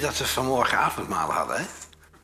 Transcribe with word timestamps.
dat 0.00 0.18
we 0.18 0.26
vanmorgen 0.26 0.78
avondmaal 0.78 1.32
hadden. 1.32 1.56
Hè? 1.56 1.64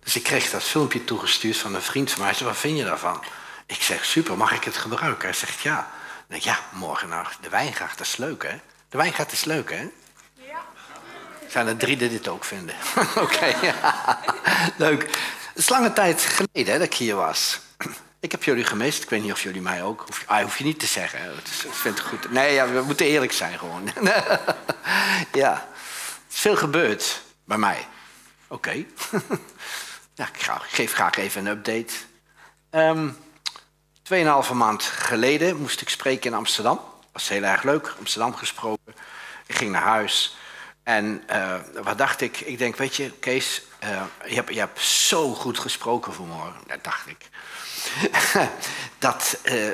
Dus 0.02 0.16
ik 0.16 0.22
kreeg 0.22 0.50
dat 0.50 0.62
filmpje 0.62 1.04
toegestuurd 1.04 1.56
van 1.56 1.74
een 1.74 1.82
vriend 1.82 2.10
van 2.10 2.18
mij. 2.18 2.28
Hij 2.28 2.36
zei, 2.36 2.50
wat 2.50 2.58
vind 2.58 2.78
je 2.78 2.84
daarvan? 2.84 3.22
Ik 3.66 3.82
zeg, 3.82 4.04
super, 4.04 4.36
mag 4.36 4.52
ik 4.52 4.64
het 4.64 4.76
gebruiken? 4.76 5.28
Hij 5.28 5.36
zegt, 5.36 5.60
ja. 5.60 5.90
Denk, 6.26 6.42
ja, 6.42 6.58
morgen 6.72 7.08
naar 7.08 7.36
de 7.40 7.48
wijngaard, 7.48 7.98
dat 7.98 8.06
is 8.06 8.16
leuk, 8.16 8.42
hè? 8.42 8.60
De 8.88 8.96
wijngaard 8.96 9.32
is 9.32 9.44
leuk, 9.44 9.70
hè? 9.70 9.88
Ja. 10.34 10.64
Zijn 11.48 11.66
er 11.66 11.76
drie 11.76 11.96
die 11.96 12.08
dit 12.08 12.28
ook 12.28 12.44
vinden? 12.44 12.74
Oké, 13.16 13.54
leuk. 14.76 15.02
Het 15.48 15.58
is 15.58 15.68
lange 15.68 15.92
tijd 15.92 16.22
geleden 16.22 16.72
hè, 16.72 16.78
dat 16.78 16.86
ik 16.86 16.94
hier 16.94 17.16
was. 17.16 17.60
Ik 18.20 18.30
heb 18.30 18.44
jullie 18.44 18.64
gemist. 18.64 19.02
Ik 19.02 19.10
weet 19.10 19.22
niet 19.22 19.32
of 19.32 19.42
jullie 19.42 19.60
mij 19.60 19.82
ook. 19.82 20.04
Hoef, 20.06 20.22
ah, 20.26 20.42
hoef 20.42 20.58
je 20.58 20.64
niet 20.64 20.80
te 20.80 20.86
zeggen. 20.86 21.20
Het 21.36 21.48
is, 21.48 21.64
ik 21.64 21.72
vind 21.72 21.98
het 21.98 22.06
goed. 22.06 22.30
Nee, 22.30 22.54
ja, 22.54 22.68
we 22.68 22.82
moeten 22.82 23.06
eerlijk 23.06 23.32
zijn 23.32 23.58
gewoon. 23.58 23.90
ja. 25.32 25.52
Er 25.52 26.36
is 26.36 26.40
veel 26.40 26.56
gebeurd 26.56 27.22
bij 27.50 27.58
mij. 27.58 27.86
Oké. 28.48 28.70
ja, 30.20 30.28
ik, 30.32 30.42
ga, 30.42 30.58
geef 30.58 30.92
graag 30.92 31.16
even 31.16 31.46
een 31.46 31.56
update. 31.56 31.94
Um, 32.70 33.16
tweeënhalve 34.02 34.54
maand 34.54 34.82
geleden 34.82 35.56
moest 35.56 35.80
ik 35.80 35.88
spreken 35.88 36.30
in 36.30 36.36
Amsterdam. 36.36 36.76
Dat 36.76 37.08
was 37.12 37.28
heel 37.28 37.42
erg 37.42 37.62
leuk. 37.62 37.94
Amsterdam 37.98 38.34
gesproken. 38.34 38.94
Ik 39.46 39.54
ging 39.54 39.70
naar 39.70 39.82
huis. 39.82 40.36
En 40.82 41.22
uh, 41.30 41.54
wat 41.82 41.98
dacht 41.98 42.20
ik? 42.20 42.40
Ik 42.40 42.58
denk, 42.58 42.76
weet 42.76 42.96
je, 42.96 43.10
Kees, 43.10 43.62
uh, 43.84 44.02
je, 44.26 44.34
hebt, 44.34 44.54
je 44.54 44.58
hebt 44.58 44.80
zo 44.80 45.34
goed 45.34 45.58
gesproken 45.58 46.14
vanmorgen. 46.14 46.60
Dat 46.66 46.84
dacht 46.84 47.06
ik. 47.06 47.28
dat, 49.00 49.38
uh, 49.44 49.66
uh, 49.66 49.72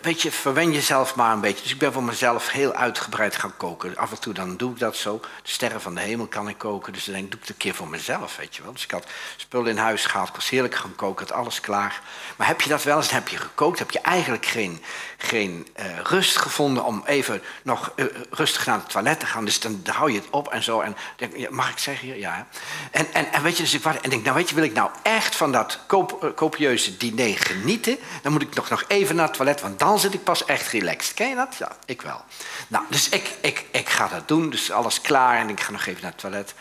weet 0.00 0.22
je, 0.22 0.32
verwen 0.32 0.72
jezelf 0.72 1.14
maar 1.14 1.32
een 1.32 1.40
beetje. 1.40 1.62
Dus 1.62 1.72
ik 1.72 1.78
ben 1.78 1.92
voor 1.92 2.02
mezelf 2.02 2.50
heel 2.50 2.72
uitgebreid 2.72 3.36
gaan 3.36 3.56
koken. 3.56 3.96
Af 3.96 4.10
en 4.10 4.20
toe 4.20 4.34
dan 4.34 4.56
doe 4.56 4.72
ik 4.72 4.78
dat 4.78 4.96
zo. 4.96 5.20
De 5.42 5.50
sterren 5.50 5.80
van 5.80 5.94
de 5.94 6.00
hemel 6.00 6.26
kan 6.26 6.48
ik 6.48 6.58
koken. 6.58 6.92
Dus 6.92 7.04
dan 7.04 7.14
denk 7.14 7.24
ik, 7.24 7.30
doe 7.30 7.40
ik 7.40 7.46
het 7.46 7.56
een 7.56 7.62
keer 7.62 7.74
voor 7.74 7.88
mezelf, 7.88 8.36
weet 8.36 8.56
je 8.56 8.62
wel. 8.62 8.72
Dus 8.72 8.84
ik 8.84 8.90
had 8.90 9.06
spullen 9.36 9.70
in 9.70 9.76
huis 9.76 10.06
gehaald. 10.06 10.28
Ik 10.28 10.34
was 10.34 10.48
heerlijk 10.48 10.74
gaan 10.74 10.94
koken, 10.94 11.26
had 11.26 11.36
alles 11.36 11.60
klaar. 11.60 12.00
Maar 12.36 12.46
heb 12.46 12.60
je 12.60 12.68
dat 12.68 12.82
wel 12.82 12.96
eens, 12.96 13.10
heb 13.10 13.28
je 13.28 13.36
gekookt, 13.36 13.78
heb 13.78 13.90
je 13.90 14.00
eigenlijk 14.00 14.46
geen, 14.46 14.82
geen 15.16 15.68
uh, 15.78 15.84
rust 16.02 16.36
gevonden 16.36 16.84
om 16.84 17.02
even 17.06 17.42
nog 17.62 17.92
rustig 18.30 18.66
naar 18.66 18.78
het 18.78 18.90
toilet 18.90 19.20
te 19.20 19.26
gaan. 19.26 19.44
Dus 19.44 19.60
dan, 19.60 19.80
dan 19.82 19.94
hou 19.94 20.12
je 20.12 20.18
het 20.18 20.30
op 20.30 20.48
en 20.48 20.62
zo. 20.62 20.80
En 20.80 20.96
denk, 21.16 21.50
mag 21.50 21.70
ik 21.70 21.78
zeggen 21.78 22.06
hier? 22.06 22.18
Ja. 22.18 22.46
En, 22.90 23.12
en, 23.12 23.32
en 23.32 23.42
weet 23.42 23.56
je, 23.56 23.62
dus 23.62 23.74
ik 23.74 23.84
en 23.84 24.10
denk, 24.10 24.24
nou 24.24 24.36
weet 24.36 24.48
je, 24.48 24.54
wil 24.54 24.64
ik 24.64 24.72
nou 24.72 24.90
echt 25.02 25.36
van 25.36 25.52
dat 25.52 25.78
koop, 25.86 26.32
kopieuze 26.34 26.96
diner 26.96 27.38
genieten, 27.38 27.98
dan 28.22 28.32
moet 28.32 28.42
ik 28.42 28.54
nog, 28.54 28.68
nog 28.68 28.84
even 28.88 29.16
naar 29.16 29.26
het 29.26 29.34
toilet, 29.34 29.60
want 29.60 29.78
dan 29.78 29.98
zit 29.98 30.14
ik 30.14 30.24
pas 30.24 30.44
echt 30.44 30.72
relaxed. 30.72 31.14
Ken 31.14 31.28
je 31.28 31.34
dat? 31.34 31.54
Ja, 31.54 31.76
ik 31.84 32.02
wel. 32.02 32.24
Nou, 32.68 32.84
dus 32.90 33.08
ik, 33.08 33.36
ik, 33.40 33.66
ik 33.70 33.88
ga 33.88 34.08
dat 34.08 34.28
doen, 34.28 34.50
dus 34.50 34.70
alles 34.70 35.00
klaar 35.00 35.38
en 35.38 35.48
ik 35.48 35.60
ga 35.60 35.72
nog 35.72 35.86
even 35.86 36.02
naar 36.02 36.10
het 36.10 36.20
toilet. 36.20 36.54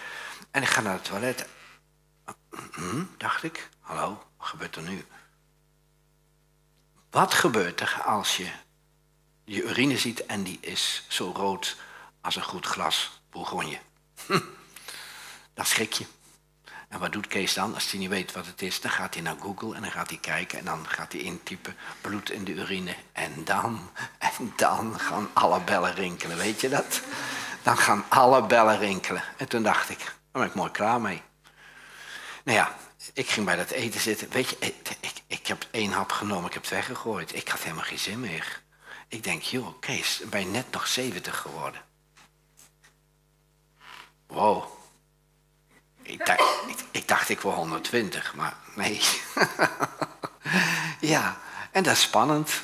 En 0.51 0.61
ik 0.61 0.67
ga 0.67 0.81
naar 0.81 0.93
het 0.93 1.03
toilet. 1.03 1.47
Hm, 2.71 3.03
dacht 3.17 3.43
ik, 3.43 3.69
hallo, 3.79 4.23
wat 4.37 4.47
gebeurt 4.47 4.75
er 4.75 4.81
nu? 4.81 5.05
Wat 7.09 7.33
gebeurt 7.33 7.81
er 7.81 8.01
als 8.05 8.37
je 8.37 8.49
je 9.43 9.63
urine 9.63 9.97
ziet 9.97 10.25
en 10.25 10.43
die 10.43 10.57
is 10.61 11.03
zo 11.07 11.31
rood 11.35 11.75
als 12.21 12.35
een 12.35 12.43
goed 12.43 12.65
glas 12.65 13.21
bourgogne? 13.29 13.79
Hm, 14.25 14.39
dan 15.53 15.65
schrik 15.65 15.93
je. 15.93 16.05
En 16.87 16.99
wat 16.99 17.11
doet 17.11 17.27
Kees 17.27 17.53
dan? 17.53 17.73
Als 17.73 17.91
hij 17.91 17.99
niet 17.99 18.09
weet 18.09 18.31
wat 18.31 18.45
het 18.45 18.61
is, 18.61 18.81
dan 18.81 18.91
gaat 18.91 19.13
hij 19.13 19.23
naar 19.23 19.35
Google 19.41 19.75
en 19.75 19.81
dan 19.81 19.91
gaat 19.91 20.09
hij 20.09 20.17
kijken 20.17 20.59
en 20.59 20.65
dan 20.65 20.87
gaat 20.87 21.11
hij 21.11 21.21
intypen 21.21 21.75
bloed 22.01 22.31
in 22.31 22.43
de 22.43 22.53
urine. 22.53 22.95
En 23.11 23.43
dan, 23.43 23.89
en 24.17 24.53
dan 24.55 24.99
gaan 24.99 25.29
alle 25.33 25.61
bellen 25.61 25.93
rinkelen, 25.93 26.37
weet 26.37 26.61
je 26.61 26.69
dat? 26.69 27.01
Dan 27.63 27.77
gaan 27.77 28.05
alle 28.09 28.45
bellen 28.45 28.79
rinkelen. 28.79 29.23
En 29.37 29.47
toen 29.47 29.63
dacht 29.63 29.89
ik, 29.89 29.99
daar 29.99 30.15
ben 30.31 30.45
ik 30.45 30.53
mooi 30.53 30.71
klaar 30.71 31.01
mee. 31.01 31.21
Nou 32.43 32.57
ja, 32.57 32.75
ik 33.13 33.29
ging 33.29 33.45
bij 33.45 33.55
dat 33.55 33.69
eten 33.69 33.99
zitten. 33.99 34.29
Weet 34.29 34.49
je, 34.49 34.55
ik, 34.59 34.97
ik, 34.99 35.13
ik 35.27 35.47
heb 35.47 35.67
één 35.71 35.91
hap 35.91 36.11
genomen, 36.11 36.45
ik 36.45 36.53
heb 36.53 36.61
het 36.61 36.71
weggegooid. 36.71 37.35
Ik 37.35 37.47
had 37.47 37.59
helemaal 37.59 37.83
geen 37.83 37.99
zin 37.99 38.19
meer. 38.19 38.61
Ik 39.07 39.23
denk, 39.23 39.41
joh, 39.41 39.79
Kees, 39.79 40.21
ben 40.29 40.39
je 40.39 40.45
net 40.45 40.71
nog 40.71 40.87
70 40.87 41.37
geworden. 41.37 41.81
Wow. 44.27 44.76
Ik 46.07 46.25
dacht, 46.25 46.39
ik, 46.67 46.77
ik 46.91 47.07
dacht, 47.07 47.29
ik 47.29 47.41
wil 47.41 47.51
120, 47.51 48.35
maar 48.35 48.53
nee. 48.75 49.01
ja, 51.13 51.37
en 51.71 51.83
dat 51.83 51.93
is 51.93 52.01
spannend. 52.01 52.61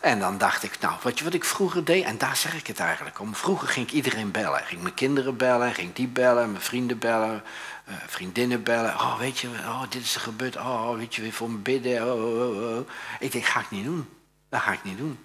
En 0.00 0.18
dan 0.18 0.38
dacht 0.38 0.62
ik, 0.62 0.78
nou, 0.80 1.12
je 1.14 1.24
wat 1.24 1.34
ik 1.34 1.44
vroeger 1.44 1.84
deed? 1.84 2.04
En 2.04 2.18
daar 2.18 2.36
zeg 2.36 2.54
ik 2.54 2.66
het 2.66 2.78
eigenlijk 2.78 3.20
om. 3.20 3.34
Vroeger 3.34 3.68
ging 3.68 3.86
ik 3.86 3.92
iedereen 3.92 4.30
bellen. 4.30 4.64
Ging 4.64 4.82
mijn 4.82 4.94
kinderen 4.94 5.36
bellen, 5.36 5.74
ging 5.74 5.94
die 5.94 6.08
bellen, 6.08 6.50
mijn 6.50 6.62
vrienden 6.62 6.98
bellen, 6.98 7.42
uh, 7.88 7.94
vriendinnen 8.06 8.62
bellen. 8.62 8.94
Oh, 8.94 9.18
weet 9.18 9.38
je, 9.38 9.48
oh, 9.48 9.82
dit 9.88 10.02
is 10.02 10.14
er 10.14 10.20
gebeurd. 10.20 10.56
Oh, 10.56 10.94
weet 10.94 11.14
je, 11.14 11.22
weer 11.22 11.32
voor 11.32 11.50
me 11.50 11.56
bidden. 11.56 12.12
Oh, 12.12 12.22
oh, 12.22 12.56
oh, 12.56 12.76
oh. 12.76 12.88
Ik 13.20 13.32
denk, 13.32 13.44
ga 13.44 13.60
ik 13.60 13.70
niet 13.70 13.84
doen. 13.84 14.08
Dat 14.48 14.60
ga 14.60 14.72
ik 14.72 14.84
niet 14.84 14.98
doen. 14.98 15.18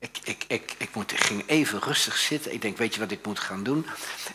Ik, 0.00 0.18
ik, 0.24 0.44
ik, 0.48 0.74
ik, 0.78 0.94
moet, 0.94 1.12
ik 1.12 1.20
ging 1.20 1.42
even 1.46 1.80
rustig 1.80 2.16
zitten. 2.16 2.52
Ik 2.52 2.62
denk, 2.62 2.76
weet 2.76 2.94
je 2.94 3.00
wat 3.00 3.10
ik 3.10 3.26
moet 3.26 3.38
gaan 3.38 3.62
doen? 3.62 3.86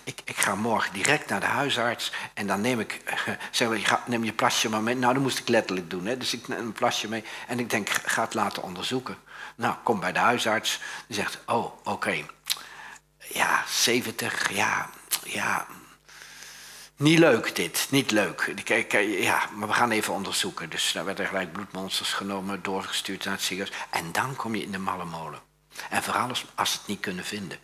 Ik, 0.04 0.22
ik 0.26 0.36
ga 0.36 0.56
morgen 0.56 0.94
direct 0.94 1.30
naar 1.30 1.40
de 1.40 1.46
huisarts 1.46 2.12
en 2.34 2.48
dan 2.48 2.62
neem 2.62 2.80
ik, 2.80 3.02
zeg 3.52 3.68
maar, 3.68 4.04
neem 4.06 4.24
je 4.24 4.34
plasje 4.34 4.70
maar 4.70 4.82
mee. 4.82 4.96
Nou, 4.96 5.14
dat 5.14 5.24
moest 5.24 5.40
ik 5.40 5.48
letterlijk 5.48 5.90
doen. 5.90 6.06
Hè? 6.06 6.18
Dus 6.18 6.34
ik 6.34 6.48
neem 6.48 6.60
een 6.60 6.72
plasje 6.72 7.08
mee 7.08 7.24
en 7.48 7.60
ik 7.60 7.70
denk, 7.70 7.90
ga 7.90 8.24
het 8.24 8.34
laten 8.34 8.64
onderzoeken. 8.64 9.18
Nou, 9.56 9.76
kom 9.84 10.00
bij 10.00 10.12
de 10.12 10.20
huisarts. 10.20 10.80
Die 11.08 11.16
zegt, 11.16 11.40
oh, 11.46 11.74
oké. 11.84 12.26
Ja, 13.18 13.64
70, 13.68 14.54
ja, 14.54 14.90
ja. 15.24 15.68
Niet 16.96 17.20
leuk 17.20 17.56
dit, 17.56 17.88
niet 17.90 18.12
leuk. 18.12 18.42
Ik, 18.66 18.92
ja, 19.22 19.50
maar 19.54 19.68
we 19.68 19.74
gaan 19.74 19.92
even 19.92 20.14
onderzoeken. 20.14 20.70
Dus 20.70 20.92
daar 20.92 21.06
werden 21.06 21.28
gelijk 21.28 21.52
bloedmonsters 21.52 22.14
genomen, 22.14 22.64
doorgestuurd 22.64 23.26
naar 23.26 23.34
het 23.34 23.44
ziekenhuis. 23.44 23.80
En 23.90 24.12
dan 24.12 24.36
kom 24.36 24.56
je 24.56 24.64
in 24.64 24.72
de 24.72 24.78
malle 24.78 25.06
molen. 25.06 25.53
En 25.90 26.04
vooral 26.04 26.30
als, 26.56 26.72
ze 26.72 26.78
het 26.78 26.88
niet 26.88 27.00
kunnen 27.00 27.26
vinden. 27.26 27.58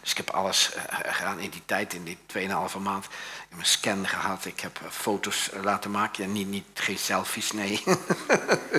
Dus 0.00 0.10
ik 0.10 0.16
heb 0.16 0.30
alles 0.30 0.70
uh, 0.76 0.82
gedaan 1.02 1.40
in 1.40 1.50
die 1.50 1.62
tijd, 1.64 1.94
in 1.94 2.04
die 2.04 2.18
2,5 2.36 2.78
maand. 2.82 3.04
Ik 3.04 3.10
heb 3.48 3.58
een 3.58 3.64
scan 3.64 4.08
gehad, 4.08 4.44
ik 4.44 4.60
heb 4.60 4.80
uh, 4.82 4.88
foto's 4.90 5.50
laten 5.62 5.90
maken. 5.90 6.26
Ja, 6.26 6.30
niet, 6.30 6.48
niet, 6.48 6.64
geen 6.74 6.98
selfies, 6.98 7.52
nee. 7.52 7.82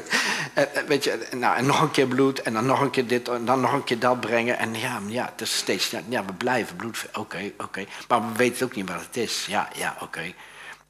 weet 0.88 1.04
je, 1.04 1.28
nou, 1.32 1.58
en 1.58 1.66
nog 1.66 1.82
een 1.82 1.92
keer 1.92 2.08
bloed, 2.08 2.42
en 2.42 2.54
dan 2.54 2.66
nog 2.66 2.80
een 2.82 2.90
keer 2.90 3.08
dit, 3.08 3.28
en 3.28 3.46
dan 3.46 3.62
nog 3.62 3.74
een 3.74 3.84
keer 3.84 4.00
dat 4.00 4.20
brengen. 4.20 4.58
En 4.58 4.76
ja, 4.76 5.02
ja 5.08 5.26
het 5.26 5.42
is 5.42 5.58
steeds, 5.58 5.94
ja, 6.10 6.26
we 6.26 6.34
blijven 6.34 6.76
bloed. 6.76 7.06
Oké, 7.14 7.52
oké. 7.58 7.86
Maar 8.08 8.22
we 8.22 8.38
weten 8.38 8.66
ook 8.66 8.76
niet 8.76 8.90
wat 8.90 9.02
het 9.02 9.18
is. 9.18 9.46
Ja, 9.46 9.70
ja, 9.76 9.98
oké. 10.00 10.34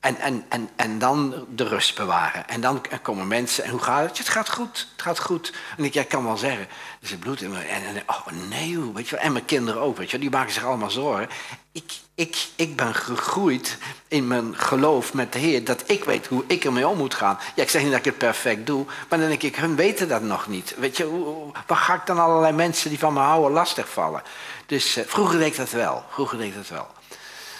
En, 0.05 0.19
en, 0.19 0.45
en, 0.49 0.69
en 0.75 0.99
dan 0.99 1.45
de 1.49 1.67
rust 1.67 1.95
bewaren. 1.95 2.47
En 2.47 2.61
dan 2.61 2.81
komen 3.01 3.27
mensen. 3.27 3.63
En 3.63 3.69
hoe 3.69 3.79
gaat 3.79 4.07
het? 4.09 4.17
Het 4.17 4.29
gaat 4.29 4.49
goed. 4.49 4.87
Het 4.91 5.01
gaat 5.01 5.19
goed. 5.19 5.53
En 5.77 5.83
ik, 5.83 5.93
jij 5.93 6.05
kan 6.05 6.23
wel 6.23 6.37
zeggen. 6.37 6.67
Er 7.01 7.07
zit 7.07 7.19
bloed 7.19 7.41
in 7.41 7.51
me. 7.51 7.59
En, 7.59 7.85
en 7.85 8.03
oh 8.05 8.27
nee, 8.49 8.79
weet 8.93 9.09
je 9.09 9.15
wel. 9.15 9.25
En 9.25 9.31
mijn 9.31 9.45
kinderen 9.45 9.81
ook. 9.81 9.97
Weet 9.97 10.05
je 10.05 10.11
wel. 10.11 10.21
Die 10.21 10.37
maken 10.37 10.53
zich 10.53 10.63
allemaal 10.63 10.91
zorgen. 10.91 11.29
Ik, 11.71 11.93
ik, 12.15 12.47
ik 12.55 12.75
ben 12.75 12.95
gegroeid 12.95 13.77
in 14.07 14.27
mijn 14.27 14.57
geloof 14.57 15.13
met 15.13 15.33
de 15.33 15.39
Heer. 15.39 15.63
Dat 15.63 15.83
ik 15.85 16.03
weet 16.03 16.27
hoe 16.27 16.43
ik 16.47 16.65
ermee 16.65 16.87
om 16.87 16.97
moet 16.97 17.15
gaan. 17.15 17.39
Ja, 17.55 17.63
ik 17.63 17.69
zeg 17.69 17.81
niet 17.81 17.91
dat 17.91 17.99
ik 17.99 18.05
het 18.05 18.17
perfect 18.17 18.65
doe. 18.65 18.85
Maar 19.09 19.19
dan 19.19 19.27
denk 19.27 19.43
ik, 19.43 19.55
hun 19.55 19.75
weten 19.75 20.07
dat 20.07 20.21
nog 20.21 20.47
niet. 20.47 20.75
Weet 20.77 20.97
je, 20.97 21.33
waar 21.67 21.77
ga 21.77 21.93
ik 21.93 22.05
dan 22.05 22.19
allerlei 22.19 22.53
mensen 22.53 22.89
die 22.89 22.99
van 22.99 23.13
me 23.13 23.19
houden 23.19 23.51
lastig 23.51 23.89
vallen? 23.89 24.23
Dus 24.65 24.97
uh, 24.97 25.03
vroeger 25.07 25.39
deed 25.39 25.55
dat 25.55 25.69
wel. 25.69 26.03
Vroeger 26.09 26.37
deed 26.37 26.47
ik 26.47 26.55
dat 26.55 26.67
wel. 26.67 26.87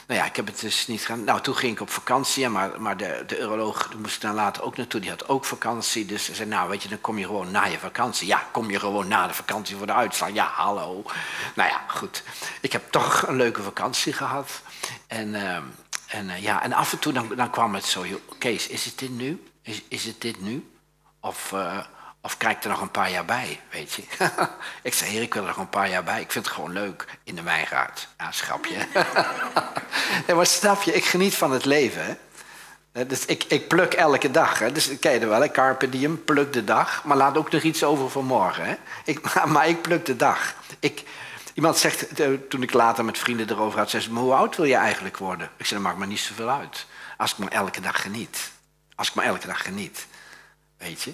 Nou 0.08 0.20
ja, 0.20 0.26
ik 0.26 0.36
heb 0.36 0.46
het 0.46 0.60
dus 0.60 0.88
niet 0.88 1.02
gedaan. 1.02 1.24
Nou, 1.24 1.42
toen 1.42 1.56
ging 1.56 1.72
ik 1.72 1.82
op 1.82 1.90
vakantie, 1.90 2.50
maar, 2.50 2.82
maar 2.82 2.98
de, 2.98 3.24
de 3.28 3.40
uroloog 3.40 3.94
moest 3.98 4.16
ik 4.16 4.22
dan 4.22 4.36
later 4.36 4.64
ook 4.64 4.78
naartoe. 4.78 5.00
Die 5.02 5.10
had 5.10 5.28
ook 5.28 5.46
vakantie. 5.46 6.06
Dus 6.06 6.26
ze 6.26 6.36
zei, 6.36 6.50
nou 6.50 6.70
weet 6.70 6.84
je, 6.84 6.90
dan 6.90 7.02
kom 7.02 7.18
je 7.18 7.26
gewoon 7.26 7.52
na 7.52 7.66
je 7.66 7.80
vakantie. 7.80 8.28
Ja, 8.28 8.48
kom 8.52 8.70
je 8.72 8.80
gewoon 8.80 9.08
na 9.08 9.28
de 9.28 9.34
vakantie 9.34 9.76
voor 9.76 9.86
de 9.86 9.94
uitslag. 9.94 10.30
Ja, 10.34 10.52
hallo. 10.54 11.04
Nou 11.56 11.70
ja, 11.70 11.82
goed. 11.88 12.24
Ik 12.62 12.72
heb 12.72 12.92
toch 12.92 13.28
een 13.28 13.36
leuke 13.36 13.62
vakantie 13.62 14.14
gehad. 14.14 14.62
En, 15.08 15.28
uh, 15.28 15.56
en, 16.08 16.26
uh, 16.26 16.42
ja, 16.42 16.64
en 16.64 16.74
af 16.74 16.92
en 16.92 17.00
toe 17.00 17.14
dan, 17.14 17.32
dan 17.36 17.50
kwam 17.50 17.76
het 17.76 17.86
zo, 17.86 18.06
Kees, 18.38 18.68
is 18.68 18.86
het 18.86 19.00
dit 19.00 19.12
nu? 19.12 19.44
Is, 19.62 19.82
is 19.88 20.06
het 20.06 20.22
dit 20.22 20.42
nu? 20.42 20.72
Of, 21.20 21.52
uh, 21.52 21.78
of 22.26 22.38
kijk 22.38 22.64
er 22.64 22.70
nog 22.70 22.82
een 22.82 22.92
paar 22.92 23.12
jaar 23.12 23.26
bij, 23.26 23.60
weet 23.72 23.94
je. 23.94 24.04
ik 24.82 24.94
zei, 24.94 25.10
heer, 25.12 25.22
ik 25.22 25.34
wil 25.34 25.42
er 25.42 25.48
nog 25.48 25.58
een 25.58 25.70
paar 25.70 25.90
jaar 25.90 26.04
bij. 26.04 26.22
Ik 26.22 26.32
vind 26.32 26.46
het 26.46 26.54
gewoon 26.54 26.72
leuk 26.72 27.06
in 27.24 27.36
de 27.36 27.42
wijngaard. 27.42 28.08
Ja, 28.18 28.32
schapje. 28.32 28.88
ja, 30.28 30.36
maar 30.36 30.46
snap 30.46 30.82
je, 30.82 30.94
ik 30.94 31.06
geniet 31.06 31.36
van 31.36 31.52
het 31.52 31.66
leven. 31.66 32.18
Hè? 32.92 33.06
Dus 33.06 33.26
ik, 33.26 33.44
ik 33.44 33.68
pluk 33.68 33.94
elke 33.94 34.32
dag. 34.32 34.60
Hè? 34.60 34.72
Dus 34.72 35.00
ken 35.00 35.12
je 35.12 35.20
er 35.20 35.30
wel, 35.30 35.42
hè? 35.42 35.52
carpe 35.52 35.90
diem, 35.90 36.24
pluk 36.24 36.54
de 36.54 36.64
dag. 36.64 37.04
Maar 37.04 37.18
laat 37.18 37.38
ook 37.38 37.52
nog 37.52 37.62
iets 37.62 37.84
over 37.84 38.10
voor 38.10 38.26
morgen. 38.26 38.66
Hè? 38.66 38.76
Ik, 39.04 39.36
maar 39.54 39.68
ik 39.68 39.82
pluk 39.82 40.06
de 40.06 40.16
dag. 40.16 40.56
Ik, 40.80 41.04
iemand 41.54 41.78
zegt, 41.78 42.08
eh, 42.08 42.30
toen 42.50 42.64
ik 42.64 42.74
later 42.74 43.06
met 43.06 43.18
vrienden 43.18 43.50
erover 43.50 43.80
had, 43.80 43.90
zei 43.90 44.04
ze, 44.04 44.10
hoe 44.10 44.34
oud 44.34 44.56
wil 44.56 44.66
je 44.66 44.76
eigenlijk 44.76 45.18
worden? 45.18 45.50
Ik 45.58 45.66
zei, 45.66 45.82
dat 45.82 45.90
maakt 45.90 46.02
me 46.02 46.06
niet 46.06 46.20
zoveel 46.20 46.50
uit. 46.50 46.86
Als 47.18 47.32
ik 47.32 47.38
maar 47.38 47.52
elke 47.52 47.82
dag 47.82 48.02
geniet. 48.02 48.52
Als 48.96 49.08
ik 49.08 49.14
maar 49.14 49.26
elke 49.26 49.48
dag 49.48 49.64
geniet. 49.64 50.08
Weet 50.78 51.02
je? 51.02 51.14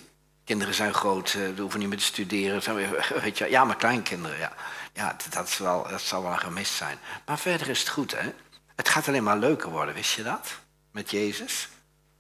Kinderen 0.52 0.76
zijn 0.76 0.94
groot, 0.94 1.34
we 1.34 1.62
hoeven 1.62 1.80
niet 1.80 1.90
meer 1.90 1.98
te 1.98 2.04
studeren. 2.04 2.62
Weet 3.24 3.38
je, 3.38 3.50
ja, 3.50 3.64
maar 3.64 3.76
kleinkinderen, 3.76 4.38
ja. 4.38 4.54
Ja, 4.94 5.16
dat, 5.30 5.48
is 5.48 5.58
wel, 5.58 5.88
dat 5.90 6.02
zal 6.02 6.24
wel 6.24 6.32
een 6.32 6.40
gemis 6.40 6.78
zijn. 6.78 6.98
Maar 7.26 7.40
verder 7.40 7.70
is 7.70 7.80
het 7.80 7.90
goed, 7.90 8.12
hè? 8.12 8.34
Het 8.76 8.90
gaat 8.90 9.08
alleen 9.08 9.24
maar 9.24 9.38
leuker 9.38 9.70
worden, 9.70 9.94
wist 9.94 10.14
je 10.14 10.24
dat? 10.24 10.48
Met 10.92 11.12
Jezus. 11.12 11.70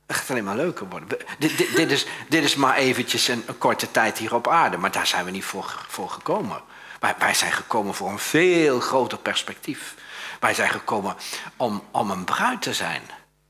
Het 0.07 0.15
gaat 0.15 0.29
alleen 0.29 0.43
maar 0.43 0.55
leuker 0.55 0.89
worden. 0.89 1.07
Dit, 1.39 1.57
dit, 1.75 1.91
is, 1.91 2.05
dit 2.29 2.43
is 2.43 2.55
maar 2.55 2.75
eventjes 2.75 3.27
een, 3.27 3.45
korte 3.57 3.91
tijd 3.91 4.17
hier 4.17 4.35
op 4.35 4.47
aarde, 4.47 4.77
maar 4.77 4.91
daar 4.91 5.07
zijn 5.07 5.25
we 5.25 5.31
niet 5.31 5.45
voor, 5.45 5.85
voor 5.87 6.09
gekomen. 6.09 6.61
Wij, 6.99 7.15
wij 7.19 7.33
zijn 7.33 7.51
gekomen 7.51 7.93
voor 7.93 8.09
een 8.09 8.19
veel 8.19 8.79
groter 8.79 9.17
perspectief. 9.17 9.95
Wij 10.39 10.53
zijn 10.53 10.69
gekomen 10.69 11.15
om, 11.55 11.83
om 11.91 12.11
een 12.11 12.23
bruid 12.23 12.61
te 12.61 12.73
zijn. 12.73 13.01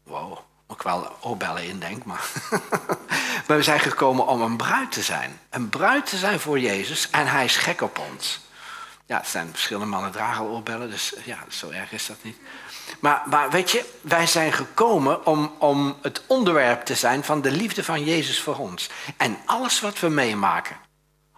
Wow, 0.04 0.38
moet 0.68 0.78
ik 0.78 0.84
wel 0.84 1.16
opbellen 1.20 1.64
in 1.64 1.80
denk, 1.80 2.04
maar. 2.04 2.30
maar 3.48 3.58
we 3.58 3.64
zijn 3.64 3.80
gekomen 3.80 4.28
om 4.28 4.42
een 4.42 4.58
bruid 4.58 4.92
te 4.92 5.02
zijn. 5.02 5.40
Een 5.50 5.70
bruid 5.70 6.06
te 6.06 6.18
zijn 6.18 6.40
voor 6.40 6.60
Jezus 6.60 7.10
en 7.10 7.28
hij 7.28 7.46
is 7.46 7.58
gek 7.58 7.82
op 7.82 8.02
ons. 8.12 8.40
Ja, 9.06 9.18
het 9.18 9.28
zijn 9.28 9.50
verschillende 9.52 9.90
mannen 9.90 10.12
dragen 10.12 10.46
oorbellen, 10.46 10.90
dus 10.90 11.14
ja, 11.24 11.38
zo 11.50 11.70
erg 11.70 11.92
is 11.92 12.06
dat 12.06 12.18
niet. 12.22 12.38
Maar, 13.00 13.22
maar 13.26 13.50
weet 13.50 13.72
je, 13.72 13.86
wij 14.02 14.28
zijn 14.28 14.54
gekomen 14.54 15.26
om, 15.26 15.54
om 15.58 15.98
het 16.02 16.22
onderwerp 16.28 16.86
te 16.86 16.96
zijn 16.96 17.24
van 17.24 17.42
de 17.42 17.52
liefde 17.52 17.84
van 17.84 18.04
Jezus 18.04 18.42
voor 18.42 18.58
ons. 18.58 18.90
En 19.18 19.38
alles 19.46 19.80
wat 19.80 20.00
we 20.00 20.10
meemaken, 20.10 20.76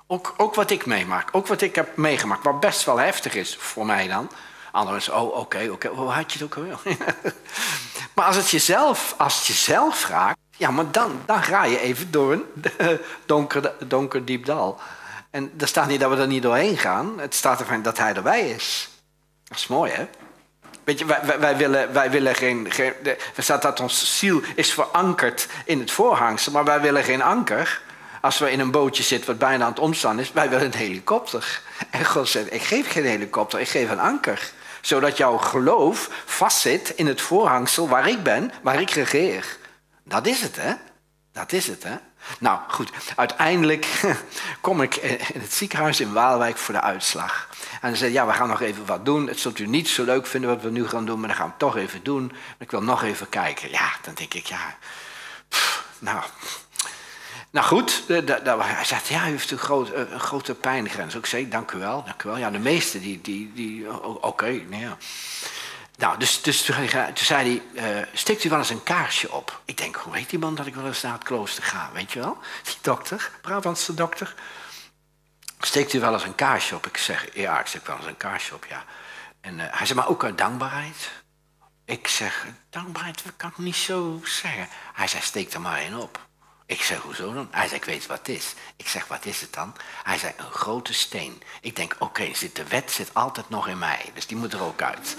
ook, 0.07 0.33
ook 0.37 0.55
wat 0.55 0.71
ik 0.71 0.85
meemaak, 0.85 1.29
ook 1.31 1.47
wat 1.47 1.61
ik 1.61 1.75
heb 1.75 1.97
meegemaakt, 1.97 2.43
wat 2.43 2.59
best 2.59 2.83
wel 2.83 2.97
heftig 2.97 3.33
is 3.33 3.55
voor 3.59 3.85
mij 3.85 4.07
dan. 4.07 4.29
Mensen, 4.81 5.21
oh 5.21 5.37
oké, 5.37 5.69
oké, 5.71 5.87
hoe 5.87 6.09
had 6.09 6.33
je 6.33 6.39
het 6.39 6.47
ook 6.47 6.55
alweer? 6.55 6.77
maar 8.15 8.25
als 8.25 8.35
het 8.35 8.49
jezelf, 8.49 9.15
als 9.17 9.37
het 9.37 9.45
jezelf 9.45 10.07
raakt, 10.07 10.37
ja, 10.57 10.71
maar 10.71 10.91
dan, 10.91 11.21
dan 11.25 11.43
ga 11.43 11.65
je 11.65 11.79
even 11.79 12.11
door 12.11 12.31
een 12.31 12.45
donker, 13.25 13.73
donker 13.87 14.25
diep 14.25 14.45
dal. 14.45 14.79
En 15.31 15.51
er 15.57 15.67
staat 15.67 15.87
niet 15.87 15.99
dat 15.99 16.09
we 16.09 16.17
er 16.17 16.27
niet 16.27 16.43
doorheen 16.43 16.77
gaan. 16.77 17.19
Het 17.19 17.35
staat 17.35 17.59
ervan 17.59 17.81
dat 17.81 17.97
hij 17.97 18.13
erbij 18.13 18.49
is. 18.49 18.89
Dat 19.43 19.57
is 19.57 19.67
mooi, 19.67 19.91
hè? 19.91 20.07
Weet 20.83 20.99
je, 20.99 21.05
wij, 21.05 21.39
wij, 21.39 21.57
willen, 21.57 21.93
wij 21.93 22.11
willen 22.11 22.35
geen. 22.35 22.71
geen 22.71 22.93
er 23.35 23.43
staat 23.43 23.61
dat 23.61 23.79
onze 23.79 24.05
ziel 24.05 24.41
is 24.55 24.73
verankerd 24.73 25.47
in 25.65 25.79
het 25.79 25.91
voorhangsel, 25.91 26.51
maar 26.51 26.63
wij 26.63 26.81
willen 26.81 27.03
geen 27.03 27.21
anker. 27.21 27.81
Als 28.21 28.37
we 28.37 28.51
in 28.51 28.59
een 28.59 28.71
bootje 28.71 29.03
zitten 29.03 29.29
wat 29.29 29.37
bijna 29.37 29.63
aan 29.63 29.69
het 29.69 29.79
omstaan 29.79 30.19
is, 30.19 30.31
wij 30.31 30.49
willen 30.49 30.65
een 30.65 30.73
helikopter. 30.73 31.61
En 31.89 32.05
God 32.05 32.29
zegt: 32.29 32.53
Ik 32.53 32.61
geef 32.61 32.91
geen 32.91 33.05
helikopter, 33.05 33.59
ik 33.59 33.69
geef 33.69 33.89
een 33.89 33.99
anker. 33.99 34.51
Zodat 34.85 35.17
jouw 35.17 35.37
geloof 35.37 36.09
vastzit 36.25 36.89
in 36.89 37.07
het 37.07 37.21
voorhangsel 37.21 37.89
waar 37.89 38.09
ik 38.09 38.23
ben, 38.23 38.51
waar 38.61 38.81
ik 38.81 38.89
regeer. 38.89 39.57
Dat 40.03 40.27
is 40.27 40.41
het, 40.41 40.55
hè? 40.55 40.73
Dat 41.31 41.51
is 41.51 41.67
het, 41.67 41.83
hè? 41.83 41.95
Nou 42.39 42.59
goed, 42.67 42.91
uiteindelijk 43.15 43.87
kom 44.61 44.81
ik 44.81 44.95
in 45.33 45.41
het 45.41 45.53
ziekenhuis 45.53 45.99
in 45.99 46.13
Waalwijk 46.13 46.57
voor 46.57 46.73
de 46.73 46.81
uitslag. 46.81 47.49
En 47.81 47.89
ze 47.89 47.97
zei, 47.97 48.11
ja, 48.11 48.25
we 48.25 48.33
gaan 48.33 48.47
nog 48.47 48.61
even 48.61 48.85
wat 48.85 49.05
doen. 49.05 49.27
Het 49.27 49.39
zult 49.39 49.59
u 49.59 49.67
niet 49.67 49.89
zo 49.89 50.03
leuk 50.03 50.27
vinden 50.27 50.49
wat 50.49 50.61
we 50.61 50.69
nu 50.69 50.87
gaan 50.87 51.05
doen, 51.05 51.19
maar 51.19 51.27
dan 51.27 51.37
gaan 51.37 51.47
we 51.47 51.57
toch 51.57 51.77
even 51.77 52.03
doen. 52.03 52.31
Ik 52.59 52.71
wil 52.71 52.83
nog 52.83 53.03
even 53.03 53.29
kijken. 53.29 53.69
Ja, 53.69 53.91
dan 54.01 54.13
denk 54.13 54.33
ik, 54.33 54.45
ja, 54.45 54.75
nou... 55.99 56.23
Nou 57.53 57.65
goed, 57.65 58.07
de, 58.07 58.55
hij 58.59 58.85
zegt, 58.85 59.07
ja, 59.07 59.27
u 59.27 59.29
heeft 59.29 59.51
een, 59.51 59.57
groot, 59.57 59.93
een 59.93 60.19
grote 60.19 60.55
pijngrens. 60.55 61.15
Ik 61.15 61.25
zei, 61.25 61.49
dank 61.49 61.71
u 61.71 61.77
wel, 61.77 62.03
dank 62.03 62.23
u 62.23 62.29
wel. 62.29 62.37
Ja, 62.37 62.49
de 62.49 62.59
meeste, 62.59 62.99
die, 62.99 63.21
die, 63.21 63.51
die 63.53 63.93
oké, 64.03 64.27
okay, 64.27 64.65
nou 64.69 64.81
ja. 64.81 64.97
Nou, 65.97 66.19
dus, 66.19 66.41
dus 66.41 66.61
toen, 66.61 66.75
zei 67.13 67.63
hij, 67.73 68.01
uh, 68.01 68.07
steekt 68.13 68.43
u 68.43 68.49
wel 68.49 68.57
eens 68.57 68.69
een 68.69 68.83
kaarsje 68.83 69.31
op? 69.31 69.61
Ik 69.65 69.77
denk, 69.77 69.95
hoe 69.95 70.13
weet 70.13 70.29
die 70.29 70.39
man 70.39 70.55
dat 70.55 70.65
ik 70.65 70.75
wel 70.75 70.85
eens 70.85 71.01
naar 71.01 71.13
het 71.13 71.23
klooster 71.23 71.63
ga, 71.63 71.89
weet 71.93 72.11
je 72.11 72.19
wel? 72.19 72.37
Die 72.63 72.77
dokter, 72.81 73.31
Brabantse 73.41 73.93
dokter. 73.93 74.35
Steekt 75.59 75.93
u 75.93 75.99
wel 75.99 76.13
eens 76.13 76.23
een 76.23 76.35
kaarsje 76.35 76.75
op? 76.75 76.85
Ik 76.87 76.97
zeg, 76.97 77.27
ja, 77.33 77.59
ik 77.59 77.67
steek 77.67 77.87
wel 77.87 77.97
eens 77.97 78.05
een 78.05 78.17
kaarsje 78.17 78.53
op, 78.53 78.65
ja. 78.65 78.83
En 79.41 79.59
hij 79.59 79.85
zei, 79.85 79.99
maar 79.99 80.09
ook 80.09 80.23
uit 80.23 80.37
dankbaarheid? 80.37 81.11
Ik 81.85 82.07
zeg, 82.07 82.45
dankbaarheid 82.69 83.23
kan 83.37 83.49
ik 83.49 83.57
niet 83.57 83.75
zo 83.75 84.21
zeggen. 84.23 84.67
Hij 84.93 85.07
zei, 85.07 85.23
steek 85.23 85.53
er 85.53 85.61
maar 85.61 85.77
één 85.77 86.01
op. 86.01 86.19
Ik 86.73 86.81
zeg, 86.83 86.97
hoezo 86.97 87.33
dan? 87.33 87.47
Hij 87.51 87.67
zei, 87.67 87.79
ik 87.79 87.85
weet 87.85 88.05
wat 88.05 88.17
het 88.17 88.29
is. 88.29 88.53
Ik 88.75 88.87
zeg, 88.87 89.07
wat 89.07 89.25
is 89.25 89.41
het 89.41 89.53
dan? 89.53 89.75
Hij 90.03 90.17
zei, 90.17 90.33
een 90.37 90.51
grote 90.51 90.93
steen. 90.93 91.41
Ik 91.61 91.75
denk, 91.75 91.95
oké, 91.99 92.31
de 92.53 92.63
wet 92.67 92.91
zit 92.91 93.13
altijd 93.13 93.49
nog 93.49 93.67
in 93.67 93.77
mij. 93.77 94.11
Dus 94.13 94.27
die 94.27 94.37
moet 94.37 94.53
er 94.53 94.61
ook 94.61 94.81
uit. 94.81 95.17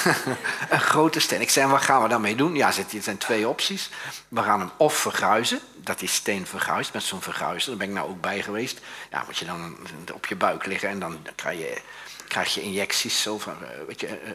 een 0.68 0.80
grote 0.80 1.20
steen. 1.20 1.40
Ik 1.40 1.50
zei, 1.50 1.70
wat 1.70 1.82
gaan 1.82 2.02
we 2.02 2.08
daarmee 2.08 2.34
doen? 2.34 2.54
Ja, 2.54 2.66
er 2.66 3.02
zijn 3.02 3.18
twee 3.18 3.48
opties. 3.48 3.90
We 4.28 4.42
gaan 4.42 4.60
hem 4.60 4.70
of 4.76 4.94
vergruizen. 4.94 5.60
Dat 5.76 5.98
die 5.98 6.08
steen 6.08 6.46
vergruist 6.46 6.92
met 6.92 7.02
zo'n 7.02 7.22
vergruizer. 7.22 7.68
Daar 7.68 7.78
ben 7.78 7.88
ik 7.88 7.94
nou 7.94 8.08
ook 8.08 8.20
bij 8.20 8.42
geweest. 8.42 8.80
Ja, 9.10 9.22
moet 9.26 9.38
je 9.38 9.44
dan 9.44 9.76
op 10.14 10.26
je 10.26 10.36
buik 10.36 10.66
liggen 10.66 10.88
en 10.88 10.98
dan 10.98 11.26
krijg 11.34 11.58
je, 11.58 11.80
krijg 12.28 12.54
je 12.54 12.62
injecties. 12.62 13.22
Zo 13.22 13.38
van, 13.38 13.56
eh, 13.64 13.86
weet 13.86 14.00
je, 14.00 14.06
uh, 14.06 14.28
uh, 14.28 14.30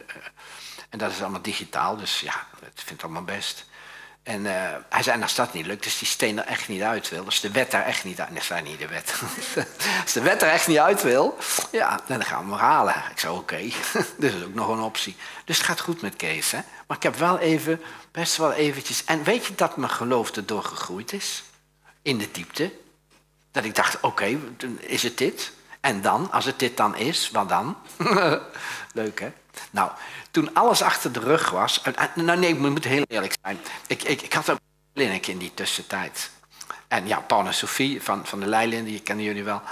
en 0.88 0.98
dat 0.98 1.10
is 1.10 1.20
allemaal 1.20 1.42
digitaal. 1.42 1.96
Dus 1.96 2.20
ja, 2.20 2.46
dat 2.60 2.84
vind 2.84 3.02
allemaal 3.02 3.24
best. 3.24 3.64
En 4.22 4.44
uh, 4.44 4.52
hij 4.88 5.02
zei, 5.02 5.22
als 5.22 5.34
dat 5.34 5.52
niet 5.52 5.66
lukt, 5.66 5.82
dus 5.82 5.98
die 5.98 6.08
steen 6.08 6.38
er 6.38 6.44
echt 6.44 6.68
niet 6.68 6.82
uit 6.82 7.08
wil, 7.08 7.24
als 7.24 7.40
de 7.40 7.50
wet 7.50 7.70
daar 7.70 7.84
echt 7.84 8.04
niet 8.04 8.20
uit... 8.20 8.50
Nee, 8.50 8.62
niet 8.62 8.78
de 8.78 8.88
wet. 8.88 9.14
als 10.02 10.12
de 10.12 10.20
wet 10.20 10.42
er 10.42 10.48
echt 10.48 10.66
niet 10.66 10.78
uit 10.78 11.02
wil, 11.02 11.36
ja, 11.72 12.00
dan 12.06 12.24
gaan 12.24 12.44
we 12.44 12.50
hem 12.50 12.60
halen. 12.60 12.94
Ik 13.10 13.18
zei, 13.18 13.32
oké, 13.32 13.42
okay. 13.42 13.72
dat 14.18 14.32
is 14.32 14.44
ook 14.44 14.54
nog 14.54 14.68
een 14.68 14.80
optie. 14.80 15.16
Dus 15.44 15.56
het 15.56 15.66
gaat 15.66 15.80
goed 15.80 16.00
met 16.00 16.16
Kees, 16.16 16.50
hè. 16.50 16.58
Maar 16.86 16.96
ik 16.96 17.02
heb 17.02 17.16
wel 17.16 17.38
even, 17.38 17.80
best 18.10 18.36
wel 18.36 18.52
eventjes... 18.52 19.04
En 19.04 19.22
weet 19.22 19.46
je 19.46 19.54
dat 19.54 19.76
mijn 19.76 19.90
geloof 19.90 20.30
erdoor 20.30 20.64
gegroeid 20.64 21.12
is? 21.12 21.42
In 22.02 22.18
de 22.18 22.28
diepte. 22.32 22.72
Dat 23.50 23.64
ik 23.64 23.74
dacht, 23.74 24.00
oké, 24.00 24.38
is 24.78 25.02
het 25.02 25.18
dit? 25.18 25.52
En 25.80 26.00
dan, 26.00 26.30
als 26.30 26.44
het 26.44 26.58
dit 26.58 26.76
dan 26.76 26.96
is, 26.96 27.30
wat 27.30 27.48
dan? 27.48 27.76
Leuk, 28.92 29.20
hè? 29.20 29.32
Nou, 29.70 29.90
toen 30.30 30.54
alles 30.54 30.82
achter 30.82 31.12
de 31.12 31.20
rug 31.20 31.50
was. 31.50 31.82
Nou 32.14 32.38
nee, 32.38 32.50
ik 32.50 32.58
moet 32.58 32.84
heel 32.84 33.04
eerlijk 33.08 33.34
zijn. 33.42 33.58
Ik, 33.86 34.02
ik, 34.02 34.22
ik 34.22 34.32
had 34.32 34.48
een 34.48 34.60
kliniek 34.94 35.26
in 35.26 35.38
die 35.38 35.54
tussentijd. 35.54 36.30
En 36.88 37.06
ja, 37.06 37.20
Paul 37.20 37.46
en 37.46 37.54
Sophie 37.54 38.02
van, 38.02 38.26
van 38.26 38.40
de 38.40 38.46
Leilinden, 38.46 38.92
die 38.92 39.00
kennen 39.00 39.24
jullie 39.24 39.44
wel. 39.44 39.62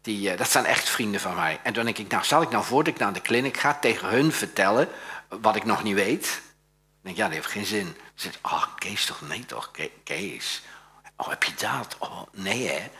Die, 0.00 0.30
uh, 0.30 0.38
dat 0.38 0.50
zijn 0.50 0.64
echt 0.64 0.88
vrienden 0.88 1.20
van 1.20 1.34
mij. 1.34 1.60
En 1.62 1.72
toen 1.72 1.84
denk 1.84 1.98
ik, 1.98 2.10
nou, 2.10 2.24
zal 2.24 2.42
ik 2.42 2.50
nou 2.50 2.64
voordat 2.64 2.94
ik 2.94 3.00
naar 3.00 3.12
de 3.12 3.20
kliniek 3.20 3.56
ga 3.56 3.74
tegen 3.74 4.08
hun 4.08 4.32
vertellen 4.32 4.88
wat 5.28 5.56
ik 5.56 5.64
nog 5.64 5.82
niet 5.82 5.94
weet? 5.94 6.22
Dan 6.22 7.02
denk 7.02 7.16
ik, 7.16 7.22
ja, 7.22 7.24
dat 7.24 7.34
heeft 7.34 7.52
geen 7.52 7.66
zin. 7.66 7.96
Ze 8.14 8.22
zegt, 8.22 8.38
oh, 8.42 8.64
Kees 8.78 9.04
toch? 9.04 9.20
Nee 9.20 9.46
toch, 9.46 9.70
Kees. 10.04 10.62
Oh, 11.16 11.28
heb 11.28 11.42
je 11.42 11.54
dat? 11.54 11.96
Oh, 11.98 12.22
nee 12.32 12.68
hè. 12.68 12.90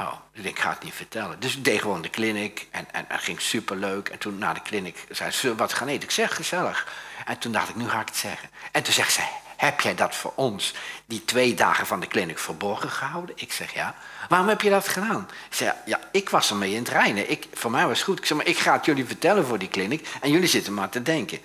Oh, 0.00 0.12
ik 0.32 0.58
ga 0.58 0.70
het 0.70 0.82
niet 0.82 0.94
vertellen. 0.94 1.40
Dus 1.40 1.56
ik 1.56 1.64
deed 1.64 1.80
gewoon 1.80 2.02
de 2.02 2.10
clinic 2.10 2.66
en, 2.70 2.86
en 2.92 3.06
ging 3.08 3.40
superleuk. 3.40 4.08
En 4.08 4.18
toen 4.18 4.38
na 4.38 4.52
de 4.52 4.62
clinic 4.62 5.06
zei 5.10 5.30
ze, 5.30 5.54
wat 5.54 5.72
gaan 5.72 5.88
eten? 5.88 6.02
Ik 6.02 6.10
zeg, 6.10 6.34
gezellig. 6.34 6.88
En 7.24 7.38
toen 7.38 7.52
dacht 7.52 7.68
ik, 7.68 7.76
nu 7.76 7.88
ga 7.88 8.00
ik 8.00 8.08
het 8.08 8.16
zeggen. 8.16 8.50
En 8.72 8.82
toen 8.82 8.92
zegt 8.92 9.12
zij, 9.12 9.28
heb 9.56 9.80
jij 9.80 9.94
dat 9.94 10.14
voor 10.14 10.32
ons, 10.34 10.74
die 11.06 11.24
twee 11.24 11.54
dagen 11.54 11.86
van 11.86 12.00
de 12.00 12.06
clinic, 12.06 12.38
verborgen 12.38 12.90
gehouden? 12.90 13.34
Ik 13.38 13.52
zeg, 13.52 13.74
ja. 13.74 13.94
Waarom 14.28 14.48
heb 14.48 14.60
je 14.60 14.70
dat 14.70 14.88
gedaan? 14.88 15.28
Ik 15.48 15.54
zeg, 15.54 15.74
ja, 15.84 16.00
ik 16.12 16.30
was 16.30 16.50
ermee 16.50 16.72
in 16.72 16.78
het 16.78 16.88
reinen. 16.88 17.30
Ik, 17.30 17.46
voor 17.52 17.70
mij 17.70 17.86
was 17.86 17.98
het 17.98 18.06
goed. 18.06 18.18
Ik 18.18 18.26
zeg, 18.26 18.36
maar 18.36 18.46
ik 18.46 18.58
ga 18.58 18.72
het 18.72 18.84
jullie 18.84 19.06
vertellen 19.06 19.46
voor 19.46 19.58
die 19.58 19.68
clinic 19.68 20.08
en 20.20 20.30
jullie 20.30 20.48
zitten 20.48 20.74
maar 20.74 20.88
te 20.88 21.02
denken. 21.02 21.38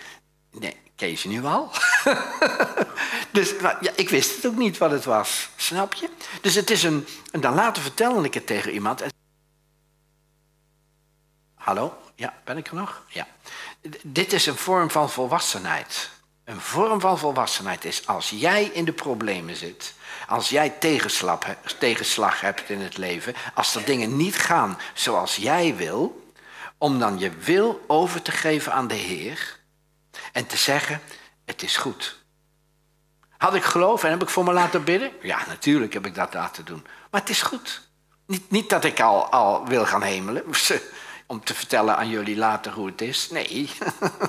Nee, 0.51 0.77
ze 1.00 1.27
nu 1.27 1.44
al? 1.46 1.72
dus 3.32 3.53
ja, 3.60 3.91
ik 3.96 4.10
wist 4.10 4.36
het 4.36 4.46
ook 4.46 4.58
niet 4.58 4.77
wat 4.77 4.91
het 4.91 5.06
was. 5.06 5.50
Snap 5.56 5.94
je? 5.94 6.10
Dus 6.41 6.56
het 6.56 6.70
is 6.70 6.84
een. 6.84 7.08
En 7.32 7.41
dan 7.41 7.56
later 7.56 7.84
vertelde 7.84 8.27
ik 8.27 8.34
het 8.34 8.46
tegen 8.46 8.72
iemand. 8.72 9.03
Hallo? 11.56 11.98
Ja, 12.15 12.34
ben 12.44 12.58
ik 12.58 12.68
er 12.68 12.75
nog? 12.75 13.03
Ja. 13.08 13.27
Dit 14.03 14.34
is 14.34 14.46
een 14.46 14.56
vorm 14.56 14.91
van 14.91 15.10
volwassenheid. 15.10 16.10
Een 16.44 16.62
vorm 16.62 17.00
van 17.00 17.18
volwassenheid 17.18 17.86
is 17.86 18.08
als 18.08 18.29
jij 18.29 18.63
in 18.63 18.86
de 18.86 18.94
problemen 18.94 19.56
zit, 19.56 19.94
als 20.27 20.50
jij 20.50 20.70
tegenslag, 20.70 21.39
tegenslag 21.79 22.41
hebt 22.41 22.70
in 22.70 22.82
het 22.82 22.98
leven, 22.98 23.34
als 23.53 23.75
er 23.75 23.86
dingen 23.86 24.18
niet 24.18 24.36
gaan 24.36 24.79
zoals 24.94 25.36
jij 25.36 25.75
wil, 25.75 26.32
om 26.77 27.00
dan 27.00 27.20
je 27.20 27.29
wil 27.29 27.84
over 27.88 28.22
te 28.22 28.32
geven 28.32 28.74
aan 28.74 28.88
de 28.88 28.96
Heer 28.96 29.59
en 30.31 30.47
te 30.47 30.57
zeggen, 30.57 31.01
het 31.45 31.63
is 31.63 31.77
goed. 31.77 32.17
Had 33.38 33.53
ik 33.55 33.63
geloof 33.63 34.03
en 34.03 34.09
heb 34.09 34.21
ik 34.21 34.29
voor 34.29 34.43
me 34.43 34.53
laten 34.53 34.83
bidden? 34.83 35.11
Ja, 35.21 35.39
natuurlijk 35.47 35.93
heb 35.93 36.05
ik 36.05 36.15
dat 36.15 36.33
laten 36.33 36.65
doen. 36.65 36.85
Maar 37.11 37.21
het 37.21 37.29
is 37.29 37.41
goed. 37.41 37.89
Niet, 38.25 38.51
niet 38.51 38.69
dat 38.69 38.83
ik 38.83 38.99
al, 38.99 39.25
al 39.25 39.67
wil 39.67 39.85
gaan 39.85 40.03
hemelen, 40.03 40.43
om 41.27 41.43
te 41.43 41.53
vertellen 41.53 41.97
aan 41.97 42.09
jullie 42.09 42.38
later 42.38 42.71
hoe 42.71 42.88
het 42.88 43.01
is. 43.01 43.29
Nee, 43.29 43.71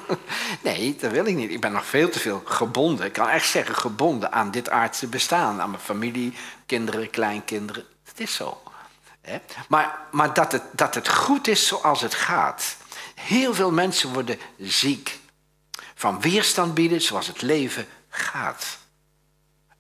nee, 0.63 0.97
dat 0.97 1.11
wil 1.11 1.27
ik 1.27 1.35
niet. 1.35 1.51
Ik 1.51 1.61
ben 1.61 1.73
nog 1.73 1.87
veel 1.87 2.09
te 2.09 2.19
veel 2.19 2.43
gebonden. 2.45 3.07
Ik 3.07 3.13
kan 3.13 3.29
echt 3.29 3.49
zeggen 3.49 3.75
gebonden 3.75 4.33
aan 4.33 4.51
dit 4.51 4.71
aardse 4.71 5.07
bestaan. 5.07 5.61
Aan 5.61 5.71
mijn 5.71 5.83
familie, 5.83 6.35
kinderen, 6.67 7.11
kleinkinderen. 7.11 7.85
Het 8.05 8.21
is 8.21 8.35
zo. 8.35 8.63
Maar, 9.69 9.99
maar 10.11 10.35
dat, 10.35 10.53
het, 10.53 10.63
dat 10.73 10.95
het 10.95 11.09
goed 11.09 11.49
is 11.49 11.67
zoals 11.67 12.01
het 12.01 12.15
gaat. 12.15 12.77
Heel 13.15 13.55
veel 13.55 13.71
mensen 13.71 14.13
worden 14.13 14.39
ziek 14.59 15.20
van 15.95 16.21
weerstand 16.21 16.75
bieden 16.75 17.01
zoals 17.01 17.27
het 17.27 17.43
leven 17.43 17.87
gaat. 18.09 18.79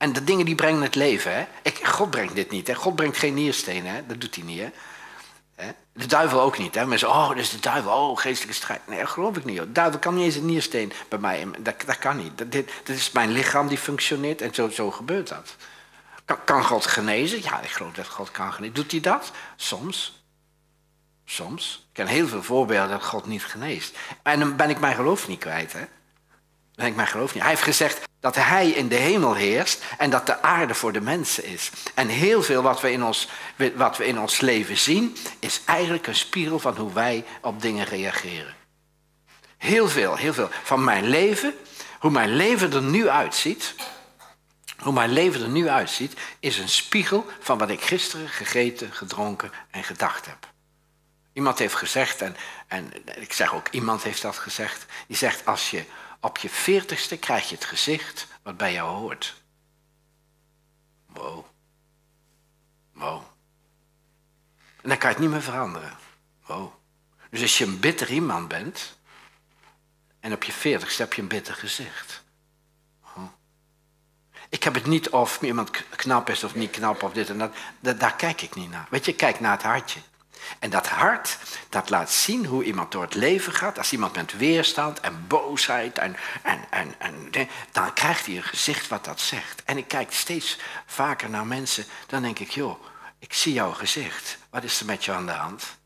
En 0.00 0.12
de 0.12 0.24
dingen 0.24 0.44
die 0.44 0.54
brengen 0.54 0.82
het 0.82 0.94
leven. 0.94 1.34
Hè? 1.34 1.46
Ik, 1.62 1.86
God 1.86 2.10
brengt 2.10 2.34
dit 2.34 2.50
niet. 2.50 2.66
Hè? 2.66 2.74
God 2.74 2.96
brengt 2.96 3.16
geen 3.16 3.34
nierstenen. 3.34 3.94
Hè? 3.94 4.06
Dat 4.06 4.20
doet 4.20 4.34
hij 4.34 4.44
niet. 4.44 4.60
Hè? 4.60 5.68
De 5.92 6.06
duivel 6.06 6.40
ook 6.40 6.58
niet. 6.58 6.74
Hè? 6.74 6.86
Mensen, 6.86 7.08
oh, 7.08 7.28
dat 7.28 7.36
is 7.36 7.50
de 7.50 7.60
duivel. 7.60 7.92
Oh, 7.92 8.18
geestelijke 8.18 8.56
strijd. 8.56 8.86
Nee, 8.86 8.98
dat 8.98 9.08
geloof 9.08 9.36
ik 9.36 9.44
niet. 9.44 9.58
De 9.58 9.72
duivel 9.72 9.98
kan 9.98 10.14
niet 10.14 10.24
eens 10.24 10.34
een 10.34 10.46
niersteen 10.46 10.92
bij 11.08 11.18
mij. 11.18 11.48
Dat, 11.58 11.74
dat 11.86 11.98
kan 11.98 12.16
niet. 12.16 12.38
Dat, 12.38 12.52
dit, 12.52 12.70
dat 12.84 12.96
is 12.96 13.10
mijn 13.10 13.30
lichaam 13.30 13.68
die 13.68 13.78
functioneert 13.78 14.40
en 14.40 14.54
zo, 14.54 14.68
zo 14.68 14.90
gebeurt 14.90 15.28
dat. 15.28 15.56
Kan, 16.24 16.44
kan 16.44 16.64
God 16.64 16.86
genezen? 16.86 17.42
Ja, 17.42 17.60
ik 17.60 17.70
geloof 17.70 17.92
dat 17.92 18.06
God 18.06 18.30
kan 18.30 18.52
genezen. 18.52 18.74
Doet 18.74 18.90
hij 18.90 19.00
dat? 19.00 19.30
Soms. 19.56 20.22
Soms. 21.24 21.88
Ken 22.00 22.08
heel 22.08 22.28
veel 22.28 22.42
voorbeelden 22.42 22.90
dat 22.90 23.04
God 23.04 23.26
niet 23.26 23.44
geneest. 23.44 23.96
En 24.22 24.38
dan 24.38 24.56
ben 24.56 24.70
ik 24.70 24.80
mijn 24.80 24.94
geloof 24.94 25.28
niet 25.28 25.38
kwijt. 25.38 25.72
Hè? 25.72 25.84
Ben 26.74 26.86
ik 26.86 26.94
mijn 26.94 27.08
geloof 27.08 27.34
niet. 27.34 27.42
Hij 27.42 27.50
heeft 27.50 27.62
gezegd 27.62 28.08
dat 28.20 28.34
hij 28.34 28.68
in 28.68 28.88
de 28.88 28.94
hemel 28.96 29.34
heerst 29.34 29.84
en 29.98 30.10
dat 30.10 30.26
de 30.26 30.42
aarde 30.42 30.74
voor 30.74 30.92
de 30.92 31.00
mensen 31.00 31.44
is. 31.44 31.70
En 31.94 32.08
heel 32.08 32.42
veel 32.42 32.62
wat 32.62 32.80
we 32.80 32.92
in 32.92 33.04
ons, 33.04 33.28
wat 33.74 33.96
we 33.96 34.06
in 34.06 34.20
ons 34.20 34.40
leven 34.40 34.78
zien, 34.78 35.16
is 35.38 35.60
eigenlijk 35.64 36.06
een 36.06 36.14
spiegel 36.14 36.58
van 36.58 36.76
hoe 36.76 36.92
wij 36.92 37.24
op 37.40 37.62
dingen 37.62 37.84
reageren. 37.84 38.54
Heel 39.56 39.88
veel, 39.88 40.16
heel 40.16 40.34
veel. 40.34 40.48
Van 40.62 40.84
mijn 40.84 41.08
leven, 41.08 41.54
hoe 41.98 42.10
mijn 42.10 42.36
leven 42.36 42.72
er 42.72 42.82
nu 42.82 43.08
uitziet, 43.08 43.74
hoe 44.78 44.92
mijn 44.92 45.12
leven 45.12 45.42
er 45.42 45.48
nu 45.48 45.68
uitziet, 45.68 46.14
is 46.38 46.58
een 46.58 46.68
spiegel 46.68 47.26
van 47.40 47.58
wat 47.58 47.70
ik 47.70 47.80
gisteren 47.80 48.28
gegeten, 48.28 48.92
gedronken 48.92 49.50
en 49.70 49.84
gedacht 49.84 50.26
heb. 50.26 50.49
Iemand 51.32 51.58
heeft 51.58 51.74
gezegd, 51.74 52.20
en, 52.20 52.36
en 52.66 52.92
ik 53.20 53.32
zeg 53.32 53.54
ook 53.54 53.68
iemand 53.68 54.02
heeft 54.02 54.22
dat 54.22 54.38
gezegd, 54.38 54.86
die 55.06 55.16
zegt 55.16 55.46
als 55.46 55.70
je 55.70 55.84
op 56.20 56.38
je 56.38 56.48
veertigste 56.50 57.18
krijg 57.18 57.48
je 57.48 57.54
het 57.54 57.64
gezicht 57.64 58.26
wat 58.42 58.56
bij 58.56 58.72
jou 58.72 58.90
hoort. 58.90 59.42
Wow. 61.06 61.44
Wow. 62.92 63.22
En 64.82 64.88
dan 64.88 64.98
kan 64.98 65.08
je 65.08 65.14
het 65.14 65.24
niet 65.24 65.32
meer 65.32 65.42
veranderen. 65.42 65.98
Wow. 66.46 66.72
Dus 67.30 67.42
als 67.42 67.58
je 67.58 67.64
een 67.64 67.80
bitter 67.80 68.10
iemand 68.10 68.48
bent, 68.48 68.98
en 70.20 70.32
op 70.32 70.44
je 70.44 70.52
veertigste 70.52 71.02
heb 71.02 71.12
je 71.12 71.22
een 71.22 71.28
bitter 71.28 71.54
gezicht. 71.54 72.22
Ik 74.48 74.62
heb 74.62 74.74
het 74.74 74.86
niet 74.86 75.10
of 75.10 75.42
iemand 75.42 75.70
knap 75.88 76.30
is 76.30 76.44
of 76.44 76.54
niet 76.54 76.70
knap 76.70 77.02
of 77.02 77.12
dit 77.12 77.28
en 77.28 77.38
dat. 77.38 77.54
Daar 77.80 78.16
kijk 78.16 78.42
ik 78.42 78.54
niet 78.54 78.70
naar. 78.70 78.86
Weet 78.90 79.04
je, 79.04 79.14
kijk 79.14 79.40
naar 79.40 79.52
het 79.52 79.62
hartje. 79.62 80.00
En 80.58 80.70
dat 80.70 80.88
hart, 80.88 81.38
dat 81.68 81.90
laat 81.90 82.10
zien 82.10 82.46
hoe 82.46 82.64
iemand 82.64 82.92
door 82.92 83.02
het 83.02 83.14
leven 83.14 83.52
gaat. 83.52 83.78
Als 83.78 83.92
iemand 83.92 84.16
met 84.16 84.36
weerstand 84.36 85.00
en 85.00 85.26
boosheid 85.26 85.98
en, 85.98 86.16
en, 86.42 86.64
en, 86.70 86.94
en 86.98 87.30
dan 87.72 87.92
krijgt 87.92 88.26
hij 88.26 88.36
een 88.36 88.42
gezicht 88.42 88.88
wat 88.88 89.04
dat 89.04 89.20
zegt. 89.20 89.62
En 89.64 89.76
ik 89.76 89.88
kijk 89.88 90.12
steeds 90.12 90.58
vaker 90.86 91.30
naar 91.30 91.46
mensen, 91.46 91.84
dan 92.06 92.22
denk 92.22 92.38
ik, 92.38 92.50
joh, 92.50 92.84
ik 93.18 93.32
zie 93.32 93.52
jouw 93.52 93.72
gezicht. 93.72 94.38
Wat 94.50 94.64
is 94.64 94.80
er 94.80 94.86
met 94.86 95.04
je 95.04 95.12
aan 95.12 95.26
de 95.26 95.32
hand? 95.32 95.78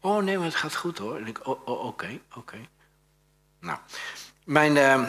Oh 0.00 0.22
nee, 0.22 0.36
maar 0.36 0.46
het 0.46 0.54
gaat 0.54 0.76
goed 0.76 0.98
hoor. 0.98 1.16
En 1.16 1.26
ik, 1.26 1.46
oh, 1.46 1.68
oh 1.68 1.84
oké, 1.84 2.20
oké. 2.34 2.58
Nou, 3.60 3.78
mijn, 4.44 4.76
uh, 4.76 5.02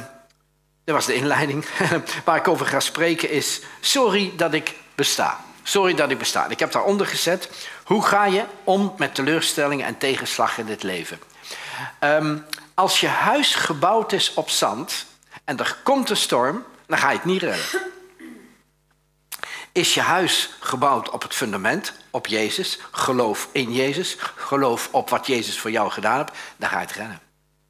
dat 0.84 0.96
was 0.96 1.06
de 1.06 1.14
inleiding. 1.14 1.66
Waar 2.26 2.38
ik 2.38 2.48
over 2.48 2.66
ga 2.66 2.80
spreken 2.80 3.30
is, 3.30 3.62
sorry 3.80 4.34
dat 4.36 4.54
ik 4.54 4.76
besta. 4.96 5.44
Sorry 5.64 5.94
dat 5.94 6.10
ik 6.10 6.18
besta. 6.18 6.48
Ik 6.48 6.60
heb 6.60 6.72
daaronder 6.72 7.08
gezet, 7.08 7.50
hoe 7.92 8.06
ga 8.06 8.26
je 8.26 8.46
om 8.64 8.94
met 8.98 9.16
teleurstellingen 9.16 9.86
en 9.86 9.98
tegenslag 9.98 10.58
in 10.58 10.66
dit 10.66 10.84
leven? 10.84 11.20
Ehm, 12.00 12.38
als 12.74 13.00
je 13.00 13.08
huis 13.08 13.56
gebouwd 13.56 14.12
is 14.12 14.34
op 14.34 14.50
zand 14.50 15.06
en 15.44 15.58
er 15.58 15.78
komt 15.84 16.10
een 16.10 16.18
storm, 16.18 16.64
dan 16.86 16.98
ga 16.98 17.10
je 17.10 17.16
het 17.16 17.26
niet 17.26 17.42
redden. 17.42 17.66
Is 19.72 19.94
je 19.94 20.02
huis 20.02 20.50
gebouwd 20.60 21.10
op 21.10 21.22
het 21.22 21.34
fundament, 21.34 21.94
op 22.10 22.28
Jezus, 22.28 22.80
geloof 22.92 23.48
in 23.52 23.74
Jezus, 23.74 24.18
geloof 24.36 24.90
op 24.92 25.10
wat 25.10 25.28
Jezus 25.28 25.60
voor 25.60 25.72
jou 25.72 25.92
gedaan 25.92 26.18
heeft, 26.18 26.32
dan 26.58 26.70
ga 26.70 26.80
je 26.80 26.86
het 26.86 26.96
redden. 26.96 27.20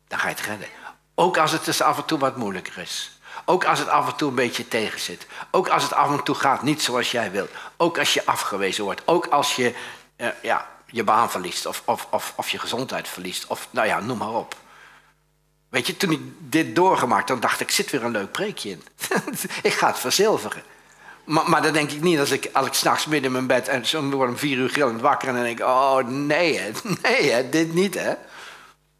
Dan 0.07 0.19
ga 0.19 0.27
je 0.27 0.35
het 0.35 0.45
redden. 0.45 0.67
Ook 1.15 1.37
als 1.37 1.51
het 1.51 1.65
dus 1.65 1.81
af 1.81 1.97
en 1.97 2.05
toe 2.05 2.19
wat 2.19 2.37
moeilijker 2.37 2.77
is. 2.77 3.11
Ook 3.45 3.65
als 3.65 3.79
het 3.79 3.87
af 3.87 4.07
en 4.07 4.15
toe 4.15 4.29
een 4.29 4.35
beetje 4.35 4.67
tegenzit. 4.67 5.27
Ook 5.51 5.67
als 5.67 5.83
het 5.83 5.93
af 5.93 6.11
en 6.11 6.23
toe 6.23 6.35
gaat 6.35 6.61
niet 6.61 6.81
zoals 6.81 7.11
jij 7.11 7.31
wilt. 7.31 7.49
Ook 7.77 7.99
als 7.99 8.13
je 8.13 8.25
afgewezen 8.25 8.83
wordt. 8.83 9.01
Ook 9.05 9.27
als 9.27 9.55
je 9.55 9.75
uh, 10.21 10.27
ja, 10.41 10.69
je 10.85 11.03
baan 11.03 11.31
verliest. 11.31 11.65
Of, 11.65 11.81
of, 11.85 12.07
of, 12.09 12.33
of 12.35 12.49
je 12.49 12.59
gezondheid 12.59 13.07
verliest. 13.07 13.47
Of 13.47 13.67
nou 13.71 13.87
ja, 13.87 13.99
noem 13.99 14.17
maar 14.17 14.33
op. 14.33 14.55
Weet 15.69 15.87
je, 15.87 15.97
toen 15.97 16.11
ik 16.11 16.21
dit 16.39 16.75
doorgemaakt, 16.75 17.27
dan 17.27 17.39
dacht 17.39 17.59
ik, 17.59 17.71
zit 17.71 17.89
weer 17.89 18.03
een 18.03 18.11
leuk 18.11 18.31
preekje 18.31 18.69
in. 18.69 18.83
ik 19.69 19.73
ga 19.73 19.87
het 19.87 19.99
verzilveren. 19.99 20.63
Maar, 21.23 21.49
maar 21.49 21.61
dan 21.61 21.73
denk 21.73 21.91
ik 21.91 22.01
niet 22.01 22.19
als 22.19 22.31
ik, 22.31 22.49
als 22.53 22.67
ik 22.67 22.73
s'nachts 22.73 23.05
midden 23.05 23.25
in 23.25 23.31
mijn 23.31 23.47
bed 23.47 23.67
en 23.67 23.85
zo 23.85 24.09
word 24.09 24.29
om 24.29 24.37
vier 24.37 24.57
uur 24.57 24.69
gillend 24.69 25.01
wakker 25.01 25.27
en 25.27 25.33
dan 25.33 25.43
denk 25.43 25.59
ik, 25.59 25.65
oh 25.65 25.97
nee, 26.07 26.71
nee, 27.01 27.49
dit 27.49 27.73
niet 27.73 27.93
hè. 27.93 28.13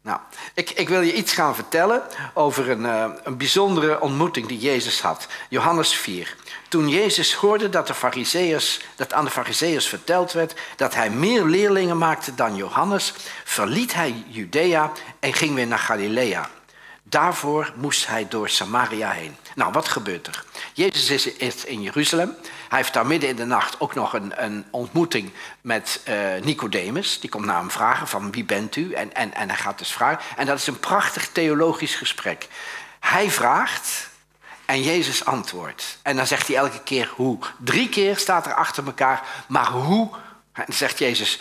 Nou, 0.02 0.20
ik, 0.54 0.70
ik, 0.70 0.88
wil 0.88 1.00
je 1.00 1.14
iets 1.14 1.32
gaan 1.32 1.54
vertellen 1.54 2.02
over 2.34 2.70
een, 2.70 2.80
uh, 2.80 3.04
een 3.22 3.36
bijzondere 3.36 4.00
ontmoeting 4.00 4.46
die 4.46 4.58
Jezus 4.58 5.00
had. 5.00 5.26
Johannes 5.48 5.94
4. 5.94 6.36
Toen 6.72 6.88
Jezus 6.88 7.34
hoorde 7.34 7.68
dat, 7.68 7.86
de 7.86 8.70
dat 8.96 9.12
aan 9.12 9.24
de 9.24 9.30
Fariseërs 9.30 9.88
verteld 9.88 10.32
werd 10.32 10.54
dat 10.76 10.94
hij 10.94 11.10
meer 11.10 11.44
leerlingen 11.44 11.98
maakte 11.98 12.34
dan 12.34 12.56
Johannes, 12.56 13.14
verliet 13.44 13.94
hij 13.94 14.24
Judea 14.26 14.92
en 15.20 15.32
ging 15.32 15.54
weer 15.54 15.66
naar 15.66 15.78
Galilea. 15.78 16.50
Daarvoor 17.02 17.72
moest 17.76 18.06
hij 18.06 18.26
door 18.28 18.48
Samaria 18.48 19.10
heen. 19.10 19.36
Nou, 19.54 19.72
wat 19.72 19.88
gebeurt 19.88 20.26
er? 20.26 20.44
Jezus 20.72 21.26
is 21.26 21.64
in 21.64 21.82
Jeruzalem. 21.82 22.36
Hij 22.68 22.78
heeft 22.78 22.92
daar 22.92 23.06
midden 23.06 23.28
in 23.28 23.36
de 23.36 23.44
nacht 23.44 23.80
ook 23.80 23.94
nog 23.94 24.12
een, 24.12 24.44
een 24.44 24.64
ontmoeting 24.70 25.30
met 25.60 26.00
uh, 26.08 26.42
Nicodemus. 26.42 27.20
Die 27.20 27.30
komt 27.30 27.44
naar 27.44 27.58
hem 27.58 27.70
vragen 27.70 28.08
van 28.08 28.30
wie 28.30 28.44
bent 28.44 28.76
u? 28.76 28.92
En, 28.92 29.14
en, 29.14 29.34
en 29.34 29.48
hij 29.48 29.58
gaat 29.58 29.78
dus 29.78 29.92
vragen. 29.92 30.20
En 30.36 30.46
dat 30.46 30.58
is 30.58 30.66
een 30.66 30.80
prachtig 30.80 31.28
theologisch 31.28 31.94
gesprek. 31.94 32.48
Hij 33.00 33.30
vraagt 33.30 34.10
en 34.66 34.82
Jezus 34.82 35.24
antwoordt. 35.24 35.98
En 36.02 36.16
dan 36.16 36.26
zegt 36.26 36.46
hij 36.46 36.56
elke 36.56 36.82
keer 36.82 37.12
hoe. 37.16 37.38
Drie 37.58 37.88
keer 37.88 38.16
staat 38.16 38.46
er 38.46 38.54
achter 38.54 38.86
elkaar, 38.86 39.44
maar 39.48 39.70
hoe 39.70 40.10
en 40.52 40.64
dan 40.66 40.76
zegt 40.76 40.98
Jezus, 40.98 41.38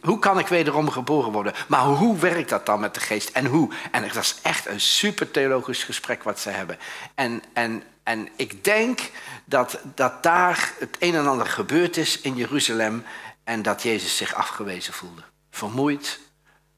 hoe 0.00 0.18
kan 0.18 0.38
ik 0.38 0.46
wederom 0.46 0.90
geboren 0.90 1.32
worden? 1.32 1.52
Maar 1.68 1.84
hoe 1.84 2.18
werkt 2.18 2.48
dat 2.48 2.66
dan 2.66 2.80
met 2.80 2.94
de 2.94 3.00
geest 3.00 3.28
en 3.28 3.46
hoe? 3.46 3.72
En 3.90 4.02
dat 4.02 4.16
is 4.16 4.36
echt 4.42 4.66
een 4.66 4.80
super 4.80 5.30
theologisch 5.30 5.84
gesprek 5.84 6.22
wat 6.22 6.40
ze 6.40 6.50
hebben. 6.50 6.78
En, 7.14 7.42
en, 7.52 7.82
en 8.02 8.28
ik 8.36 8.64
denk 8.64 9.00
dat, 9.44 9.78
dat 9.94 10.22
daar 10.22 10.72
het 10.78 10.96
een 10.98 11.14
en 11.14 11.26
ander 11.26 11.46
gebeurd 11.46 11.96
is 11.96 12.20
in 12.20 12.36
Jeruzalem 12.36 13.04
en 13.44 13.62
dat 13.62 13.82
Jezus 13.82 14.16
zich 14.16 14.34
afgewezen 14.34 14.92
voelde. 14.92 15.22
Vermoeid, 15.50 16.20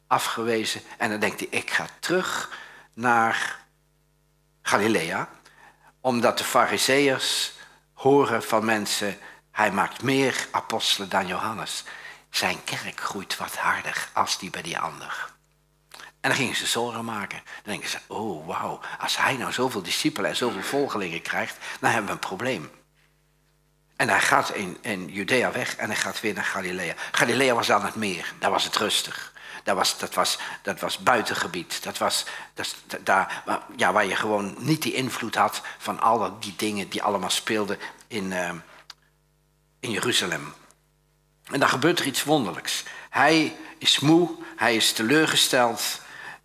afgewezen. 0.07 0.81
En 0.97 1.11
dan 1.11 1.21
denkt 1.21 1.41
hij, 1.41 1.49
ik 1.51 1.71
ga 1.71 1.87
terug 2.01 2.59
naar 2.95 3.59
Galilea, 4.63 5.29
omdat 6.01 6.39
de 6.39 6.45
fariseërs 6.45 7.53
horen 7.93 8.43
van 8.43 8.65
mensen 8.65 9.19
hij 9.59 9.73
maakt 9.73 10.03
meer 10.03 10.47
apostelen 10.51 11.09
dan 11.09 11.27
Johannes. 11.27 11.85
Zijn 12.31 12.65
kerk 12.65 13.01
groeit 13.01 13.37
wat 13.37 13.57
harder 13.57 14.09
als 14.13 14.39
die 14.39 14.51
bij 14.51 14.63
die 14.63 14.79
ander. 14.79 15.33
En 16.21 16.29
dan 16.29 16.35
gingen 16.35 16.57
ze 16.57 16.67
zorgen 16.67 17.05
maken. 17.05 17.43
Dan 17.45 17.73
denken 17.73 17.89
ze, 17.89 17.99
oh 18.07 18.47
wauw, 18.47 18.81
als 18.99 19.17
hij 19.17 19.37
nou 19.37 19.53
zoveel 19.53 19.83
discipelen 19.83 20.31
en 20.31 20.37
zoveel 20.37 20.63
volgelingen 20.63 21.23
krijgt, 21.23 21.57
dan 21.81 21.91
hebben 21.91 22.07
we 22.07 22.13
een 22.13 22.19
probleem. 22.29 22.71
En 23.97 24.09
hij 24.09 24.21
gaat 24.21 24.55
in, 24.55 24.79
in 24.81 25.09
Judea 25.09 25.53
weg 25.53 25.77
en 25.77 25.87
hij 25.87 25.97
gaat 25.97 26.21
weer 26.21 26.35
naar 26.35 26.45
Galilea. 26.45 26.95
Galilea 27.13 27.55
was 27.55 27.71
aan 27.71 27.85
het 27.85 27.95
meer, 27.95 28.33
daar 28.39 28.51
was 28.51 28.65
het 28.65 28.77
rustig. 28.77 29.33
Dat 29.69 29.77
was, 29.77 29.99
dat 29.99 30.15
was, 30.15 30.39
dat 30.63 30.81
was 30.81 30.99
buitengebied. 30.99 31.83
Dat 31.83 31.99
was 31.99 32.25
dat, 32.55 32.77
daar, 33.05 33.43
ja, 33.77 33.93
waar 33.93 34.07
je 34.07 34.17
gewoon 34.17 34.55
niet 34.59 34.83
die 34.83 34.95
invloed 34.95 35.35
had 35.35 35.63
van 35.79 36.01
al 36.01 36.41
die 36.41 36.55
dingen 36.57 36.89
die 36.89 37.03
allemaal 37.03 37.31
speelden 37.31 37.79
in, 38.07 38.25
uh, 38.25 38.51
in 39.81 39.91
Jeruzalem. 39.91 40.55
En 41.45 41.61
dan 41.61 41.69
gebeurt 41.69 41.99
er 41.99 42.07
iets 42.07 42.25
wonderlijks. 42.25 42.85
Hij 43.11 43.57
is 43.79 43.99
moe, 43.99 44.31
hij 44.57 44.77
is 44.77 44.93
teleurgesteld. 44.93 46.01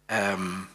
Um, 0.08 0.70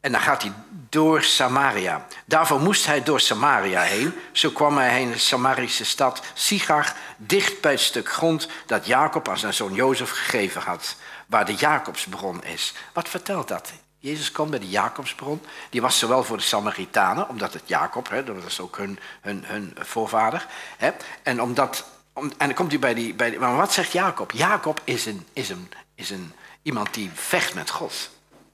en 0.00 0.12
dan 0.12 0.20
gaat 0.20 0.42
hij 0.42 0.52
door 0.88 1.22
Samaria. 1.22 2.06
Daarvoor 2.24 2.60
moest 2.60 2.86
hij 2.86 3.02
door 3.02 3.20
Samaria 3.20 3.80
heen. 3.80 4.14
Zo 4.32 4.50
kwam 4.50 4.76
hij 4.76 5.02
in 5.02 5.10
de 5.10 5.18
Samarische 5.18 5.84
stad 5.84 6.22
Sigar, 6.34 6.94
dicht 7.16 7.60
bij 7.60 7.72
het 7.72 7.80
stuk 7.80 8.12
grond 8.12 8.48
dat 8.66 8.86
Jacob 8.86 9.28
aan 9.28 9.38
zijn 9.38 9.54
zoon 9.54 9.74
Jozef 9.74 10.10
gegeven 10.10 10.62
had, 10.62 10.96
waar 11.26 11.44
de 11.44 11.54
Jacobsbron 11.54 12.44
is. 12.44 12.74
Wat 12.92 13.08
vertelt 13.08 13.48
dat? 13.48 13.72
Jezus 13.98 14.32
kwam 14.32 14.50
bij 14.50 14.58
de 14.58 14.68
Jacobsbron. 14.68 15.42
Die 15.70 15.80
was 15.80 15.98
zowel 15.98 16.24
voor 16.24 16.36
de 16.36 16.42
Samaritanen, 16.42 17.28
omdat 17.28 17.52
het 17.52 17.62
Jacob, 17.64 18.08
hè, 18.08 18.24
dat 18.24 18.42
was 18.42 18.60
ook 18.60 18.76
hun, 18.76 18.98
hun, 19.20 19.44
hun 19.46 19.76
voorvader. 19.78 20.46
Hè, 20.76 20.90
en, 21.22 21.42
omdat, 21.42 21.84
om, 22.12 22.24
en 22.24 22.46
dan 22.46 22.54
komt 22.54 22.70
hij 22.70 22.80
bij 22.80 22.94
die, 22.94 23.14
bij 23.14 23.30
die... 23.30 23.38
Maar 23.38 23.56
wat 23.56 23.72
zegt 23.72 23.92
Jacob? 23.92 24.32
Jacob 24.32 24.80
is, 24.84 25.06
een, 25.06 25.26
is, 25.32 25.48
een, 25.48 25.72
is 25.94 26.10
een, 26.10 26.32
iemand 26.62 26.94
die 26.94 27.10
vecht 27.14 27.54
met 27.54 27.70
God. 27.70 28.10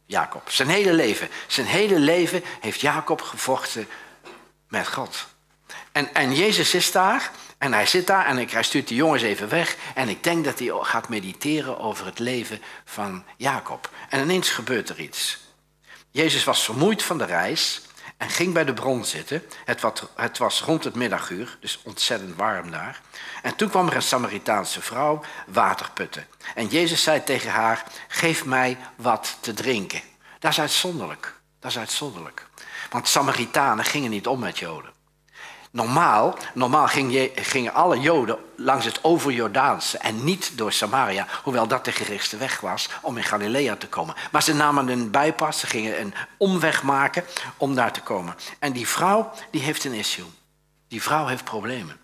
Jacob. 0.07 0.51
Zijn 0.51 0.69
hele 0.69 0.93
leven. 0.93 1.29
Zijn 1.47 1.67
hele 1.67 1.99
leven 1.99 2.45
heeft 2.61 2.81
Jacob 2.81 3.23
gevochten 3.23 3.89
met 4.69 4.89
God. 4.89 5.27
En, 5.93 6.15
en 6.15 6.35
Jezus 6.35 6.75
is 6.75 6.93
daar 6.93 7.31
en 7.59 7.73
hij 7.73 7.87
zit 7.87 8.07
daar 8.07 8.27
en 8.27 8.49
hij 8.49 8.63
stuurt 8.63 8.89
die 8.89 8.97
jongens 8.97 9.23
even 9.23 9.49
weg. 9.49 9.77
En 9.95 10.09
ik 10.09 10.23
denk 10.23 10.45
dat 10.45 10.59
hij 10.59 10.73
gaat 10.81 11.09
mediteren 11.09 11.79
over 11.79 12.07
het 12.07 12.19
leven 12.19 12.63
van 12.85 13.25
Jacob. 13.37 13.91
En 14.09 14.21
ineens 14.21 14.51
gebeurt 14.51 14.89
er 14.89 15.01
iets. 15.01 15.39
Jezus 16.11 16.45
was 16.45 16.65
vermoeid 16.65 17.03
van 17.03 17.19
de 17.19 17.25
reis 17.25 17.81
en 18.25 18.31
ging 18.31 18.53
bij 18.53 18.65
de 18.65 18.75
bron 18.75 19.05
zitten. 19.05 19.43
Het, 19.65 19.81
wat, 19.81 20.11
het 20.15 20.39
was 20.39 20.61
rond 20.61 20.85
het 20.85 20.95
middaguur, 20.95 21.57
dus 21.61 21.81
ontzettend 21.83 22.37
warm 22.37 22.71
daar. 22.71 23.01
En 23.43 23.57
toen 23.57 23.69
kwam 23.69 23.89
er 23.89 23.97
een 23.97 24.03
Samaritaanse 24.03 24.81
vrouw 24.81 25.25
water 25.47 25.91
putten. 25.95 26.27
En 26.55 26.67
Jezus 26.67 27.03
zei 27.03 27.25
tegen 27.25 27.51
haar, 27.51 27.85
geef 28.09 28.45
mij 28.45 28.79
wat 28.97 29.37
te 29.41 29.55
drinken. 29.55 30.01
Dat 30.39 30.51
is 30.51 30.61
uitzonderlijk. 30.61 31.35
Dat 31.61 31.71
is 31.71 31.79
uitzonderlijk. 31.79 32.47
Want 32.91 33.09
Samaritanen 33.09 33.85
gingen 33.85 34.11
niet 34.11 34.27
om 34.27 34.39
met 34.39 34.59
Joden. 34.59 34.94
Normaal, 35.75 36.39
normaal 36.53 36.87
gingen 37.35 37.73
alle 37.73 38.01
Joden 38.01 38.39
langs 38.57 38.85
het 38.85 38.99
overjordaanse 39.05 39.99
en 39.99 40.25
niet 40.25 40.59
door 40.59 40.73
Samaria, 40.73 41.27
hoewel 41.43 41.67
dat 41.67 41.85
de 41.85 41.93
gerichtste 41.93 42.37
weg 42.37 42.61
was 42.61 42.89
om 43.03 43.17
in 43.17 43.25
Galilea 43.25 43.77
te 43.77 43.89
komen. 43.89 44.15
Maar 44.33 44.43
ze 44.43 44.55
namen 44.55 44.89
een 44.89 45.11
bijpas, 45.11 45.59
ze 45.59 45.67
gingen 45.67 46.01
een 46.01 46.15
omweg 46.37 46.83
maken 46.83 47.25
om 47.57 47.75
daar 47.75 47.93
te 47.93 48.01
komen. 48.01 48.35
En 48.59 48.73
die 48.73 48.89
vrouw, 48.89 49.33
die 49.51 49.61
heeft 49.63 49.85
een 49.85 49.93
issue. 49.93 50.25
Die 50.89 51.03
vrouw 51.03 51.27
heeft 51.27 51.45
problemen. 51.45 52.01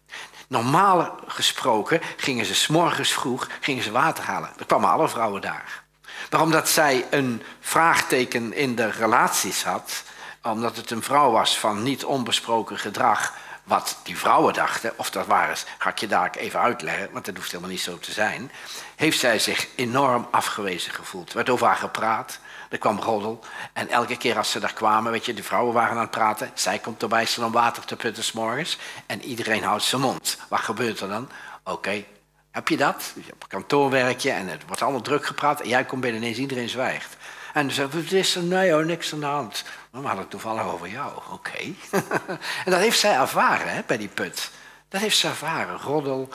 Normaal 0.48 1.18
gesproken 1.26 2.00
gingen 2.16 2.44
ze 2.44 2.54
s'morgens 2.54 3.12
vroeg 3.12 3.48
gingen 3.60 3.82
ze 3.82 3.90
water 3.90 4.24
halen. 4.24 4.50
Er 4.58 4.66
kwamen 4.66 4.90
alle 4.90 5.08
vrouwen 5.08 5.40
daar. 5.40 5.82
Maar 6.30 6.40
omdat 6.40 6.68
zij 6.68 7.06
een 7.10 7.42
vraagteken 7.60 8.52
in 8.52 8.74
de 8.74 8.90
relaties 8.90 9.64
had, 9.64 10.02
omdat 10.42 10.76
het 10.76 10.90
een 10.90 11.02
vrouw 11.02 11.30
was 11.30 11.58
van 11.58 11.82
niet 11.82 12.04
onbesproken 12.04 12.78
gedrag, 12.78 13.34
wat 13.70 13.98
die 14.02 14.18
vrouwen 14.18 14.54
dachten, 14.54 14.92
of 14.96 15.10
dat 15.10 15.26
waar 15.26 15.50
is, 15.50 15.64
ga 15.78 15.90
ik 15.90 15.98
je 15.98 16.06
daar 16.06 16.30
even 16.30 16.60
uitleggen, 16.60 17.08
want 17.12 17.24
dat 17.24 17.36
hoeft 17.36 17.50
helemaal 17.50 17.70
niet 17.70 17.80
zo 17.80 17.98
te 17.98 18.12
zijn, 18.12 18.50
heeft 18.96 19.18
zij 19.18 19.38
zich 19.38 19.68
enorm 19.76 20.28
afgewezen 20.30 20.92
gevoeld. 20.92 21.28
Er 21.28 21.36
werd 21.36 21.48
over 21.48 21.66
haar 21.66 21.76
gepraat, 21.76 22.38
er 22.70 22.78
kwam 22.78 22.98
roddel. 22.98 23.40
En 23.72 23.88
elke 23.88 24.16
keer 24.16 24.36
als 24.36 24.50
ze 24.50 24.60
daar 24.60 24.72
kwamen, 24.72 25.12
weet 25.12 25.26
je, 25.26 25.34
de 25.34 25.42
vrouwen 25.42 25.74
waren 25.74 25.94
aan 25.94 26.00
het 26.00 26.10
praten. 26.10 26.50
Zij 26.54 26.78
komt 26.78 27.02
erbij 27.02 27.24
staan 27.24 27.44
om 27.44 27.52
water 27.52 27.84
te 27.84 27.96
putten 27.96 28.24
s 28.24 28.32
morgens. 28.32 28.78
En 29.06 29.22
iedereen 29.22 29.64
houdt 29.64 29.82
zijn 29.82 30.00
mond. 30.00 30.38
Wat 30.48 30.60
gebeurt 30.60 31.00
er 31.00 31.08
dan? 31.08 31.28
Oké, 31.64 32.04
heb 32.50 32.68
je 32.68 32.76
dat? 32.76 33.12
Je 33.14 33.22
hebt 33.26 33.46
kantoorwerkje 33.46 34.30
en 34.30 34.48
het 34.48 34.66
wordt 34.66 34.82
allemaal 34.82 35.00
druk 35.00 35.26
gepraat. 35.26 35.60
En 35.60 35.68
jij 35.68 35.84
komt 35.84 36.00
binnen 36.00 36.22
ineens, 36.22 36.38
iedereen 36.38 36.68
zwijgt. 36.68 37.16
En 37.52 37.70
zegt 37.70 37.94
wat 37.94 38.10
is 38.10 38.34
er? 38.34 38.42
Nee 38.42 38.72
hoor, 38.72 38.86
niks 38.86 39.12
aan 39.12 39.20
de 39.20 39.26
hand. 39.26 39.64
Maar 39.90 40.00
we 40.00 40.06
hadden 40.06 40.24
het 40.24 40.30
toevallig 40.30 40.72
over 40.72 40.88
jou. 40.88 41.12
Oké. 41.30 41.58
en 42.64 42.70
dat 42.70 42.80
heeft 42.80 42.98
zij 42.98 43.14
ervaren 43.14 43.72
hè, 43.72 43.80
bij 43.86 43.98
die 43.98 44.08
put. 44.08 44.50
Dat 44.88 45.00
heeft 45.00 45.16
ze 45.16 45.28
ervaren. 45.28 45.78
Roddel, 45.78 46.28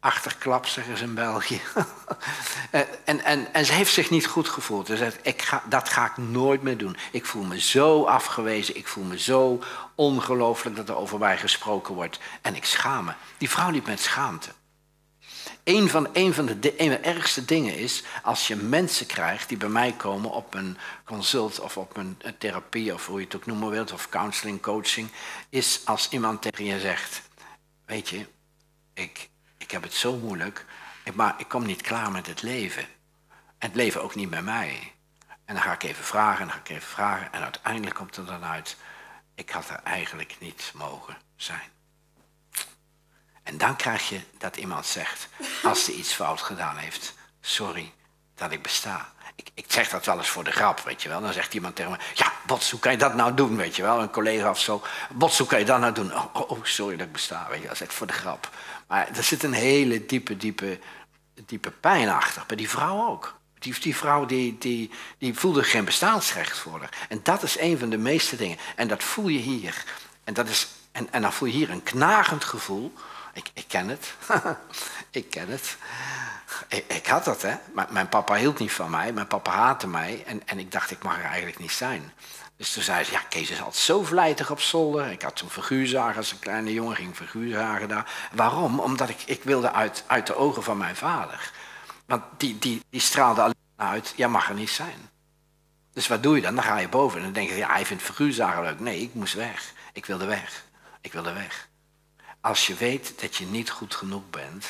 achterklap, 0.00 0.66
zeggen 0.66 0.96
ze 0.96 1.04
in 1.04 1.14
België. 1.14 1.60
en, 3.04 3.24
en, 3.24 3.54
en 3.54 3.64
ze 3.64 3.72
heeft 3.72 3.92
zich 3.92 4.10
niet 4.10 4.26
goed 4.26 4.48
gevoeld. 4.48 4.86
Ze 4.86 4.96
zegt, 4.96 5.18
ik 5.22 5.42
ga, 5.42 5.62
dat 5.68 5.88
ga 5.88 6.06
ik 6.06 6.16
nooit 6.16 6.62
meer 6.62 6.76
doen. 6.76 6.96
Ik 7.12 7.26
voel 7.26 7.42
me 7.42 7.60
zo 7.60 8.04
afgewezen. 8.04 8.76
Ik 8.76 8.88
voel 8.88 9.04
me 9.04 9.18
zo 9.18 9.62
ongelooflijk 9.94 10.76
dat 10.76 10.88
er 10.88 10.96
over 10.96 11.18
mij 11.18 11.38
gesproken 11.38 11.94
wordt. 11.94 12.20
En 12.42 12.56
ik 12.56 12.64
schaam 12.64 13.04
me. 13.04 13.12
Die 13.38 13.50
vrouw 13.50 13.70
liep 13.70 13.86
met 13.86 14.00
schaamte. 14.00 14.50
Een 15.64 15.88
van, 15.88 16.08
van 16.32 16.46
de, 16.46 16.58
de 16.58 16.98
ergste 16.98 17.44
dingen 17.44 17.76
is 17.76 18.02
als 18.22 18.46
je 18.46 18.56
mensen 18.56 19.06
krijgt 19.06 19.48
die 19.48 19.58
bij 19.58 19.68
mij 19.68 19.92
komen 19.92 20.30
op 20.30 20.54
een 20.54 20.78
consult 21.04 21.60
of 21.60 21.76
op 21.76 21.96
een, 21.96 22.18
therapie 22.38 22.94
of 22.94 23.06
hoe 23.06 23.18
je 23.18 23.24
het 23.24 23.36
ook 23.36 23.46
noemen 23.46 23.70
wilt, 23.70 23.92
of 23.92 24.08
counseling, 24.08 24.60
coaching, 24.60 25.08
is 25.48 25.80
als 25.84 26.08
iemand 26.08 26.42
tegen 26.42 26.64
je 26.64 26.80
zegt, 26.80 27.22
weet 27.86 28.08
je, 28.08 28.26
ik, 28.94 29.28
ik 29.58 29.70
heb 29.70 29.82
het 29.82 29.94
zo 29.94 30.16
moeilijk, 30.16 30.64
maar 31.14 31.34
ik 31.38 31.48
kom 31.48 31.66
niet 31.66 31.82
klaar 31.82 32.10
met 32.10 32.26
het 32.26 32.42
leven. 32.42 32.82
En 33.58 33.68
het 33.68 33.74
leven 33.74 34.02
ook 34.02 34.14
niet 34.14 34.30
bij 34.30 34.42
mij. 34.42 34.92
En 35.44 35.54
dan 35.54 35.62
ga 35.62 35.72
ik 35.72 35.82
even 35.82 36.04
vragen, 36.04 36.40
en 36.40 36.46
dan 36.46 36.56
ga 36.56 36.60
ik 36.60 36.68
even 36.68 36.88
vragen. 36.88 37.32
En 37.32 37.42
uiteindelijk 37.42 37.94
komt 37.94 38.16
er 38.16 38.26
dan 38.26 38.44
uit, 38.44 38.76
ik 39.34 39.50
had 39.50 39.68
er 39.68 39.80
eigenlijk 39.84 40.36
niet 40.40 40.72
mogen 40.74 41.16
zijn. 41.36 41.79
En 43.42 43.58
dan 43.58 43.76
krijg 43.76 44.08
je 44.08 44.20
dat 44.38 44.56
iemand 44.56 44.86
zegt, 44.86 45.28
als 45.62 45.86
hij 45.86 45.94
iets 45.94 46.12
fout 46.12 46.40
gedaan 46.40 46.76
heeft, 46.76 47.14
sorry 47.40 47.92
dat 48.34 48.50
ik 48.52 48.62
besta. 48.62 49.12
Ik, 49.34 49.50
ik, 49.54 49.64
zeg 49.68 49.88
dat 49.88 50.06
wel 50.06 50.18
eens 50.18 50.28
voor 50.28 50.44
de 50.44 50.50
grap, 50.50 50.80
weet 50.80 51.02
je 51.02 51.08
wel. 51.08 51.20
Dan 51.20 51.32
zegt 51.32 51.54
iemand 51.54 51.76
tegen 51.76 51.90
me, 51.90 51.98
ja, 52.14 52.32
Bots, 52.46 52.70
hoe 52.70 52.80
kan 52.80 52.92
je 52.92 52.98
dat 52.98 53.14
nou 53.14 53.34
doen, 53.34 53.56
weet 53.56 53.76
je 53.76 53.82
wel. 53.82 54.00
Een 54.00 54.10
collega 54.10 54.50
of 54.50 54.60
zo, 54.60 54.82
Bots, 55.10 55.38
hoe 55.38 55.46
kan 55.46 55.58
je 55.58 55.64
dat 55.64 55.80
nou 55.80 55.92
doen? 55.92 56.14
Oh, 56.14 56.24
oh, 56.32 56.50
oh 56.50 56.64
sorry 56.64 56.96
dat 56.96 57.06
ik 57.06 57.12
besta, 57.12 57.46
weet 57.50 57.62
je 57.62 57.68
Dat 57.68 57.80
is 57.80 57.86
voor 57.88 58.06
de 58.06 58.12
grap. 58.12 58.50
Maar 58.86 59.08
er 59.16 59.22
zit 59.22 59.42
een 59.42 59.52
hele 59.52 60.06
diepe, 60.06 60.36
diepe, 60.36 60.78
diepe 61.46 61.70
pijn 61.70 62.08
achter. 62.08 62.42
Bij 62.46 62.56
die 62.56 62.68
vrouw 62.68 63.08
ook. 63.08 63.38
Die, 63.58 63.80
die 63.80 63.96
vrouw 63.96 64.26
die, 64.26 64.58
die, 64.58 64.90
die 65.18 65.34
voelde 65.34 65.62
geen 65.62 65.84
bestaansrecht 65.84 66.58
voor 66.58 66.78
haar. 66.78 67.06
En 67.08 67.20
dat 67.22 67.42
is 67.42 67.58
een 67.58 67.78
van 67.78 67.90
de 67.90 67.98
meeste 67.98 68.36
dingen. 68.36 68.58
En 68.76 68.88
dat 68.88 69.02
voel 69.02 69.28
je 69.28 69.38
hier. 69.38 69.84
En, 70.24 70.34
dat 70.34 70.48
is, 70.48 70.68
en, 70.92 71.12
en 71.12 71.22
dan 71.22 71.32
voel 71.32 71.48
je 71.48 71.54
hier 71.54 71.70
een 71.70 71.82
knagend 71.82 72.44
gevoel 72.44 72.92
ik, 73.32 73.50
ik 73.54 73.64
ken 73.68 73.88
het. 73.88 74.14
ik 75.10 75.30
ken 75.30 75.48
het. 75.48 75.76
Ik, 76.68 76.84
ik, 76.92 77.06
had 77.06 77.24
dat, 77.24 77.42
hè. 77.42 77.54
Maar 77.74 77.86
mijn 77.90 78.08
papa 78.08 78.34
hield 78.34 78.58
niet 78.58 78.72
van 78.72 78.90
mij. 78.90 79.12
Mijn 79.12 79.26
papa 79.26 79.50
haatte 79.50 79.86
mij. 79.86 80.22
En, 80.26 80.42
en 80.46 80.58
ik 80.58 80.72
dacht, 80.72 80.90
ik 80.90 81.02
mag 81.02 81.18
er 81.18 81.24
eigenlijk 81.24 81.58
niet 81.58 81.72
zijn. 81.72 82.12
Dus 82.56 82.72
toen 82.72 82.82
zei 82.82 83.04
ze, 83.04 83.12
ja, 83.12 83.20
Kees 83.28 83.50
is 83.50 83.58
altijd 83.58 83.76
zo 83.76 84.02
vlijtig 84.02 84.50
op 84.50 84.60
zolder. 84.60 85.10
Ik 85.10 85.22
had 85.22 85.38
zo'n 85.38 85.50
figuurzagen 85.50 86.16
als 86.16 86.32
een 86.32 86.38
kleine 86.38 86.72
jongen, 86.72 86.96
ging 86.96 87.16
figuurzagen 87.16 87.88
daar. 87.88 88.28
Waarom? 88.32 88.80
Omdat 88.80 89.08
ik, 89.08 89.22
ik 89.26 89.42
wilde 89.42 89.72
uit, 89.72 90.04
uit 90.06 90.26
de 90.26 90.34
ogen 90.34 90.62
van 90.62 90.76
mijn 90.76 90.96
vader. 90.96 91.52
Want 92.06 92.22
die, 92.36 92.58
die, 92.58 92.84
die 92.90 93.00
straalde 93.00 93.40
alleen 93.40 93.54
uit, 93.76 94.12
jij 94.16 94.28
mag 94.28 94.48
er 94.48 94.54
niet 94.54 94.70
zijn. 94.70 95.08
Dus 95.92 96.08
wat 96.08 96.22
doe 96.22 96.36
je 96.36 96.42
dan? 96.42 96.54
Dan 96.54 96.64
ga 96.64 96.78
je 96.78 96.88
boven 96.88 97.18
en 97.18 97.24
dan 97.24 97.32
denk 97.32 97.48
je, 97.48 97.56
ja, 97.56 97.72
hij 97.72 97.86
vindt 97.86 98.02
figuurzagen 98.02 98.62
leuk. 98.62 98.80
Nee, 98.80 99.00
ik 99.00 99.14
moest 99.14 99.34
weg. 99.34 99.72
Ik 99.92 100.06
wilde 100.06 100.24
weg. 100.24 100.64
Ik 101.00 101.12
wilde 101.12 101.32
weg. 101.32 101.68
Als 102.40 102.66
je 102.66 102.74
weet 102.74 103.20
dat 103.20 103.36
je 103.36 103.46
niet 103.46 103.70
goed 103.70 103.94
genoeg 103.94 104.30
bent, 104.30 104.66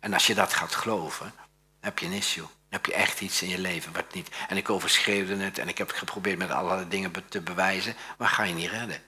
en 0.00 0.12
als 0.12 0.26
je 0.26 0.34
dat 0.34 0.52
gaat 0.52 0.74
geloven, 0.74 1.32
heb 1.80 1.98
je 1.98 2.06
een 2.06 2.12
issue. 2.12 2.46
Heb 2.68 2.86
je 2.86 2.92
echt 2.92 3.20
iets 3.20 3.42
in 3.42 3.48
je 3.48 3.58
leven 3.58 3.92
wat 3.92 4.14
niet. 4.14 4.28
En 4.48 4.56
ik 4.56 4.70
overschreeuwde 4.70 5.36
het 5.36 5.58
en 5.58 5.68
ik 5.68 5.78
heb 5.78 5.90
geprobeerd 5.90 6.38
met 6.38 6.50
allerlei 6.50 6.88
dingen 6.88 7.12
te 7.28 7.40
bewijzen, 7.40 7.94
maar 8.18 8.28
ga 8.28 8.42
je 8.42 8.54
niet 8.54 8.70
redden. 8.70 9.02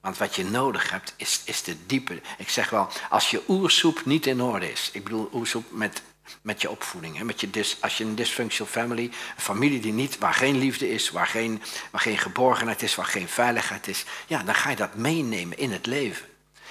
Want 0.00 0.18
wat 0.18 0.34
je 0.36 0.44
nodig 0.44 0.90
hebt 0.90 1.14
is, 1.16 1.40
is 1.44 1.62
de 1.62 1.86
diepe. 1.86 2.20
Ik 2.38 2.48
zeg 2.48 2.70
wel, 2.70 2.88
als 3.10 3.30
je 3.30 3.42
oersoep 3.48 4.04
niet 4.04 4.26
in 4.26 4.40
orde 4.40 4.72
is. 4.72 4.90
Ik 4.92 5.04
bedoel 5.04 5.30
oersoep 5.32 5.64
met, 5.70 6.02
met 6.42 6.60
je 6.60 6.70
opvoeding. 6.70 7.16
Hè, 7.16 7.24
met 7.24 7.40
je 7.40 7.50
dis, 7.50 7.76
als 7.80 7.98
je 7.98 8.04
een 8.04 8.14
dysfunctional 8.14 8.72
family, 8.72 9.04
een 9.04 9.42
familie 9.42 9.80
die 9.80 9.92
niet, 9.92 10.18
waar 10.18 10.34
geen 10.34 10.58
liefde 10.58 10.90
is, 10.90 11.10
waar 11.10 11.26
geen, 11.26 11.62
waar 11.90 12.00
geen 12.00 12.18
geborgenheid 12.18 12.82
is, 12.82 12.94
waar 12.94 13.06
geen 13.06 13.28
veiligheid 13.28 13.88
is. 13.88 14.04
Ja, 14.26 14.42
dan 14.42 14.54
ga 14.54 14.70
je 14.70 14.76
dat 14.76 14.94
meenemen 14.94 15.58
in 15.58 15.72
het 15.72 15.86
leven. 15.86 16.26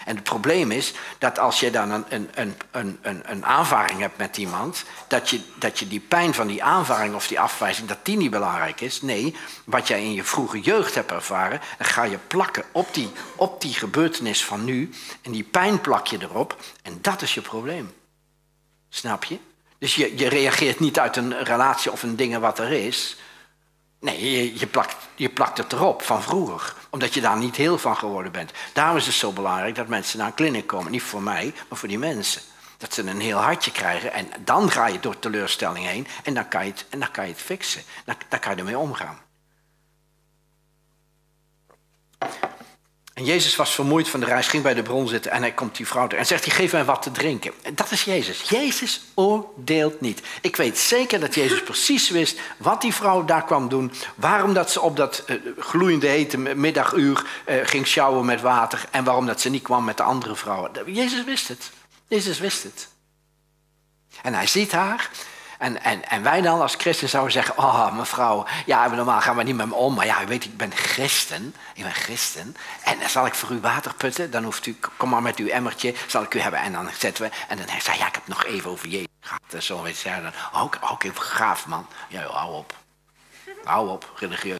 En 0.06 0.16
het 0.16 0.24
probleem 0.24 0.72
is 0.72 0.94
dat 1.18 1.40
als 1.40 1.60
je 1.60 1.72
dan 1.72 1.92
een, 1.92 2.06
een, 2.10 2.56
een, 2.72 3.00
een, 3.02 3.22
een 3.26 3.46
aanvaring 3.46 4.00
hebt 4.00 4.18
met 4.18 4.38
iemand, 4.38 4.84
dat 5.08 5.30
je, 5.30 5.42
dat 5.56 5.80
je 5.80 5.88
die 5.88 6.00
pijn 6.00 6.34
van 6.34 6.48
die 6.48 6.64
aanvaring 6.64 7.16
of 7.16 7.28
die 7.28 7.40
afwijzing, 7.40 7.88
dat 7.88 8.06
die 8.06 8.18
niet 8.18 8.32
belangrijk 8.32 8.82
is. 8.82 9.02
Nee, 9.02 9.36
wat 9.64 9.88
jij 9.88 10.04
in 10.04 10.14
je 10.14 10.24
vroege 10.24 10.60
jeugd 10.60 10.96
hebt 10.96 11.12
ervaren, 11.12 11.62
dan 11.78 11.88
ga 11.88 12.04
je 12.04 12.18
plakken 12.28 12.64
op 12.72 12.94
die, 12.94 13.12
op 13.36 13.62
die 13.62 13.74
gebeurtenis 13.74 14.46
van 14.46 14.64
nu. 14.64 14.90
En 15.22 15.32
die 15.32 15.44
pijn 15.44 15.82
plak 15.82 16.08
je 16.08 16.18
erop. 16.22 16.58
En 16.82 16.98
dat 17.02 17.22
is 17.22 17.34
je 17.34 17.42
probleem. 17.42 17.94
Snap 18.90 19.24
je? 19.24 19.38
Dus 19.78 19.96
je, 19.96 20.18
je 20.18 20.30
reageert 20.30 20.80
niet 20.80 21.00
uit 21.00 21.16
een 21.16 21.44
relatie 21.44 21.92
of 21.92 22.04
een 22.04 22.16
dingen 22.16 22.42
wat 22.42 22.60
er 22.60 22.72
is. 22.72 23.18
Nee, 24.02 24.60
je, 24.60 24.68
plakt, 24.68 24.96
je 25.16 25.30
plakt 25.30 25.58
het 25.58 25.74
erop 25.74 26.02
van 26.02 26.24
vroeger, 26.24 26.74
omdat 26.90 27.14
je 27.14 27.22
daar 27.22 27.38
niet 27.38 27.56
heel 27.56 27.78
van 27.78 27.98
geworden 27.98 28.32
bent. 28.32 28.52
Daarom 28.74 28.98
is 28.98 29.06
het 29.06 29.16
zo 29.16 29.32
belangrijk 29.32 29.76
dat 29.76 29.88
mensen 29.88 30.18
naar 30.18 30.28
een 30.28 30.34
kliniek 30.34 30.68
komen. 30.68 30.92
Niet 30.92 31.04
voor 31.04 31.22
mij, 31.22 31.54
maar 31.70 31.78
voor 31.78 31.88
die 31.88 32.00
mensen. 32.00 32.42
Dat 32.78 32.94
ze 32.94 33.02
een 33.02 33.20
heel 33.20 33.38
hartje 33.38 33.72
krijgen 33.72 34.14
en 34.14 34.28
dan 34.40 34.72
ga 34.72 34.88
je 34.88 35.00
door 35.00 35.20
teleurstelling 35.20 35.86
heen 35.86 36.08
en 36.24 36.34
dan 36.34 36.48
kan 36.48 36.66
je 36.66 36.72
het, 36.72 36.86
en 36.90 37.00
dan 37.00 37.12
kan 37.12 37.26
je 37.26 37.32
het 37.32 37.42
fixen. 37.42 37.84
Dan, 38.06 38.16
dan 38.30 38.40
kan 38.40 38.52
je 38.52 38.58
ermee 38.58 38.78
omgaan. 38.78 39.20
En 43.14 43.26
Jezus 43.26 43.56
was 43.56 43.76
vermoeid 43.76 44.10
van 44.10 44.20
de 44.20 44.26
reis, 44.26 44.48
ging 44.48 44.64
bij 44.64 44.74
de 44.74 44.82
bron 44.82 45.08
zitten 45.08 45.32
en 45.32 45.42
hij 45.42 45.52
komt 45.52 45.76
die 45.76 45.88
vrouw 45.88 46.08
en 46.08 46.26
zegt 46.26 46.54
geef 46.54 46.72
mij 46.72 46.86
wat 46.86 47.02
te 47.02 47.12
drinken. 47.12 47.52
En 47.62 47.76
dat 47.76 47.92
is 47.92 48.04
Jezus. 48.04 48.50
Jezus 48.50 49.02
oordeelt 49.14 50.02
niet. 50.02 50.22
Ik 50.42 50.56
weet 50.56 50.78
zeker 50.78 51.20
dat 51.20 51.36
Jezus 51.36 51.64
precies 51.64 52.10
wist 52.10 52.40
wat 52.58 52.82
die 52.82 52.94
vrouw 52.94 53.26
daar 53.26 53.46
kwam 53.46 53.70
doen. 53.70 53.92
Waarom 54.16 54.54
dat 54.54 54.72
ze 54.72 54.82
op 54.82 54.96
dat 54.96 55.24
uh, 55.28 55.36
gloeiende 55.58 56.08
hete 56.08 56.38
middaguur 56.38 57.26
uh, 57.46 57.56
ging 57.64 57.88
sjouwen 57.88 58.26
met 58.26 58.42
water. 58.42 58.86
En 58.92 59.04
waarom 59.04 59.26
dat 59.26 59.42
ze 59.42 59.50
niet 59.50 59.64
kwam 59.64 59.84
met 59.84 59.98
de 59.98 60.04
andere 60.04 60.36
vrouwen. 60.36 60.72
Jezus 60.86 61.24
wist 61.24 61.48
het. 61.48 61.72
Jezus 62.08 62.40
wist 62.40 62.64
het. 62.64 62.88
En 64.22 64.34
hij 64.34 64.48
ziet 64.48 64.72
haar 64.72 65.10
En, 65.62 65.84
en, 65.84 66.10
en 66.10 66.24
wij 66.24 66.42
dan 66.42 66.62
als 66.62 66.76
christen 66.76 67.10
zouden 67.10 67.32
zeggen, 67.32 67.58
oh 67.58 67.96
mevrouw, 67.98 68.46
ja 68.66 68.88
normaal 68.88 69.22
gaan 69.22 69.36
we 69.36 69.44
niet 69.44 69.56
met 69.56 69.68
me 69.68 69.74
om, 69.74 69.94
maar 69.94 70.06
ja, 70.06 70.24
u 70.24 70.26
weet, 70.26 70.44
ik 70.44 70.58
ben 70.58 70.72
christen, 70.72 71.56
ik 71.74 71.84
ben 71.84 71.94
christen. 71.94 72.56
En 72.84 73.00
dan 73.00 73.10
zal 73.10 73.26
ik 73.26 73.34
voor 73.34 73.52
u 73.52 73.60
water 73.60 73.94
putten, 73.94 74.32
dan 74.32 74.44
hoeft 74.44 74.66
u, 74.66 74.78
kom 74.98 75.10
maar 75.10 75.22
met 75.22 75.38
uw 75.38 75.48
emmertje, 75.48 75.94
zal 76.08 76.24
ik 76.24 76.34
u 76.34 76.40
hebben. 76.40 76.60
En 76.60 76.72
dan 76.72 76.90
zetten 76.98 77.24
we, 77.24 77.32
en 77.48 77.58
dan 77.58 77.66
zei 77.82 77.98
ja, 77.98 78.08
ik 78.08 78.14
heb 78.14 78.28
nog 78.28 78.46
even 78.46 78.70
over 78.70 78.88
Jezus 78.88 79.08
gehad. 79.20 79.42
En 79.50 79.64
zo 79.64 79.82
weet 79.82 80.00
je, 80.00 80.10
dan, 80.10 80.62
oh, 80.62 80.92
ook 80.92 81.06
gaaf 81.16 81.68
man. 81.68 81.88
Ja, 82.08 82.22
hou 82.22 82.56
op. 82.56 82.76
Hou 83.64 83.90
op, 83.90 84.12
religieus 84.16 84.60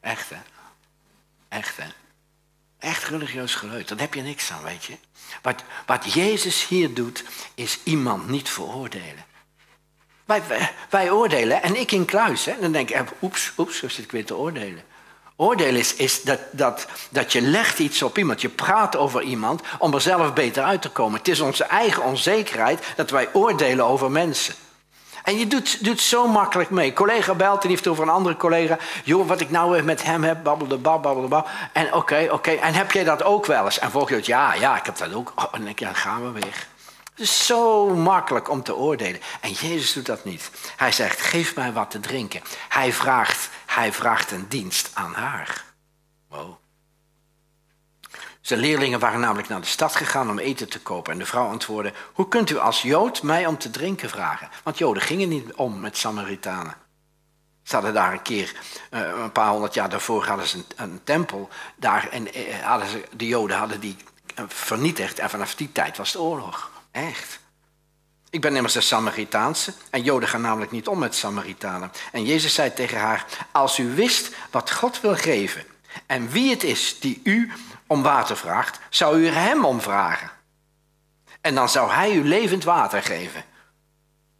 Echt 0.00 0.30
hè. 0.30 0.40
Echt 1.48 1.76
hè. 1.76 1.86
Echt 2.78 3.04
religieus 3.08 3.54
geleuter. 3.54 3.96
Daar 3.96 4.06
heb 4.06 4.14
je 4.14 4.22
niks 4.22 4.52
aan, 4.52 4.62
weet 4.62 4.84
je. 4.84 4.96
Wat 5.86 6.12
Jezus 6.12 6.68
hier 6.68 6.94
doet, 6.94 7.24
is 7.54 7.78
iemand 7.84 8.28
niet 8.28 8.48
veroordelen. 8.48 9.30
Wij, 10.24 10.42
wij, 10.90 11.10
oordelen, 11.10 11.62
en 11.62 11.80
ik 11.80 11.92
in 11.92 12.04
kluis, 12.04 12.44
hè, 12.44 12.54
dan 12.60 12.72
denk 12.72 12.90
ik, 12.90 13.08
oeps, 13.22 13.52
oeps, 13.58 13.78
zo 13.78 13.88
zit 13.88 14.04
ik 14.04 14.10
weer 14.10 14.24
te 14.24 14.36
oordelen. 14.36 14.82
Oordelen 15.36 15.82
is, 15.96 16.22
dat, 16.22 16.40
dat, 16.50 16.86
dat 17.10 17.32
je 17.32 17.40
legt 17.40 17.78
iets 17.78 18.02
op 18.02 18.18
iemand, 18.18 18.40
je 18.40 18.48
praat 18.48 18.96
over 18.96 19.22
iemand 19.22 19.62
om 19.78 19.94
er 19.94 20.00
zelf 20.00 20.32
beter 20.32 20.62
uit 20.62 20.82
te 20.82 20.90
komen. 20.90 21.18
Het 21.18 21.28
is 21.28 21.40
onze 21.40 21.64
eigen 21.64 22.02
onzekerheid 22.02 22.84
dat 22.96 23.10
wij 23.10 23.28
oordelen 23.32 23.84
over 23.84 24.10
mensen. 24.10 24.54
En 25.22 25.38
je 25.38 25.46
doet, 25.46 25.84
doet 25.84 26.00
zo 26.00 26.28
makkelijk 26.28 26.70
mee. 26.70 26.92
collega 26.92 27.34
belt 27.34 27.62
en 27.62 27.68
heeft 27.68 27.86
over 27.86 28.02
een 28.02 28.08
andere 28.08 28.36
collega. 28.36 28.78
Joh, 29.04 29.28
wat 29.28 29.40
ik 29.40 29.50
nou 29.50 29.82
met 29.82 30.02
hem 30.02 30.24
heb, 30.24 30.42
babbelde 30.42 30.76
bab, 30.76 31.02
babbelde 31.02 31.28
bab. 31.28 31.48
En 31.72 31.94
oké, 31.94 32.28
oké. 32.30 32.50
En 32.50 32.74
heb 32.74 32.92
jij 32.92 33.04
dat 33.04 33.22
ook 33.22 33.46
wel 33.46 33.64
eens? 33.64 33.78
En 33.78 33.90
volgens 33.90 34.26
ja, 34.26 34.54
ja, 34.54 34.76
ik 34.76 34.86
heb 34.86 34.96
dat 34.96 35.14
ook. 35.14 35.32
Oh, 35.36 35.44
en 35.52 35.64
dan 35.64 35.72
je, 35.76 35.84
dan 35.84 35.94
gaan 35.94 36.22
we 36.22 36.40
weer. 36.40 36.66
Is 37.22 37.46
zo 37.46 37.88
makkelijk 37.94 38.50
om 38.50 38.62
te 38.62 38.76
oordelen. 38.76 39.20
En 39.40 39.52
Jezus 39.52 39.92
doet 39.92 40.06
dat 40.06 40.24
niet. 40.24 40.50
Hij 40.76 40.92
zegt, 40.92 41.20
geef 41.20 41.56
mij 41.56 41.72
wat 41.72 41.90
te 41.90 42.00
drinken. 42.00 42.42
Hij 42.68 42.92
vraagt, 42.92 43.50
hij 43.66 43.92
vraagt 43.92 44.30
een 44.30 44.48
dienst 44.48 44.90
aan 44.94 45.14
haar. 45.14 45.64
Wow. 46.28 46.56
Zijn 48.40 48.60
leerlingen 48.60 48.98
waren 48.98 49.20
namelijk 49.20 49.48
naar 49.48 49.60
de 49.60 49.66
stad 49.66 49.96
gegaan 49.96 50.30
om 50.30 50.38
eten 50.38 50.68
te 50.68 50.80
kopen. 50.80 51.12
En 51.12 51.18
de 51.18 51.26
vrouw 51.26 51.48
antwoordde: 51.48 51.92
Hoe 52.12 52.28
kunt 52.28 52.50
u 52.50 52.58
als 52.58 52.82
Jood 52.82 53.22
mij 53.22 53.46
om 53.46 53.58
te 53.58 53.70
drinken 53.70 54.08
vragen? 54.08 54.48
Want 54.62 54.78
Joden 54.78 55.02
gingen 55.02 55.28
niet 55.28 55.52
om 55.52 55.80
met 55.80 55.96
Samaritanen. 55.96 56.74
Ze 57.62 57.74
hadden 57.74 57.94
daar 57.94 58.12
een 58.12 58.22
keer, 58.22 58.54
eh, 58.90 59.00
een 59.00 59.32
paar 59.32 59.50
honderd 59.50 59.74
jaar 59.74 59.88
daarvoor, 59.88 60.24
hadden 60.24 60.46
ze 60.46 60.56
een, 60.56 60.64
een 60.76 61.00
tempel. 61.04 61.48
Daar, 61.76 62.08
en 62.08 62.32
eh, 62.32 62.62
hadden 62.62 62.88
ze, 62.88 63.04
de 63.16 63.26
Joden 63.26 63.56
hadden 63.56 63.80
die 63.80 63.96
eh, 64.34 64.44
vernietigd. 64.48 65.18
En 65.18 65.30
vanaf 65.30 65.54
die 65.54 65.72
tijd 65.72 65.96
was 65.96 66.12
de 66.12 66.20
oorlog. 66.20 66.71
Echt. 66.92 67.40
Ik 68.30 68.40
ben 68.40 68.56
immers 68.56 68.74
een 68.74 68.82
Samaritaanse. 68.82 69.72
En 69.90 70.02
Joden 70.02 70.28
gaan 70.28 70.40
namelijk 70.40 70.70
niet 70.70 70.88
om 70.88 70.98
met 70.98 71.14
Samaritanen. 71.14 71.92
En 72.12 72.24
Jezus 72.24 72.54
zei 72.54 72.72
tegen 72.72 72.98
haar: 72.98 73.26
Als 73.50 73.78
u 73.78 73.94
wist 73.94 74.34
wat 74.50 74.72
God 74.72 75.00
wil 75.00 75.16
geven. 75.16 75.64
En 76.06 76.28
wie 76.28 76.50
het 76.50 76.62
is 76.62 77.00
die 77.00 77.20
u 77.24 77.52
om 77.86 78.02
water 78.02 78.36
vraagt, 78.36 78.78
zou 78.90 79.20
u 79.20 79.26
er 79.26 79.34
hem 79.34 79.64
om 79.64 79.80
vragen. 79.80 80.30
En 81.40 81.54
dan 81.54 81.68
zou 81.68 81.90
hij 81.90 82.12
u 82.12 82.24
levend 82.24 82.64
water 82.64 83.02
geven. 83.02 83.44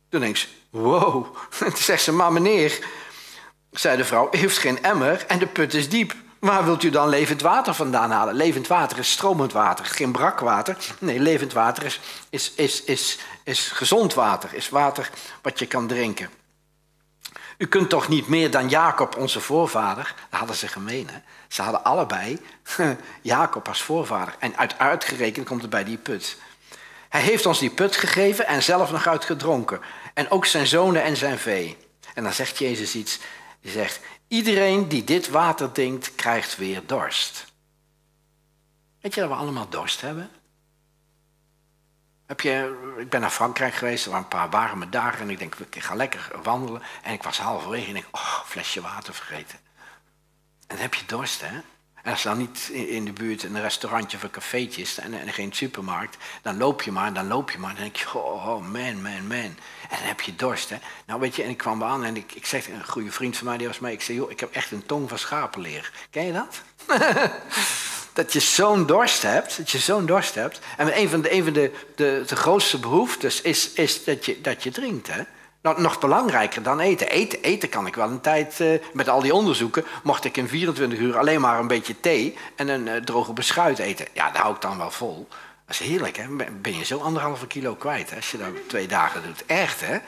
Toen 0.08 0.20
denk 0.20 0.36
ze, 0.36 0.46
wow. 0.70 1.36
Toen 1.58 1.76
zegt 1.76 2.02
ze, 2.02 2.12
maar 2.12 2.32
meneer, 2.32 2.86
zei 3.70 3.96
de 3.96 4.04
vrouw, 4.04 4.28
heeft 4.30 4.58
geen 4.58 4.82
emmer 4.82 5.26
en 5.26 5.38
de 5.38 5.46
put 5.46 5.74
is 5.74 5.88
diep. 5.88 6.14
Waar 6.42 6.64
wilt 6.64 6.82
u 6.82 6.90
dan 6.90 7.08
levend 7.08 7.40
water 7.40 7.74
vandaan 7.74 8.10
halen? 8.10 8.34
Levend 8.34 8.66
water 8.66 8.98
is 8.98 9.10
stromend 9.10 9.52
water, 9.52 9.84
geen 9.84 10.12
brakwater. 10.12 10.76
Nee, 10.98 11.20
levend 11.20 11.52
water 11.52 11.84
is, 11.84 12.00
is, 12.30 12.52
is, 12.54 12.84
is, 12.84 13.18
is 13.44 13.68
gezond 13.68 14.14
water, 14.14 14.54
is 14.54 14.68
water 14.68 15.10
wat 15.42 15.58
je 15.58 15.66
kan 15.66 15.86
drinken. 15.86 16.30
U 17.58 17.66
kunt 17.66 17.88
toch 17.88 18.08
niet 18.08 18.28
meer 18.28 18.50
dan 18.50 18.68
Jacob, 18.68 19.16
onze 19.16 19.40
voorvader? 19.40 20.14
Dat 20.30 20.38
hadden 20.38 20.56
ze 20.56 20.68
gemeen, 20.68 21.08
hè? 21.12 21.18
Ze 21.48 21.62
hadden 21.62 21.84
allebei 21.84 22.38
Jacob 23.22 23.68
als 23.68 23.82
voorvader. 23.82 24.34
En 24.38 24.56
uit 24.56 24.78
uitgerekend 24.78 25.46
komt 25.46 25.62
het 25.62 25.70
bij 25.70 25.84
die 25.84 25.98
put. 25.98 26.36
Hij 27.08 27.20
heeft 27.20 27.46
ons 27.46 27.58
die 27.58 27.70
put 27.70 27.96
gegeven 27.96 28.46
en 28.46 28.62
zelf 28.62 28.90
nog 28.90 29.06
uitgedronken. 29.06 29.80
En 30.14 30.30
ook 30.30 30.46
zijn 30.46 30.66
zonen 30.66 31.02
en 31.02 31.16
zijn 31.16 31.38
vee. 31.38 31.76
En 32.14 32.22
dan 32.22 32.32
zegt 32.32 32.58
Jezus 32.58 32.94
iets. 32.94 33.18
Hij 33.62 33.70
zegt, 33.70 34.00
iedereen 34.32 34.88
die 34.88 35.04
dit 35.04 35.28
water 35.28 35.72
drinkt, 35.72 36.14
krijgt 36.14 36.56
weer 36.56 36.86
dorst. 36.86 37.52
Weet 39.00 39.14
je 39.14 39.20
dat 39.20 39.28
we 39.28 39.36
allemaal 39.36 39.68
dorst 39.68 40.00
hebben? 40.00 40.30
Heb 42.26 42.40
je, 42.40 42.94
ik 42.98 43.10
ben 43.10 43.20
naar 43.20 43.30
Frankrijk 43.30 43.74
geweest, 43.74 44.04
er 44.04 44.10
waren 44.10 44.24
een 44.24 44.38
paar 44.38 44.50
warme 44.50 44.88
dagen 44.88 45.20
en 45.20 45.30
ik 45.30 45.38
denk, 45.38 45.54
ik 45.54 45.82
ga 45.82 45.94
lekker 45.94 46.30
wandelen. 46.42 46.82
En 47.02 47.12
ik 47.12 47.22
was 47.22 47.38
halverwege 47.38 47.88
en 47.88 47.96
ik 47.96 48.08
oh, 48.10 48.40
flesje 48.44 48.80
water 48.80 49.14
vergeten. 49.14 49.58
En 50.60 50.66
dan 50.66 50.78
heb 50.78 50.94
je 50.94 51.06
dorst, 51.06 51.40
hè? 51.40 51.60
En 52.02 52.12
als 52.12 52.22
dan 52.22 52.38
niet 52.38 52.68
in 52.68 53.04
de 53.04 53.12
buurt 53.12 53.42
een 53.42 53.60
restaurantje 53.60 54.16
of 54.16 54.22
een 54.22 54.30
cafeetje 54.30 54.82
is 54.82 54.98
en, 54.98 55.20
en 55.20 55.32
geen 55.32 55.52
supermarkt, 55.52 56.16
dan 56.42 56.56
loop 56.56 56.82
je 56.82 56.92
maar, 56.92 57.12
dan 57.12 57.26
loop 57.26 57.50
je 57.50 57.58
maar. 57.58 57.74
Dan 57.74 57.82
denk 57.82 57.96
je, 57.96 58.18
oh, 58.18 58.46
man, 58.46 59.02
man, 59.02 59.26
man. 59.26 59.38
En 59.38 59.98
dan 59.98 60.06
heb 60.06 60.20
je 60.20 60.36
dorst, 60.36 60.70
hè. 60.70 60.76
Nou 61.06 61.20
weet 61.20 61.36
je, 61.36 61.42
en 61.42 61.50
ik 61.50 61.56
kwam 61.56 61.84
aan 61.84 62.04
en 62.04 62.16
ik, 62.16 62.32
ik 62.34 62.46
zeg, 62.46 62.68
een 62.68 62.84
goede 62.86 63.12
vriend 63.12 63.36
van 63.36 63.46
mij, 63.46 63.56
die 63.56 63.66
was 63.66 63.78
mee, 63.78 63.92
ik 63.92 64.02
zei, 64.02 64.18
joh, 64.18 64.30
ik 64.30 64.40
heb 64.40 64.54
echt 64.54 64.70
een 64.70 64.86
tong 64.86 65.08
van 65.08 65.18
schapenleer. 65.18 65.92
Ken 66.10 66.26
je 66.26 66.32
dat? 66.32 66.62
dat 68.12 68.32
je 68.32 68.40
zo'n 68.40 68.86
dorst 68.86 69.22
hebt, 69.22 69.56
dat 69.56 69.70
je 69.70 69.78
zo'n 69.78 70.06
dorst 70.06 70.34
hebt. 70.34 70.60
En 70.76 70.98
een 70.98 71.08
van 71.08 71.20
de, 71.20 71.32
een 71.32 71.44
van 71.44 71.52
de, 71.52 71.72
de, 71.96 72.22
de 72.26 72.36
grootste 72.36 72.78
behoeftes 72.78 73.40
is, 73.40 73.72
is 73.72 74.04
dat, 74.04 74.24
je, 74.24 74.40
dat 74.40 74.62
je 74.62 74.70
drinkt, 74.70 75.06
hè. 75.06 75.22
Nou, 75.62 75.80
nog 75.80 75.98
belangrijker 75.98 76.62
dan 76.62 76.80
eten. 76.80 77.08
eten. 77.08 77.42
Eten 77.42 77.68
kan 77.68 77.86
ik 77.86 77.94
wel 77.94 78.08
een 78.08 78.20
tijd, 78.20 78.60
uh, 78.60 78.78
met 78.92 79.08
al 79.08 79.20
die 79.20 79.34
onderzoeken, 79.34 79.84
mocht 80.02 80.24
ik 80.24 80.36
in 80.36 80.48
24 80.48 80.98
uur 80.98 81.18
alleen 81.18 81.40
maar 81.40 81.58
een 81.58 81.66
beetje 81.66 82.00
thee 82.00 82.36
en 82.56 82.68
een 82.68 82.86
uh, 82.86 82.96
droge 82.96 83.32
beschuit 83.32 83.78
eten. 83.78 84.06
Ja, 84.12 84.30
daar 84.30 84.42
hou 84.42 84.54
ik 84.54 84.60
dan 84.60 84.78
wel 84.78 84.90
vol. 84.90 85.28
Dat 85.66 85.80
is 85.80 85.86
heerlijk, 85.86 86.16
hè? 86.16 86.26
Ben 86.60 86.76
je 86.76 86.84
zo 86.84 86.98
anderhalve 86.98 87.46
kilo 87.46 87.74
kwijt 87.74 88.10
hè? 88.10 88.16
als 88.16 88.30
je 88.30 88.38
dat 88.38 88.48
twee 88.66 88.86
dagen 88.86 89.22
doet. 89.22 89.46
Echt, 89.46 89.80
hè? 89.80 89.98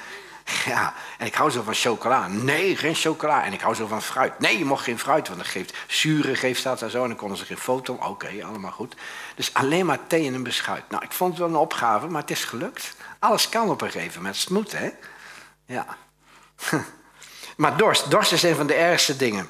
Ja, 0.73 0.95
en 1.19 1.27
ik 1.27 1.35
hou 1.35 1.51
zo 1.51 1.63
van 1.63 1.75
chocola. 1.75 2.29
Nee, 2.29 2.77
geen 2.77 2.95
chocola. 2.95 3.45
En 3.45 3.53
ik 3.53 3.61
hou 3.61 3.75
zo 3.75 3.87
van 3.87 4.03
fruit. 4.03 4.39
Nee, 4.39 4.59
je 4.59 4.65
mocht 4.65 4.85
geen 4.85 4.99
fruit, 4.99 5.29
want 5.29 5.41
dat 5.41 5.49
geeft 5.49 5.77
zuren, 5.87 6.37
geeft 6.37 6.63
dat 6.63 6.83
en 6.83 6.91
zo. 6.91 7.03
En 7.03 7.09
dan 7.09 7.17
konden 7.17 7.39
ze 7.39 7.45
geen 7.45 7.59
foto. 7.59 7.99
Oké, 8.01 8.31
allemaal 8.45 8.71
goed. 8.71 8.95
Dus 9.35 9.55
alleen 9.55 9.87
maar 9.87 10.07
thee 10.07 10.27
en 10.27 10.35
een 10.35 10.43
beschuit. 10.43 10.85
Nou, 10.89 11.05
ik 11.05 11.13
vond 11.13 11.31
het 11.31 11.41
wel 11.41 11.49
een 11.49 11.57
opgave, 11.57 12.07
maar 12.07 12.21
het 12.21 12.31
is 12.31 12.45
gelukt. 12.45 12.97
Alles 13.19 13.49
kan 13.49 13.71
op 13.71 13.83
een 13.83 13.91
gegeven 13.91 14.23
moment. 14.23 14.49
Het 14.49 14.73
hè? 14.73 14.91
Ja. 15.67 15.97
Maar 17.57 17.77
dorst, 17.77 18.11
dorst 18.11 18.33
is 18.33 18.43
een 18.43 18.57
van 18.57 18.67
de 18.67 18.75
ergste 18.75 19.17
dingen. 19.17 19.49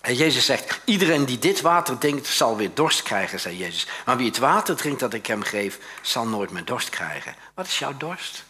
En 0.00 0.14
Jezus 0.14 0.44
zegt, 0.44 0.80
iedereen 0.84 1.24
die 1.24 1.38
dit 1.38 1.60
water 1.60 1.98
drinkt, 1.98 2.26
zal 2.26 2.56
weer 2.56 2.74
dorst 2.74 3.02
krijgen, 3.02 3.40
zei 3.40 3.56
Jezus. 3.56 3.86
Maar 4.06 4.16
wie 4.16 4.26
het 4.26 4.38
water 4.38 4.76
drinkt 4.76 5.00
dat 5.00 5.14
ik 5.14 5.26
hem 5.26 5.42
geef, 5.42 5.78
zal 6.02 6.26
nooit 6.26 6.50
meer 6.50 6.64
dorst 6.64 6.88
krijgen. 6.88 7.34
Wat 7.54 7.66
is 7.66 7.78
jouw 7.78 7.96
dorst? 7.96 8.44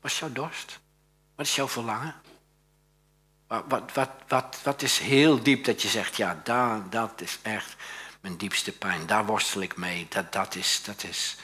Wat 0.00 0.10
is 0.10 0.18
jouw 0.18 0.32
dorst? 0.32 0.78
Wat 1.36 1.46
is 1.46 1.54
jouw 1.54 1.68
verlangen? 1.68 2.14
Wat, 3.46 3.64
wat, 3.94 4.10
wat, 4.28 4.58
wat, 4.62 4.82
is 4.82 4.98
heel 4.98 5.42
diep 5.42 5.64
dat 5.64 5.82
je 5.82 5.88
zegt, 5.88 6.16
ja, 6.16 6.40
daar, 6.44 6.90
dat 6.90 7.20
is 7.20 7.38
echt 7.42 7.76
mijn 8.20 8.36
diepste 8.36 8.72
pijn. 8.72 9.06
Daar 9.06 9.26
worstel 9.26 9.60
ik 9.60 9.76
mee. 9.76 10.06
Dat, 10.08 10.32
dat 10.32 10.54
is, 10.54 10.82
dat 10.84 11.04
is, 11.04 11.36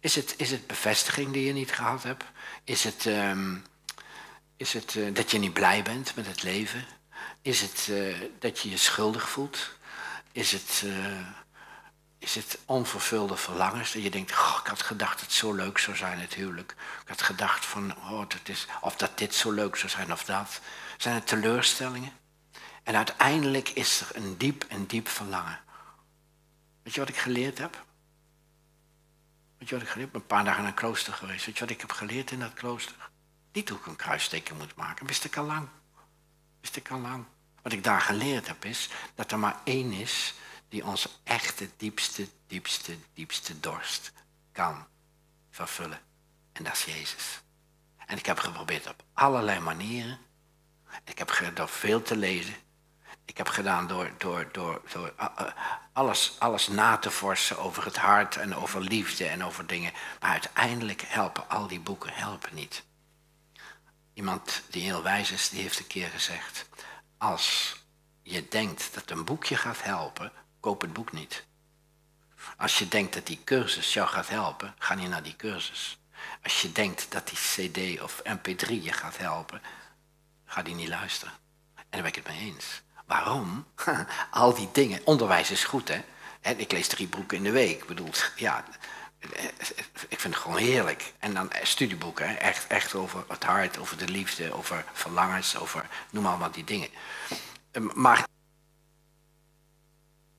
is, 0.00 0.14
het, 0.14 0.34
is 0.36 0.50
het 0.50 0.66
bevestiging 0.66 1.32
die 1.32 1.46
je 1.46 1.52
niet 1.52 1.72
gehad 1.72 2.02
hebt? 2.02 2.24
Is 2.64 2.84
het... 2.84 3.04
Um, 3.04 3.64
is 4.56 4.72
het 4.72 4.94
uh, 4.94 5.14
dat 5.14 5.30
je 5.30 5.38
niet 5.38 5.52
blij 5.52 5.82
bent 5.82 6.14
met 6.14 6.26
het 6.26 6.42
leven? 6.42 6.84
Is 7.42 7.60
het 7.60 7.86
uh, 7.90 8.16
dat 8.38 8.60
je 8.60 8.70
je 8.70 8.76
schuldig 8.76 9.28
voelt? 9.28 9.70
Is 10.32 10.52
het, 10.52 10.82
uh, 10.84 11.26
is 12.18 12.34
het 12.34 12.58
onvervulde 12.64 13.36
verlangens? 13.36 13.92
Dat 13.92 14.02
je 14.02 14.10
denkt, 14.10 14.32
oh, 14.32 14.58
ik 14.60 14.66
had 14.66 14.82
gedacht 14.82 15.12
dat 15.12 15.20
het 15.20 15.32
zo 15.32 15.52
leuk 15.52 15.78
zou 15.78 15.96
zijn, 15.96 16.18
het 16.18 16.34
huwelijk. 16.34 16.74
Ik 17.02 17.08
had 17.08 17.22
gedacht 17.22 17.66
van, 17.66 17.96
oh, 17.96 18.18
dat 18.18 18.40
is, 18.44 18.66
of 18.80 18.96
dat 18.96 19.18
dit 19.18 19.34
zo 19.34 19.50
leuk 19.50 19.76
zou 19.76 19.90
zijn 19.90 20.12
of 20.12 20.24
dat. 20.24 20.60
Zijn 20.96 21.14
het 21.14 21.26
teleurstellingen? 21.26 22.12
En 22.82 22.96
uiteindelijk 22.96 23.68
is 23.68 24.00
er 24.00 24.16
een 24.16 24.36
diep 24.36 24.64
en 24.68 24.86
diep 24.86 25.08
verlangen. 25.08 25.60
Weet 26.82 26.94
je 26.94 27.00
wat 27.00 27.08
ik 27.08 27.16
geleerd 27.16 27.58
heb? 27.58 27.84
Weet 29.58 29.68
je 29.68 29.74
wat 29.74 29.84
ik 29.84 29.90
geleerd 29.90 30.12
heb? 30.12 30.22
Ik 30.22 30.28
ben 30.28 30.38
een 30.38 30.44
paar 30.44 30.44
dagen 30.44 30.62
in 30.62 30.68
een 30.68 30.74
klooster 30.74 31.12
geweest. 31.12 31.46
Weet 31.46 31.54
je 31.54 31.60
wat 31.60 31.70
ik 31.70 31.80
heb 31.80 31.92
geleerd 31.92 32.30
in 32.30 32.40
dat 32.40 32.54
klooster? 32.54 33.10
Niet 33.56 33.68
hoe 33.68 33.78
ik 33.78 33.86
een 33.86 33.96
kruisteken 33.96 34.56
moet 34.56 34.74
maken, 34.74 35.06
wist 35.06 35.24
ik 35.24 35.36
al 35.36 35.44
lang. 35.44 35.68
Wist 36.60 36.76
ik 36.76 36.90
al 36.90 37.00
lang. 37.00 37.24
Wat 37.62 37.72
ik 37.72 37.84
daar 37.84 38.00
geleerd 38.00 38.46
heb 38.46 38.64
is 38.64 38.88
dat 39.14 39.32
er 39.32 39.38
maar 39.38 39.60
één 39.64 39.92
is 39.92 40.34
die 40.68 40.84
onze 40.84 41.08
echte, 41.24 41.68
diepste, 41.76 42.28
diepste, 42.46 42.96
diepste 43.14 43.60
dorst 43.60 44.12
kan 44.52 44.86
vervullen. 45.50 46.00
En 46.52 46.64
dat 46.64 46.72
is 46.72 46.84
Jezus. 46.84 47.40
En 48.06 48.18
ik 48.18 48.26
heb 48.26 48.38
geprobeerd 48.38 48.88
op 48.88 49.04
allerlei 49.12 49.60
manieren. 49.60 50.18
Ik 51.04 51.18
heb 51.18 51.30
gedaan 51.30 51.54
door 51.54 51.68
veel 51.68 52.02
te 52.02 52.16
lezen. 52.16 52.54
Ik 53.24 53.36
heb 53.36 53.48
gedaan 53.48 53.86
door, 53.86 54.10
door, 54.18 54.48
door, 54.52 54.82
door 54.92 55.12
uh, 55.20 55.26
uh, 55.40 55.46
alles, 55.92 56.36
alles 56.38 56.68
na 56.68 56.96
te 56.96 57.10
forsen 57.10 57.58
over 57.58 57.84
het 57.84 57.96
hart 57.96 58.36
en 58.36 58.54
over 58.54 58.80
liefde 58.80 59.26
en 59.26 59.44
over 59.44 59.66
dingen. 59.66 59.92
Maar 60.20 60.30
uiteindelijk 60.30 61.02
helpen 61.06 61.48
al 61.48 61.66
die 61.66 61.80
boeken 61.80 62.12
helpen 62.12 62.54
niet. 62.54 62.85
Iemand 64.16 64.62
die 64.70 64.82
heel 64.82 65.02
wijs 65.02 65.30
is, 65.30 65.48
die 65.48 65.62
heeft 65.62 65.78
een 65.78 65.86
keer 65.86 66.08
gezegd: 66.08 66.66
Als 67.18 67.76
je 68.22 68.48
denkt 68.48 68.94
dat 68.94 69.10
een 69.10 69.24
boekje 69.24 69.56
gaat 69.56 69.82
helpen, 69.82 70.32
koop 70.60 70.80
het 70.80 70.92
boek 70.92 71.12
niet. 71.12 71.44
Als 72.56 72.78
je 72.78 72.88
denkt 72.88 73.14
dat 73.14 73.26
die 73.26 73.40
cursus 73.44 73.92
jou 73.92 74.08
gaat 74.08 74.28
helpen, 74.28 74.74
ga 74.78 74.94
niet 74.94 75.08
naar 75.08 75.22
die 75.22 75.36
cursus. 75.36 75.98
Als 76.42 76.62
je 76.62 76.72
denkt 76.72 77.06
dat 77.08 77.28
die 77.28 77.38
CD 77.38 78.00
of 78.02 78.22
MP3 78.24 78.82
je 78.82 78.92
gaat 78.92 79.18
helpen, 79.18 79.60
ga 80.44 80.62
die 80.62 80.74
niet 80.74 80.88
luisteren. 80.88 81.34
En 81.74 81.84
daar 81.90 82.00
ben 82.00 82.10
ik 82.10 82.14
het 82.14 82.26
mee 82.26 82.38
eens. 82.38 82.82
Waarom? 83.06 83.66
Al 84.30 84.54
die 84.54 84.68
dingen. 84.72 85.00
Onderwijs 85.04 85.50
is 85.50 85.64
goed, 85.64 85.88
hè? 85.88 86.02
Ik 86.56 86.72
lees 86.72 86.88
drie 86.88 87.08
boeken 87.08 87.36
in 87.36 87.42
de 87.42 87.50
week. 87.50 87.80
Ik 87.80 87.86
bedoel, 87.86 88.10
ja, 88.36 88.64
ik 90.08 90.20
vind 90.20 90.34
het 90.34 90.42
gewoon 90.42 90.56
heerlijk. 90.56 91.12
En 91.18 91.34
dan 91.34 91.50
studieboeken, 91.62 92.40
echt, 92.40 92.66
echt 92.66 92.94
over 92.94 93.24
het 93.28 93.44
hart, 93.44 93.78
over 93.78 93.98
de 93.98 94.08
liefde, 94.08 94.52
over 94.52 94.84
verlangens, 94.92 95.56
over 95.56 95.88
noem 96.10 96.22
maar 96.22 96.38
wat 96.38 96.54
die 96.54 96.64
dingen. 96.64 96.88
Ehm, 97.70 97.88
maar 97.94 98.26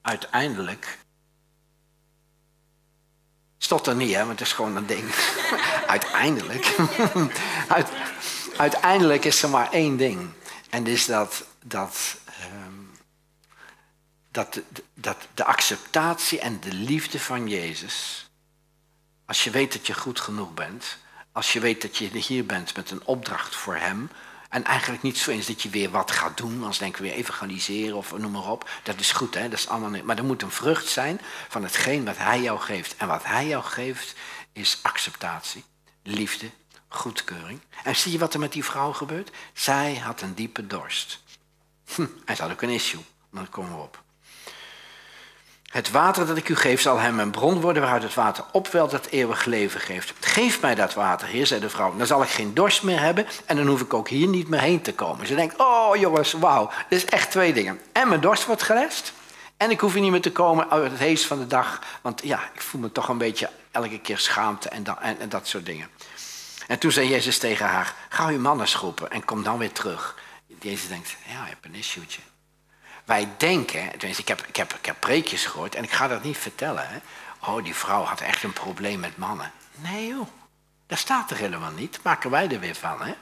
uiteindelijk. 0.01 0.97
Stot 3.57 3.87
er 3.87 3.95
niet, 3.95 4.13
hè, 4.13 4.25
want 4.25 4.39
het 4.39 4.47
is 4.47 4.53
gewoon 4.53 4.75
een 4.75 4.85
ding. 4.85 5.13
uiteindelijk. 5.87 6.75
uiteindelijk 8.57 9.25
is 9.25 9.43
er 9.43 9.49
maar 9.49 9.71
één 9.71 9.97
ding. 9.97 10.29
En 10.69 10.83
dat 10.83 10.93
is 10.93 11.05
dat, 11.05 11.45
dat, 11.63 12.17
um, 12.53 12.91
dat, 14.31 14.61
dat 14.93 15.17
de 15.33 15.43
acceptatie 15.43 16.39
en 16.39 16.59
de 16.59 16.73
liefde 16.73 17.19
van 17.19 17.47
Jezus 17.47 18.27
als 19.27 19.43
je 19.43 19.49
weet 19.49 19.73
dat 19.73 19.87
je 19.87 19.93
goed 19.93 20.19
genoeg 20.19 20.53
bent, 20.53 20.97
als 21.31 21.53
je 21.53 21.59
weet 21.59 21.81
dat 21.81 21.97
je 21.97 22.17
hier 22.17 22.45
bent 22.45 22.75
met 22.75 22.91
een 22.91 23.05
opdracht 23.05 23.55
voor 23.55 23.75
Hem, 23.75 24.09
en 24.49 24.63
eigenlijk 24.63 25.03
niet 25.03 25.17
zo 25.17 25.31
eens 25.31 25.45
dat 25.45 25.61
je 25.61 25.69
weer 25.69 25.89
wat 25.89 26.11
gaat 26.11 26.37
doen, 26.37 26.63
als 26.63 26.77
denken 26.77 27.01
we 27.01 27.07
weer 27.07 27.17
evangeliseren 27.17 27.97
of 27.97 28.17
noem 28.17 28.31
maar 28.31 28.51
op. 28.51 28.69
Dat 28.83 28.99
is 28.99 29.11
goed, 29.11 29.33
hè? 29.33 29.49
Dat 29.49 29.59
is 29.59 29.67
allemaal 29.67 29.89
niet. 29.89 30.03
Maar 30.03 30.17
er 30.17 30.23
moet 30.23 30.41
een 30.41 30.51
vrucht 30.51 30.87
zijn 30.87 31.21
van 31.47 31.63
hetgeen 31.63 32.05
wat 32.05 32.17
Hij 32.17 32.41
jou 32.41 32.59
geeft. 32.59 32.95
En 32.97 33.07
wat 33.07 33.23
Hij 33.23 33.47
jou 33.47 33.63
geeft 33.63 34.15
is 34.53 34.79
acceptatie, 34.81 35.63
liefde, 36.03 36.49
goedkeuring. 36.87 37.59
En 37.83 37.95
zie 37.95 38.11
je 38.11 38.17
wat 38.17 38.33
er 38.33 38.39
met 38.39 38.51
die 38.51 38.63
vrouw 38.63 38.93
gebeurt? 38.93 39.31
Zij 39.53 39.95
had 39.95 40.21
een 40.21 40.33
diepe 40.33 40.67
dorst. 40.67 41.23
Hm, 41.95 42.05
en 42.25 42.35
ze 42.35 42.41
had 42.41 42.51
ook 42.51 42.61
een 42.61 42.69
issue, 42.69 43.03
maar 43.29 43.43
daar 43.43 43.51
komen 43.51 43.75
we 43.75 43.81
op. 43.81 44.03
Het 45.77 45.91
water 45.91 46.27
dat 46.27 46.37
ik 46.37 46.49
u 46.49 46.55
geef 46.55 46.81
zal 46.81 46.99
hem 46.99 47.19
een 47.19 47.31
bron 47.31 47.61
worden 47.61 47.81
waaruit 47.81 48.03
het 48.03 48.13
water 48.13 48.43
opwelt 48.51 48.91
dat 48.91 49.05
eeuwig 49.05 49.45
leven 49.45 49.79
geeft. 49.79 50.13
Geef 50.19 50.61
mij 50.61 50.75
dat 50.75 50.93
water, 50.93 51.27
heer, 51.27 51.47
zei 51.47 51.59
de 51.59 51.69
vrouw. 51.69 51.95
Dan 51.97 52.07
zal 52.07 52.21
ik 52.21 52.29
geen 52.29 52.53
dorst 52.53 52.83
meer 52.83 52.99
hebben 52.99 53.27
en 53.45 53.55
dan 53.55 53.67
hoef 53.67 53.81
ik 53.81 53.93
ook 53.93 54.09
hier 54.09 54.27
niet 54.27 54.47
meer 54.47 54.59
heen 54.59 54.81
te 54.81 54.93
komen. 54.93 55.27
Ze 55.27 55.35
denkt, 55.35 55.57
oh 55.57 55.95
jongens, 55.95 56.33
wauw, 56.33 56.69
dit 56.89 57.03
is 57.03 57.05
echt 57.05 57.31
twee 57.31 57.53
dingen. 57.53 57.79
En 57.91 58.07
mijn 58.07 58.21
dorst 58.21 58.45
wordt 58.45 58.63
gelest 58.63 59.13
en 59.57 59.71
ik 59.71 59.79
hoef 59.79 59.93
hier 59.93 60.01
niet 60.01 60.11
meer 60.11 60.21
te 60.21 60.31
komen 60.31 60.69
uit 60.69 60.91
het 60.91 60.99
heest 60.99 61.25
van 61.25 61.39
de 61.39 61.47
dag. 61.47 61.81
Want 62.01 62.21
ja, 62.23 62.49
ik 62.53 62.61
voel 62.61 62.81
me 62.81 62.91
toch 62.91 63.09
een 63.09 63.17
beetje 63.17 63.49
elke 63.71 63.99
keer 63.99 64.17
schaamte 64.17 64.69
en, 64.69 64.85
en, 65.19 65.29
dat 65.29 65.47
soort 65.47 65.65
dingen. 65.65 65.87
En 66.67 66.79
toen 66.79 66.91
zei 66.91 67.09
Jezus 67.09 67.37
tegen 67.37 67.65
haar, 67.65 67.95
ga 68.09 68.27
uw 68.27 68.39
mannen 68.39 68.67
schroepen 68.67 69.11
en 69.11 69.25
kom 69.25 69.43
dan 69.43 69.57
weer 69.57 69.71
terug. 69.71 70.15
Jezus 70.59 70.87
denkt, 70.87 71.15
ja, 71.25 71.43
ik 71.43 71.49
heb 71.49 71.65
een 71.65 71.75
issue'tje. 71.75 72.21
Wij 73.07 73.29
denken, 73.37 73.89
tenminste, 73.89 74.21
ik 74.21 74.27
heb, 74.27 74.41
ik, 74.47 74.55
heb, 74.55 74.73
ik 74.73 74.85
heb 74.85 74.99
preekjes 74.99 75.45
gehoord 75.45 75.75
en 75.75 75.83
ik 75.83 75.91
ga 75.91 76.07
dat 76.07 76.23
niet 76.23 76.37
vertellen. 76.37 76.89
Hè? 76.89 76.97
Oh, 77.45 77.63
die 77.63 77.75
vrouw 77.75 78.03
had 78.03 78.21
echt 78.21 78.43
een 78.43 78.53
probleem 78.53 78.99
met 78.99 79.17
mannen. 79.17 79.51
Nee 79.75 80.07
joh, 80.07 80.27
dat 80.87 80.97
staat 80.97 81.31
er 81.31 81.37
helemaal 81.37 81.71
niet. 81.71 81.99
Maken 82.03 82.29
wij 82.29 82.51
er 82.51 82.59
weer 82.59 82.75
van. 82.75 83.01
Hè? 83.01 83.13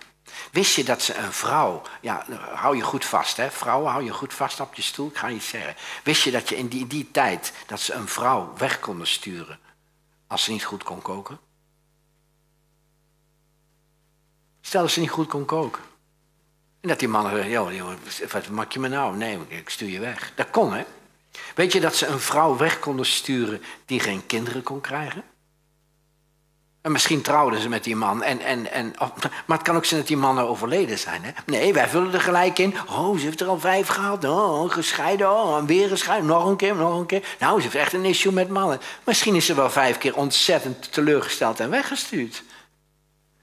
Wist 0.52 0.76
je 0.76 0.84
dat 0.84 1.02
ze 1.02 1.15
een 1.15 1.34
vrouw, 1.34 1.82
ja, 2.02 2.26
hou 2.54 2.76
je 2.76 2.82
goed 2.82 3.06
vast, 3.06 3.38
hè? 3.38 3.52
Vrouwen, 3.52 3.91
hou 3.91 4.04
je 4.04 4.13
goed 4.13 4.34
vast 4.34 4.60
op 4.60 4.74
je 4.74 4.82
stoel, 4.82 5.08
ik 5.08 5.17
ga 5.17 5.28
niet 5.28 5.43
zeggen. 5.43 5.76
Wist 6.04 6.24
je 6.24 6.32
dat 6.32 6.50
je 6.50 6.58
in 6.58 6.67
die, 6.67 6.88
die 6.88 7.12
tijd, 7.12 7.54
dat 7.67 7.80
ze 7.80 7.93
een 7.93 8.08
vrouw 8.08 8.54
weg 8.58 8.80
konden 8.80 9.08
sturen 9.08 9.60
als 10.28 10.43
ze 10.43 10.52
niet 10.52 10.65
goed 10.65 10.84
kon 10.84 11.02
koken? 11.02 11.39
Stel 14.62 14.82
dat 14.82 14.91
ze 14.91 15.00
niet 15.00 15.10
goed 15.10 15.28
kon 15.28 15.45
koken. 15.45 15.84
En 16.86 16.91
dat 16.91 17.00
die 17.00 17.10
mannen 17.10 17.32
zeggen, 17.32 17.52
joh, 17.52 17.89
wat 18.32 18.50
maak 18.50 18.71
je 18.71 18.80
me 18.80 18.88
nou? 18.88 19.17
Nee, 19.17 19.38
ik 19.48 19.69
stuur 19.69 19.89
je 19.89 20.00
weg. 20.00 20.32
Dat 20.36 20.50
kon, 20.50 20.74
hè? 20.74 20.84
Weet 21.56 21.74
je 21.74 21.80
dat 21.80 21.95
ze 21.95 22.06
een 22.06 22.19
vrouw 22.19 22.58
weg 22.58 22.80
konden 22.80 23.06
sturen 23.06 23.62
die 23.86 24.00
geen 24.00 24.26
kinderen 24.26 24.63
kon 24.63 24.82
krijgen? 24.82 25.24
En 26.82 26.91
misschien 26.91 27.21
trouwden 27.21 27.62
ze 27.62 27.69
met 27.69 27.84
die 27.84 27.95
man. 27.95 28.24
En, 28.24 28.39
en, 28.39 28.71
en, 28.71 28.93
maar 29.45 29.58
het 29.58 29.62
kan 29.62 29.76
ook 29.76 29.86
zijn 29.86 30.00
dat 30.00 30.10
die 30.10 30.17
mannen 30.17 30.48
overleden 30.48 31.00
zijn. 31.00 31.24
Hè? 31.24 31.32
Nee, 31.45 31.74
wij 31.74 31.89
vullen 31.89 32.13
er 32.13 32.21
gelijk 32.21 32.60
in. 32.60 32.76
Oh, 32.89 33.17
ze 33.17 33.26
heeft 33.26 33.41
er 33.41 33.48
al 33.48 33.60
vijf 33.60 33.88
gehad. 33.88 34.24
Oh, 34.24 34.71
gescheiden. 34.71 35.32
Oh, 35.32 35.63
weer 35.63 35.89
gescheiden. 35.89 36.28
Nog 36.28 36.45
een 36.45 36.56
keer, 36.56 36.76
nog 36.76 37.00
een 37.00 37.06
keer. 37.06 37.36
Nou, 37.39 37.58
ze 37.58 37.63
heeft 37.63 37.76
echt 37.76 37.93
een 37.93 38.06
issue 38.06 38.32
met 38.32 38.50
mannen. 38.50 38.80
Misschien 39.04 39.36
is 39.36 39.45
ze 39.45 39.56
wel 39.56 39.69
vijf 39.69 39.98
keer 39.98 40.15
ontzettend 40.15 40.93
teleurgesteld 40.93 41.60
en 41.60 41.69
weggestuurd. 41.69 42.43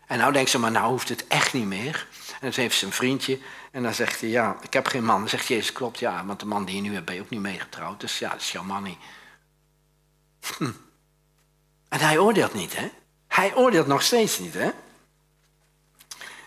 En 0.06 0.18
nou 0.18 0.32
denkt 0.32 0.50
ze, 0.50 0.58
maar 0.58 0.70
nou 0.70 0.90
hoeft 0.90 1.08
het 1.08 1.24
echt 1.28 1.52
niet 1.52 1.66
meer. 1.66 2.06
En 2.42 2.50
dan 2.50 2.60
heeft 2.60 2.78
ze 2.78 2.86
een 2.86 2.92
vriendje. 2.92 3.38
En 3.70 3.82
dan 3.82 3.94
zegt 3.94 4.20
hij, 4.20 4.28
ja, 4.28 4.56
ik 4.62 4.72
heb 4.72 4.86
geen 4.86 5.04
man. 5.04 5.20
Dan 5.20 5.28
zegt 5.28 5.46
Jezus, 5.46 5.72
klopt, 5.72 5.98
ja, 5.98 6.24
want 6.26 6.40
de 6.40 6.46
man 6.46 6.64
die 6.64 6.76
je 6.76 6.82
nu 6.82 6.94
hebt, 6.94 7.06
ben 7.06 7.14
je 7.14 7.20
ook 7.20 7.30
niet 7.30 7.40
meegetrouwd. 7.40 8.00
Dus 8.00 8.18
ja, 8.18 8.30
dat 8.30 8.40
is 8.40 8.52
jouw 8.52 8.62
man 8.62 8.82
niet. 8.82 8.98
Hm. 10.56 10.70
En 11.88 12.00
hij 12.00 12.18
oordeelt 12.18 12.54
niet, 12.54 12.76
hè? 12.76 12.90
Hij 13.28 13.54
oordeelt 13.54 13.86
nog 13.86 14.02
steeds 14.02 14.38
niet, 14.38 14.54
hè? 14.54 14.70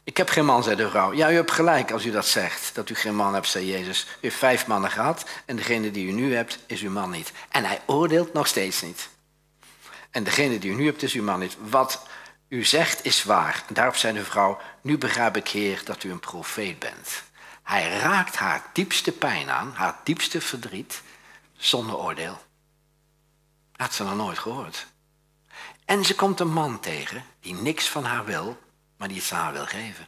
Ik 0.04 0.18
heb 0.18 0.30
geen 0.30 0.46
man, 0.46 0.64
zei 0.64 0.76
de 0.76 0.90
vrouw. 0.90 1.14
Ja, 1.14 1.32
u 1.32 1.36
hebt 1.36 1.52
gelijk 1.52 1.92
als 1.92 2.06
u 2.06 2.12
dat 2.12 2.26
zegt, 2.26 2.76
dat 2.76 2.90
u 2.90 2.96
geen 2.96 3.16
man 3.16 3.34
hebt, 3.34 3.48
zei 3.48 3.66
Jezus. 3.66 4.04
U 4.04 4.18
heeft 4.22 4.36
vijf 4.36 4.68
mannen 4.68 4.92
gehad 4.92 5.30
en 5.46 5.56
degene 5.56 5.92
die 5.92 6.08
u 6.08 6.12
nu 6.12 6.36
hebt, 6.36 6.60
is 6.66 6.82
uw 6.82 6.92
man 6.92 7.10
niet. 7.10 7.32
En 7.50 7.64
hij 7.64 7.82
oordeelt 7.86 8.34
nog 8.34 8.48
steeds 8.48 8.82
niet. 8.82 9.10
En 10.12 10.24
degene 10.24 10.60
die 10.60 10.72
u 10.72 10.76
nu 10.76 10.86
hebt, 10.86 11.04
is 11.04 11.14
uw 11.14 11.24
man 11.24 11.40
niet. 11.40 11.58
Wat 11.70 12.02
u 12.48 12.64
zegt 12.64 13.06
is 13.06 13.24
waar. 13.24 13.64
Daarop 13.74 13.96
zei 13.96 14.14
de 14.14 14.26
vrouw, 14.26 14.62
nu 14.82 14.98
begrijp 14.98 15.36
ik 15.38 15.48
heer 15.48 15.82
dat 15.84 16.04
u 16.04 16.12
een 16.12 16.20
profeet 16.20 16.80
bent. 16.80 17.24
Hij 17.64 17.98
raakt 17.98 18.36
haar 18.36 18.64
diepste 18.74 19.12
pijn 19.12 19.50
aan, 19.50 19.72
haar 19.74 20.00
diepste 20.04 20.42
verdriet, 20.42 21.02
zonder 21.58 21.98
oordeel. 21.98 22.42
Had 23.76 23.94
ze 23.94 24.04
nog 24.04 24.16
nooit 24.16 24.40
gehoord. 24.40 24.88
En 25.86 26.06
ze 26.06 26.16
komt 26.16 26.40
een 26.40 26.54
man 26.54 26.80
tegen 26.80 27.24
die 27.40 27.54
niks 27.54 27.88
van 27.90 28.04
haar 28.04 28.26
wil, 28.26 28.58
maar 28.98 29.08
die 29.08 29.18
het 29.18 29.32
aan 29.32 29.40
haar 29.40 29.54
wil 29.54 29.66
geven. 29.66 30.08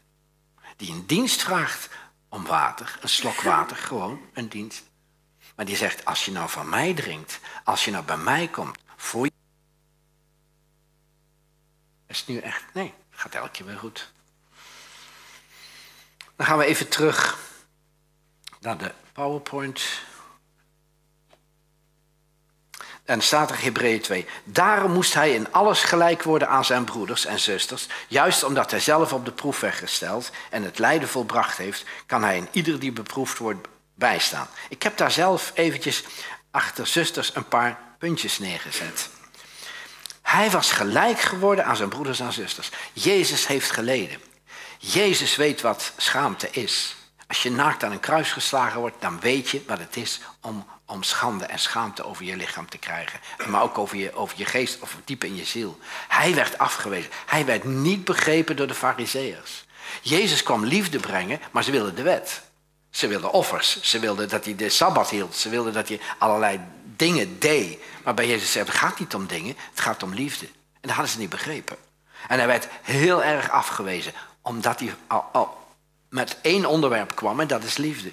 Die 0.75 0.91
een 0.91 1.05
dienst 1.05 1.41
vraagt 1.41 1.89
om 2.29 2.45
water, 2.45 2.97
een 3.01 3.09
slok 3.09 3.41
water, 3.41 3.77
gewoon 3.77 4.21
een 4.33 4.49
dienst. 4.49 4.83
Maar 5.55 5.65
die 5.65 5.75
zegt, 5.75 6.05
als 6.05 6.25
je 6.25 6.31
nou 6.31 6.49
van 6.49 6.69
mij 6.69 6.93
drinkt, 6.93 7.39
als 7.63 7.85
je 7.85 7.91
nou 7.91 8.03
bij 8.03 8.17
mij 8.17 8.47
komt, 8.47 8.77
voor 8.95 9.25
je 9.25 9.31
is 12.07 12.25
nu 12.27 12.37
echt, 12.37 12.63
nee, 12.73 12.93
het 13.09 13.19
gaat 13.19 13.35
elke 13.35 13.51
keer 13.51 13.65
weer 13.65 13.77
goed. 13.77 14.11
Dan 16.35 16.45
gaan 16.45 16.57
we 16.57 16.65
even 16.65 16.87
terug 16.87 17.37
naar 18.59 18.77
de 18.77 18.91
PowerPoint. 19.13 19.81
En 23.05 23.21
staat 23.21 23.49
er 23.49 23.61
Hebreeën 23.61 24.01
2. 24.01 24.25
Daarom 24.43 24.91
moest 24.91 25.13
hij 25.13 25.33
in 25.33 25.51
alles 25.51 25.83
gelijk 25.83 26.23
worden 26.23 26.49
aan 26.49 26.65
zijn 26.65 26.83
broeders 26.83 27.25
en 27.25 27.39
zusters. 27.39 27.87
Juist 28.07 28.43
omdat 28.43 28.71
hij 28.71 28.79
zelf 28.79 29.13
op 29.13 29.25
de 29.25 29.31
proef 29.31 29.59
werd 29.59 29.75
gesteld 29.75 30.31
en 30.49 30.63
het 30.63 30.79
lijden 30.79 31.07
volbracht 31.07 31.57
heeft, 31.57 31.85
kan 32.05 32.23
hij 32.23 32.37
in 32.37 32.47
ieder 32.51 32.79
die 32.79 32.91
beproefd 32.91 33.37
wordt 33.37 33.67
bijstaan. 33.93 34.47
Ik 34.69 34.83
heb 34.83 34.97
daar 34.97 35.11
zelf 35.11 35.51
eventjes 35.55 36.03
achter 36.51 36.87
zusters 36.87 37.35
een 37.35 37.47
paar 37.47 37.79
puntjes 37.97 38.39
neergezet. 38.39 39.09
Hij 40.27 40.49
was 40.49 40.71
gelijk 40.71 41.19
geworden 41.19 41.65
aan 41.65 41.75
zijn 41.75 41.89
broeders 41.89 42.19
en 42.19 42.33
zusters. 42.33 42.69
Jezus 42.93 43.47
heeft 43.47 43.71
geleden. 43.71 44.19
Jezus 44.77 45.35
weet 45.35 45.61
wat 45.61 45.91
schaamte 45.97 46.49
is. 46.51 46.95
Als 47.27 47.43
je 47.43 47.51
naakt 47.51 47.83
aan 47.83 47.91
een 47.91 47.99
kruis 47.99 48.31
geslagen 48.31 48.79
wordt, 48.79 48.95
dan 49.01 49.19
weet 49.19 49.49
je 49.49 49.63
wat 49.67 49.79
het 49.79 49.95
is 49.95 50.19
om, 50.41 50.65
om 50.85 51.03
schande 51.03 51.45
en 51.45 51.59
schaamte 51.59 52.05
over 52.05 52.25
je 52.25 52.35
lichaam 52.35 52.69
te 52.69 52.77
krijgen. 52.77 53.19
Maar 53.47 53.61
ook 53.61 53.77
over 53.77 53.97
je, 53.97 54.15
over 54.15 54.37
je 54.37 54.45
geest 54.45 54.79
of 54.79 54.97
diep 55.05 55.23
in 55.23 55.35
je 55.35 55.45
ziel. 55.45 55.79
Hij 56.07 56.35
werd 56.35 56.57
afgewezen. 56.57 57.11
Hij 57.25 57.45
werd 57.45 57.63
niet 57.63 58.03
begrepen 58.03 58.55
door 58.55 58.67
de 58.67 58.73
fariseërs. 58.73 59.65
Jezus 60.01 60.43
kwam 60.43 60.65
liefde 60.65 60.99
brengen, 60.99 61.39
maar 61.51 61.63
ze 61.63 61.71
wilden 61.71 61.95
de 61.95 62.01
wet. 62.01 62.41
Ze 62.89 63.07
wilden 63.07 63.31
offers. 63.31 63.81
Ze 63.81 63.99
wilden 63.99 64.29
dat 64.29 64.45
hij 64.45 64.55
de 64.55 64.69
Sabbat 64.69 65.09
hield. 65.09 65.35
Ze 65.35 65.49
wilden 65.49 65.73
dat 65.73 65.87
hij 65.87 65.99
allerlei 66.17 66.59
dingen 66.97 67.39
deed. 67.39 67.79
Maar 68.03 68.13
bij 68.13 68.27
Jezus 68.27 68.51
zei, 68.51 68.65
het 68.65 68.73
gaat 68.73 68.99
niet 68.99 69.15
om 69.15 69.27
dingen, 69.27 69.55
het 69.69 69.79
gaat 69.79 70.03
om 70.03 70.13
liefde. 70.13 70.45
En 70.45 70.81
dat 70.81 70.91
hadden 70.91 71.11
ze 71.11 71.19
niet 71.19 71.29
begrepen. 71.29 71.77
En 72.27 72.37
hij 72.37 72.47
werd 72.47 72.67
heel 72.81 73.23
erg 73.23 73.49
afgewezen, 73.49 74.13
omdat 74.41 74.79
hij 74.79 74.95
al, 75.07 75.57
met 76.09 76.37
één 76.41 76.65
onderwerp 76.65 77.15
kwam 77.15 77.39
en 77.39 77.47
dat 77.47 77.63
is 77.63 77.77
liefde. 77.77 78.11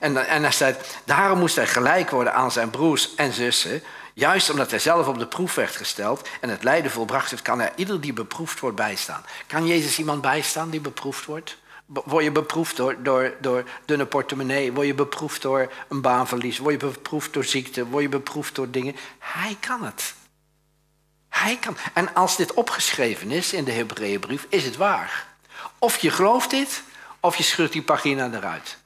En, 0.00 0.28
en 0.28 0.42
hij 0.42 0.52
staat, 0.52 0.76
daarom 1.04 1.38
moest 1.38 1.56
hij 1.56 1.66
gelijk 1.66 2.10
worden 2.10 2.34
aan 2.34 2.52
zijn 2.52 2.70
broers 2.70 3.14
en 3.14 3.32
zussen. 3.32 3.82
Juist 4.14 4.50
omdat 4.50 4.70
hij 4.70 4.78
zelf 4.78 5.06
op 5.06 5.18
de 5.18 5.26
proef 5.26 5.54
werd 5.54 5.76
gesteld 5.76 6.28
en 6.40 6.48
het 6.48 6.62
lijden 6.62 6.90
volbracht 6.90 7.30
heeft, 7.30 7.42
kan 7.42 7.60
er 7.60 7.72
ieder 7.76 8.00
die 8.00 8.12
beproefd 8.12 8.60
wordt 8.60 8.76
bijstaan. 8.76 9.24
Kan 9.46 9.66
Jezus 9.66 9.98
iemand 9.98 10.20
bijstaan 10.20 10.70
die 10.70 10.80
beproefd 10.80 11.24
wordt? 11.24 11.56
Word 11.92 12.24
je 12.24 12.32
beproefd 12.32 12.76
door, 12.76 13.02
door, 13.02 13.34
door 13.40 13.64
dunne 13.84 14.06
portemonnee? 14.06 14.72
Word 14.72 14.86
je 14.86 14.94
beproefd 14.94 15.42
door 15.42 15.72
een 15.88 16.00
baanverlies? 16.00 16.58
Word 16.58 16.80
je 16.80 16.86
beproefd 16.86 17.32
door 17.32 17.44
ziekte? 17.44 17.86
Word 17.86 18.02
je 18.02 18.08
beproefd 18.08 18.54
door 18.54 18.70
dingen? 18.70 18.96
Hij 19.18 19.56
kan 19.60 19.84
het. 19.84 20.14
Hij 21.28 21.56
kan. 21.56 21.76
En 21.94 22.14
als 22.14 22.36
dit 22.36 22.54
opgeschreven 22.54 23.30
is 23.30 23.52
in 23.52 23.64
de 23.64 23.72
Hebreeënbrief, 23.72 24.46
is 24.48 24.64
het 24.64 24.76
waar. 24.76 25.26
Of 25.78 25.98
je 25.98 26.10
gelooft 26.10 26.50
dit, 26.50 26.82
of 27.20 27.36
je 27.36 27.42
scheurt 27.42 27.72
die 27.72 27.82
pagina 27.82 28.30
eruit. 28.32 28.78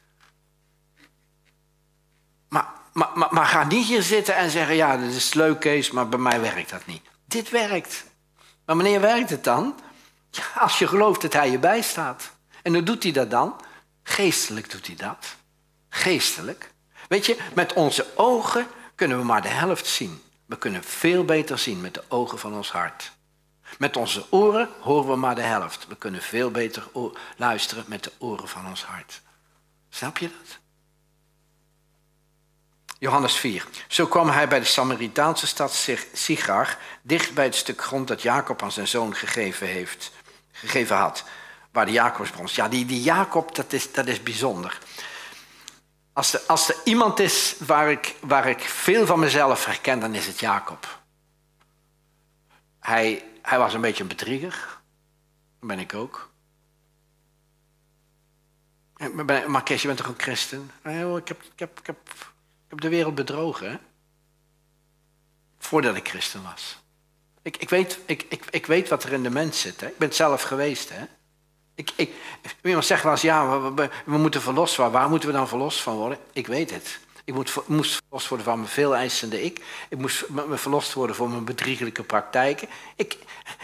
Maar, 2.48 2.68
maar, 2.92 3.10
maar, 3.14 3.28
maar 3.30 3.46
ga 3.46 3.64
niet 3.64 3.86
hier 3.86 4.02
zitten 4.02 4.36
en 4.36 4.50
zeggen, 4.50 4.74
ja, 4.74 4.96
dat 4.96 5.10
is 5.10 5.34
leuk 5.34 5.60
Kees, 5.60 5.90
maar 5.90 6.08
bij 6.08 6.18
mij 6.18 6.40
werkt 6.40 6.70
dat 6.70 6.86
niet. 6.86 7.02
Dit 7.26 7.50
werkt. 7.50 8.04
Maar 8.64 8.76
wanneer 8.76 9.00
werkt 9.00 9.30
het 9.30 9.44
dan? 9.44 9.80
Ja, 10.30 10.44
als 10.58 10.78
je 10.78 10.86
gelooft 10.86 11.20
dat 11.20 11.32
hij 11.32 11.50
je 11.50 11.58
bijstaat. 11.58 12.33
En 12.64 12.72
hoe 12.72 12.82
doet 12.82 13.02
hij 13.02 13.12
dat 13.12 13.30
dan? 13.30 13.60
Geestelijk 14.02 14.70
doet 14.70 14.86
hij 14.86 14.96
dat. 14.96 15.36
Geestelijk. 15.88 16.70
Weet 17.08 17.26
je, 17.26 17.38
met 17.54 17.72
onze 17.72 18.06
ogen 18.14 18.66
kunnen 18.94 19.18
we 19.18 19.24
maar 19.24 19.42
de 19.42 19.48
helft 19.48 19.86
zien. 19.86 20.22
We 20.46 20.58
kunnen 20.58 20.84
veel 20.84 21.24
beter 21.24 21.58
zien 21.58 21.80
met 21.80 21.94
de 21.94 22.02
ogen 22.08 22.38
van 22.38 22.54
ons 22.54 22.70
hart. 22.70 23.12
Met 23.78 23.96
onze 23.96 24.26
oren 24.30 24.68
horen 24.80 25.10
we 25.10 25.16
maar 25.16 25.34
de 25.34 25.40
helft. 25.42 25.86
We 25.88 25.96
kunnen 25.96 26.22
veel 26.22 26.50
beter 26.50 26.88
luisteren 27.36 27.84
met 27.86 28.04
de 28.04 28.12
oren 28.18 28.48
van 28.48 28.66
ons 28.66 28.84
hart. 28.84 29.20
Snap 29.88 30.18
je 30.18 30.28
dat? 30.28 30.58
Johannes 32.98 33.36
4. 33.36 33.66
Zo 33.88 34.06
kwam 34.06 34.28
hij 34.28 34.48
bij 34.48 34.58
de 34.58 34.64
Samaritaanse 34.64 35.46
stad 35.46 35.86
Sigar, 36.12 36.78
dicht 37.02 37.34
bij 37.34 37.44
het 37.44 37.54
stuk 37.54 37.82
grond 37.82 38.08
dat 38.08 38.22
Jacob 38.22 38.62
aan 38.62 38.72
zijn 38.72 38.88
zoon 38.88 39.14
gegeven, 39.14 39.66
heeft, 39.66 40.12
gegeven 40.52 40.96
had. 40.96 41.24
Waar 41.74 41.86
de 41.86 41.92
Jacobsbrons. 41.92 42.54
Ja, 42.54 42.68
die, 42.68 42.86
die 42.86 43.02
Jacob, 43.02 43.54
dat 43.54 43.72
is, 43.72 43.92
dat 43.92 44.06
is 44.06 44.22
bijzonder. 44.22 44.78
Als 46.12 46.34
er, 46.34 46.40
als 46.40 46.68
er 46.68 46.76
iemand 46.84 47.18
is 47.20 47.54
waar 47.58 47.90
ik, 47.90 48.14
waar 48.20 48.48
ik 48.48 48.60
veel 48.60 49.06
van 49.06 49.18
mezelf 49.18 49.64
herken, 49.64 50.00
dan 50.00 50.14
is 50.14 50.26
het 50.26 50.40
Jacob. 50.40 51.02
Hij, 52.80 53.24
hij 53.42 53.58
was 53.58 53.74
een 53.74 53.80
beetje 53.80 54.02
een 54.02 54.08
bedrieger. 54.08 54.78
Ben 55.60 55.78
ik 55.78 55.94
ook. 55.94 56.30
Maar 59.46 59.62
Kees, 59.62 59.80
je 59.80 59.86
bent 59.86 59.98
toch 59.98 60.08
een 60.08 60.20
christen? 60.20 60.70
Ik 60.82 61.28
heb, 61.28 61.42
ik 61.42 61.58
heb, 61.58 61.78
ik 61.78 61.86
heb, 61.86 61.98
ik 62.10 62.68
heb 62.68 62.80
de 62.80 62.88
wereld 62.88 63.14
bedrogen, 63.14 63.70
hè? 63.70 63.76
Voordat 65.58 65.96
ik 65.96 66.08
christen 66.08 66.42
was. 66.42 66.82
Ik, 67.42 67.56
ik, 67.56 67.68
weet, 67.68 67.98
ik, 68.06 68.26
ik, 68.28 68.44
ik 68.50 68.66
weet 68.66 68.88
wat 68.88 69.04
er 69.04 69.12
in 69.12 69.22
de 69.22 69.30
mens 69.30 69.60
zit. 69.60 69.80
Hè? 69.80 69.86
Ik 69.86 69.98
ben 69.98 70.08
het 70.08 70.16
zelf 70.16 70.42
geweest. 70.42 70.88
Hè? 70.88 71.04
Ik, 71.74 71.90
ik, 71.96 72.10
iemand 72.62 72.84
zegt 72.84 73.02
wel 73.02 73.12
eens, 73.12 73.22
ja, 73.22 73.60
we, 73.74 73.88
moeten 74.04 74.42
verlost 74.42 74.76
worden. 74.76 74.94
Waar 74.94 75.08
moeten 75.08 75.28
we 75.28 75.34
dan 75.34 75.48
verlost 75.48 75.80
van 75.80 75.96
worden? 75.96 76.18
Ik 76.32 76.46
weet 76.46 76.70
het. 76.70 76.98
Ik 77.24 77.34
moet, 77.34 77.54
moest 77.66 78.02
verlost 78.02 78.28
worden 78.28 78.46
van 78.46 78.58
mijn 78.58 78.70
veel 78.70 78.96
eisende 78.96 79.42
ik. 79.42 79.60
Ik 79.88 79.98
moest 79.98 80.28
me 80.28 80.56
verlost 80.56 80.92
worden 80.92 81.16
voor 81.16 81.30
mijn 81.30 81.44
bedriegelijke 81.44 82.02
praktijken. 82.02 82.68
Ik, 82.96 83.16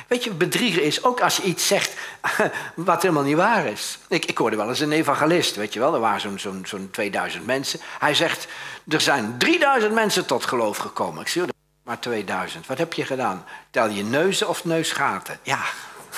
weet 0.08 0.24
je, 0.24 0.30
bedriegen 0.30 0.82
is 0.82 1.04
ook 1.04 1.20
als 1.20 1.36
je 1.36 1.42
iets 1.42 1.66
zegt 1.66 1.96
wat 2.74 3.02
helemaal 3.02 3.22
niet 3.22 3.36
waar 3.36 3.66
is. 3.66 3.98
Ik, 4.08 4.24
ik 4.24 4.38
hoorde 4.38 4.56
wel 4.56 4.68
eens 4.68 4.80
een 4.80 4.92
evangelist, 4.92 5.56
weet 5.56 5.72
je 5.72 5.80
wel. 5.80 5.94
Er 5.94 6.00
waren 6.00 6.20
zo'n 6.20 6.38
zo'n 6.38 6.62
zo'n 6.66 6.88
2000 6.90 7.46
mensen. 7.46 7.80
Hij 7.98 8.14
zegt, 8.14 8.46
er 8.88 9.00
zijn 9.00 9.38
3000 9.38 9.92
mensen 9.92 10.26
tot 10.26 10.44
geloof 10.44 10.76
gekomen. 10.76 11.20
Ik 11.20 11.28
zie 11.28 11.42
maar 11.82 11.98
2000. 11.98 12.66
Wat 12.66 12.78
heb 12.78 12.92
je 12.92 13.04
gedaan? 13.04 13.44
Tel 13.70 13.88
je 13.88 14.04
neuzen 14.04 14.48
of 14.48 14.64
neusgaten? 14.64 15.38
Ja, 15.42 15.60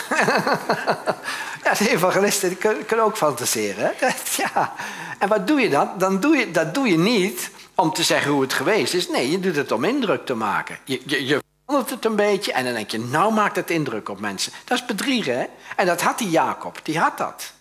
ja, 1.64 1.74
de 1.74 1.90
evangelisten 1.90 2.58
kunnen, 2.58 3.04
ook 3.04 3.16
fantaseren. 3.16 3.92
Ja. 4.36 4.74
En 5.18 5.28
wat 5.28 5.46
doe 5.46 5.60
je 5.60 5.68
dan? 5.70 5.90
dan 5.98 6.20
doe 6.20 6.36
je, 6.36 6.50
dat 6.50 6.74
doe 6.74 6.88
je 6.88 6.98
niet 6.98 7.50
om 7.74 7.92
te 7.92 8.02
zeggen 8.02 8.30
hoe 8.30 8.42
het 8.42 8.52
geweest 8.52 8.94
is. 8.94 9.08
Nee, 9.08 9.30
je 9.30 9.40
doet 9.40 9.56
het 9.56 9.72
om 9.72 9.84
indruk 9.84 10.26
te 10.26 10.34
maken. 10.34 10.78
Je, 10.84 11.02
je, 11.06 11.26
je 11.26 11.42
verandert 11.64 11.94
het 11.94 12.04
een 12.04 12.16
beetje 12.16 12.52
en 12.52 12.64
dan 12.64 12.74
denk 12.74 12.90
je, 12.90 12.98
nou 12.98 13.32
maakt 13.32 13.56
het 13.56 13.70
indruk 13.70 14.08
op 14.08 14.20
mensen. 14.20 14.52
Dat 14.64 14.78
is 14.78 14.86
bedriegen, 14.86 15.38
hè? 15.38 15.46
En 15.76 15.86
dat 15.86 16.02
had 16.02 16.18
die 16.18 16.30
Jacob. 16.30 16.80
Die 16.82 16.98
had 16.98 17.18
dat. 17.18 17.52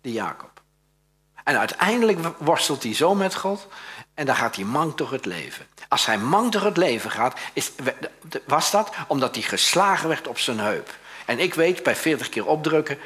Die 0.00 0.12
Jacob. 0.12 0.56
En 1.44 1.58
uiteindelijk 1.58 2.18
worstelt 2.38 2.82
hij 2.82 2.94
zo 2.94 3.14
met 3.14 3.34
God 3.34 3.66
en 4.14 4.26
dan 4.26 4.36
gaat 4.36 4.56
hij 4.56 4.64
mank 4.64 4.98
door 4.98 5.12
het 5.12 5.24
leven. 5.24 5.66
Als 5.88 6.06
hij 6.06 6.18
mank 6.18 6.52
door 6.52 6.64
het 6.64 6.76
leven 6.76 7.10
gaat, 7.10 7.38
is, 7.52 7.72
was 8.46 8.70
dat 8.70 8.90
omdat 9.06 9.34
hij 9.34 9.44
geslagen 9.44 10.08
werd 10.08 10.26
op 10.26 10.38
zijn 10.38 10.58
heup. 10.58 10.94
En 11.26 11.38
ik 11.38 11.54
weet, 11.54 11.82
bij 11.82 11.96
40 11.96 12.28
keer 12.28 12.46
opdrukken, 12.46 12.98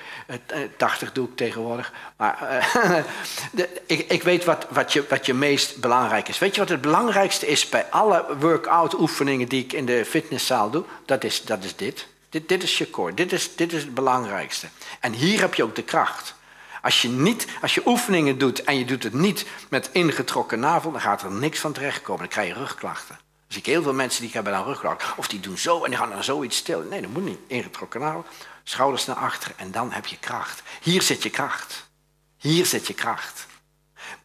80 0.77 1.09
eh, 1.09 1.15
doe 1.15 1.29
ik 1.29 1.37
tegenwoordig, 1.37 1.93
maar 2.17 2.65
uh, 2.75 2.95
de, 3.53 3.69
ik, 3.87 4.11
ik, 4.11 4.23
weet 4.23 4.45
wat, 4.45 4.67
wat, 4.71 4.93
je, 4.93 5.05
wat 5.09 5.27
je 5.27 5.35
meest 5.35 5.77
belangrijk 5.77 6.29
is. 6.29 6.39
Weet 6.39 6.55
je 6.55 6.61
wat 6.61 6.69
het 6.69 6.81
belangrijkste 6.81 7.47
is 7.47 7.69
bij 7.69 7.87
alle 7.91 8.37
workout 8.39 8.99
oefeningen 8.99 9.49
die 9.49 9.65
ik 9.65 9.73
in 9.73 9.87
de 9.87 10.05
fitnesszaal 10.05 10.71
doe? 10.71 10.85
Dat 11.05 11.25
is, 11.25 11.45
dat 11.45 11.65
is 11.65 11.77
dit. 11.77 12.07
dit. 12.29 12.49
Dit 12.49 12.63
is 12.63 12.79
je 12.79 12.91
core, 12.91 13.15
dit 13.15 13.33
is, 13.33 13.57
dit 13.57 13.73
is 13.73 13.83
het 13.83 13.95
belangrijkste. 13.95 14.69
En 15.01 15.13
hier 15.13 15.41
heb 15.41 15.55
je 15.55 15.63
ook 15.63 15.75
de 15.75 15.83
kracht. 15.83 16.35
Als 16.83 17.03
je, 17.03 17.09
niet, 17.09 17.47
als 17.61 17.75
je 17.75 17.83
oefeningen 17.87 18.39
doet 18.39 18.65
en 18.65 18.79
je 18.79 18.85
doet 18.85 19.03
het 19.03 19.15
niet 19.15 19.47
met 19.69 19.91
ingetrokken 19.93 20.61
navel, 20.61 20.93
dan 20.93 21.01
gaat 21.01 21.23
er 21.23 21.31
niks 21.31 21.59
van 21.59 21.73
terechtkomen. 21.73 22.21
Dan 22.21 22.29
krijg 22.29 22.49
je 22.49 22.55
rugklachten. 22.55 23.20
Dus 23.51 23.59
ik 23.59 23.67
heel 23.67 23.83
veel 23.83 23.93
mensen 23.93 24.23
die 24.23 24.31
hebben 24.33 24.53
dan 24.53 24.65
rugklachten. 24.65 25.17
Of 25.17 25.29
die 25.29 25.41
doen 25.41 25.59
zo 25.59 25.85
en 25.85 25.91
die 25.91 25.99
gaan 25.99 26.11
dan 26.11 26.25
zoiets 26.25 26.57
stil. 26.57 26.81
Nee, 26.81 27.01
dat 27.01 27.11
moet 27.11 27.25
niet. 27.25 27.39
Ingetrokken 27.47 28.01
navel, 28.01 28.25
schouders 28.63 29.07
naar 29.07 29.17
achteren 29.17 29.59
en 29.59 29.71
dan 29.71 29.93
heb 29.93 30.07
je 30.07 30.19
kracht. 30.19 30.63
Hier 30.81 31.03
zit 31.03 31.23
je 31.23 31.31
kracht. 31.31 31.89
Hier 32.37 32.67
zit 32.67 32.87
je 32.87 32.95
kracht. 32.95 33.47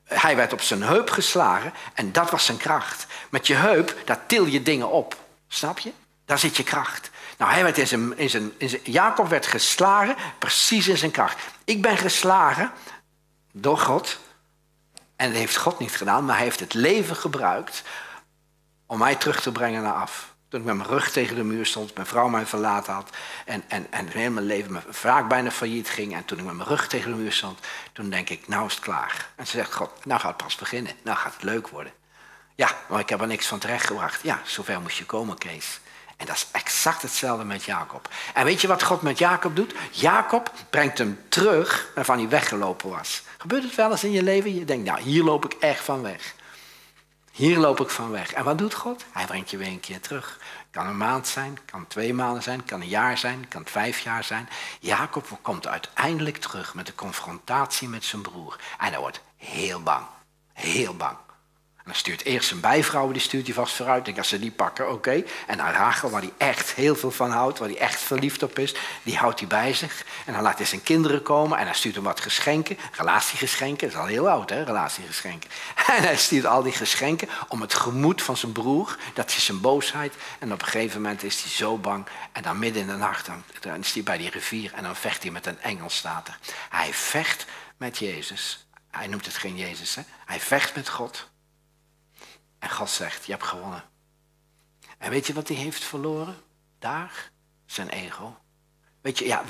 Hij 0.03 0.35
werd 0.35 0.53
op 0.53 0.61
zijn 0.61 0.83
heup 0.83 1.09
geslagen 1.09 1.73
en 1.93 2.11
dat 2.11 2.29
was 2.29 2.45
zijn 2.45 2.57
kracht. 2.57 3.05
Met 3.29 3.47
je 3.47 3.53
heup, 3.53 3.95
daar 4.05 4.25
til 4.25 4.45
je 4.45 4.61
dingen 4.61 4.89
op. 4.89 5.15
Snap 5.47 5.79
je? 5.79 5.91
Daar 6.25 6.39
zit 6.39 6.57
je 6.57 6.63
kracht. 6.63 7.09
Nou, 7.37 7.51
hij 7.51 7.63
werd 7.63 7.77
in 7.77 7.87
zijn, 7.87 8.17
in 8.17 8.29
zijn, 8.29 8.51
in 8.57 8.69
zijn, 8.69 8.81
Jacob 8.83 9.27
werd 9.27 9.45
geslagen 9.45 10.15
precies 10.39 10.87
in 10.87 10.97
zijn 10.97 11.11
kracht. 11.11 11.39
Ik 11.63 11.81
ben 11.81 11.97
geslagen 11.97 12.71
door 13.51 13.77
God. 13.77 14.19
En 15.15 15.29
dat 15.29 15.37
heeft 15.37 15.57
God 15.57 15.79
niet 15.79 15.95
gedaan, 15.95 16.25
maar 16.25 16.35
hij 16.35 16.43
heeft 16.43 16.59
het 16.59 16.73
leven 16.73 17.15
gebruikt 17.15 17.83
om 18.85 18.97
mij 18.97 19.15
terug 19.15 19.41
te 19.41 19.51
brengen 19.51 19.83
naar 19.83 19.93
af. 19.93 20.33
Toen 20.47 20.59
ik 20.59 20.65
met 20.65 20.75
mijn 20.75 20.89
rug 20.89 21.11
tegen 21.11 21.35
de 21.35 21.43
muur 21.43 21.65
stond, 21.65 21.95
mijn 21.95 22.07
vrouw 22.07 22.27
mij 22.27 22.45
verlaten 22.45 22.93
had 22.93 23.09
en, 23.45 23.63
en, 23.67 23.87
en 23.89 24.07
heel 24.07 24.31
mijn 24.31 24.45
leven 24.45 24.71
me 24.71 24.81
vaak 24.89 25.27
bijna 25.27 25.51
failliet 25.51 25.89
ging. 25.89 26.15
En 26.15 26.25
toen 26.25 26.37
ik 26.37 26.45
met 26.45 26.55
mijn 26.55 26.69
rug 26.69 26.87
tegen 26.87 27.11
de 27.11 27.17
muur 27.17 27.31
stond, 27.31 27.59
toen 27.93 28.09
denk 28.09 28.29
ik, 28.29 28.47
nou 28.47 28.65
is 28.65 28.73
het 28.73 28.83
klaar. 28.83 29.29
En 29.35 29.47
ze 29.47 29.51
zegt, 29.51 29.73
God, 29.73 30.05
nou 30.05 30.19
gaat 30.19 30.33
het 30.33 30.43
pas 30.43 30.55
beginnen. 30.55 30.93
Nou 31.03 31.17
gaat 31.17 31.33
het 31.33 31.43
leuk 31.43 31.67
worden. 31.67 31.93
Ja, 32.55 32.69
maar 32.87 32.99
ik 32.99 33.09
heb 33.09 33.21
er 33.21 33.27
niks 33.27 33.47
van 33.47 33.59
terechtgebracht. 33.59 34.21
Ja, 34.21 34.41
zover 34.43 34.81
moest 34.81 34.97
je 34.97 35.05
komen, 35.05 35.37
Kees. 35.37 35.79
En 36.17 36.25
dat 36.25 36.35
is 36.35 36.47
exact 36.51 37.01
hetzelfde 37.01 37.45
met 37.45 37.63
Jacob. 37.63 38.09
En 38.33 38.45
weet 38.45 38.61
je 38.61 38.67
wat 38.67 38.83
God 38.83 39.01
met 39.01 39.17
Jacob 39.17 39.55
doet? 39.55 39.73
Jacob 39.91 40.51
brengt 40.69 40.97
hem 40.97 41.19
terug 41.29 41.91
waarvan 41.95 42.17
hij 42.17 42.29
weggelopen 42.29 42.89
was. 42.89 43.23
Gebeurt 43.37 43.63
het 43.63 43.75
wel 43.75 43.91
eens 43.91 44.03
in 44.03 44.11
je 44.11 44.23
leven? 44.23 44.55
Je 44.55 44.65
denkt, 44.65 44.85
nou, 44.85 45.01
hier 45.01 45.23
loop 45.23 45.45
ik 45.45 45.53
echt 45.53 45.83
van 45.83 46.01
weg. 46.01 46.35
Hier 47.35 47.57
loop 47.57 47.79
ik 47.79 47.89
van 47.89 48.11
weg. 48.11 48.33
En 48.33 48.43
wat 48.43 48.57
doet 48.57 48.73
God? 48.73 49.05
Hij 49.11 49.25
brengt 49.25 49.49
je 49.49 49.57
weer 49.57 49.67
een 49.67 49.79
keer 49.79 50.01
terug. 50.01 50.39
Kan 50.71 50.87
een 50.87 50.97
maand 50.97 51.27
zijn, 51.27 51.57
kan 51.65 51.87
twee 51.87 52.13
maanden 52.13 52.43
zijn, 52.43 52.65
kan 52.65 52.81
een 52.81 52.87
jaar 52.87 53.17
zijn, 53.17 53.47
kan 53.47 53.65
vijf 53.65 53.99
jaar 53.99 54.23
zijn. 54.23 54.49
Jacob 54.79 55.39
komt 55.41 55.67
uiteindelijk 55.67 56.37
terug 56.37 56.73
met 56.73 56.85
de 56.85 56.95
confrontatie 56.95 57.87
met 57.87 58.03
zijn 58.03 58.21
broer. 58.21 58.59
En 58.79 58.87
hij 58.87 58.99
wordt 58.99 59.21
heel 59.35 59.83
bang. 59.83 60.05
Heel 60.53 60.95
bang. 60.95 61.17
Dan 61.85 61.95
stuurt 61.95 62.23
eerst 62.23 62.47
zijn 62.47 62.59
bijvrouw, 62.59 63.11
die 63.11 63.21
stuurt 63.21 63.45
hij 63.45 63.55
vast 63.55 63.75
vooruit. 63.75 64.05
Denk, 64.05 64.17
als 64.17 64.27
ze 64.27 64.39
die 64.39 64.51
pakken, 64.51 64.91
oké. 64.91 65.23
En 65.47 65.57
dan 65.57 65.67
Rachel, 65.67 66.09
waar 66.09 66.21
hij 66.21 66.33
echt 66.37 66.73
heel 66.73 66.95
veel 66.95 67.11
van 67.11 67.31
houdt, 67.31 67.59
waar 67.59 67.67
hij 67.69 67.77
echt 67.77 67.99
verliefd 67.99 68.43
op 68.43 68.59
is, 68.59 68.75
die 69.03 69.17
houdt 69.17 69.39
hij 69.39 69.47
bij 69.47 69.73
zich. 69.73 70.05
En 70.25 70.33
dan 70.33 70.41
laat 70.41 70.57
hij 70.57 70.65
zijn 70.65 70.83
kinderen 70.83 71.21
komen 71.21 71.57
en 71.57 71.65
hij 71.65 71.75
stuurt 71.75 71.95
hem 71.95 72.03
wat 72.03 72.19
geschenken. 72.19 72.77
Relatiegeschenken, 72.91 73.87
dat 73.87 73.95
is 73.95 74.01
al 74.01 74.07
heel 74.07 74.29
oud 74.29 74.49
hè, 74.49 74.63
relatiegeschenken. 74.63 75.49
En 75.95 76.03
hij 76.03 76.17
stuurt 76.17 76.45
al 76.45 76.63
die 76.63 76.71
geschenken 76.71 77.29
om 77.47 77.61
het 77.61 77.73
gemoed 77.73 78.21
van 78.21 78.37
zijn 78.37 78.51
broer, 78.51 78.97
dat 79.13 79.29
is 79.29 79.45
zijn 79.45 79.61
boosheid. 79.61 80.13
En 80.39 80.53
op 80.53 80.61
een 80.61 80.67
gegeven 80.67 81.01
moment 81.01 81.23
is 81.23 81.41
hij 81.41 81.51
zo 81.51 81.77
bang. 81.77 82.05
En 82.31 82.43
dan 82.43 82.59
midden 82.59 82.81
in 82.81 82.87
de 82.87 82.95
nacht, 82.95 83.25
dan, 83.59 83.79
is 83.79 83.93
hij 83.93 84.03
bij 84.03 84.17
die 84.17 84.29
rivier 84.29 84.73
en 84.73 84.83
dan 84.83 84.95
vecht 84.95 85.23
hij 85.23 85.31
met 85.31 85.45
een 85.45 85.61
engel. 85.61 85.89
Hij 86.69 86.93
vecht 86.93 87.45
met 87.77 87.97
Jezus. 87.97 88.67
Hij 88.91 89.07
noemt 89.07 89.25
het 89.25 89.35
geen 89.35 89.57
Jezus, 89.57 89.95
hè. 89.95 90.01
Hij 90.25 90.39
vecht 90.39 90.75
met 90.75 90.89
God. 90.89 91.33
En 92.65 92.71
God 92.71 92.89
zegt, 92.89 93.25
je 93.25 93.31
hebt 93.31 93.43
gewonnen. 93.43 93.83
En 94.97 95.11
weet 95.11 95.27
je 95.27 95.33
wat 95.33 95.47
hij 95.47 95.57
heeft 95.57 95.83
verloren? 95.83 96.35
Daar, 96.79 97.31
zijn 97.65 97.89
ego. 97.89 98.37
Weet 99.01 99.19
je, 99.19 99.25
ja, 99.25 99.43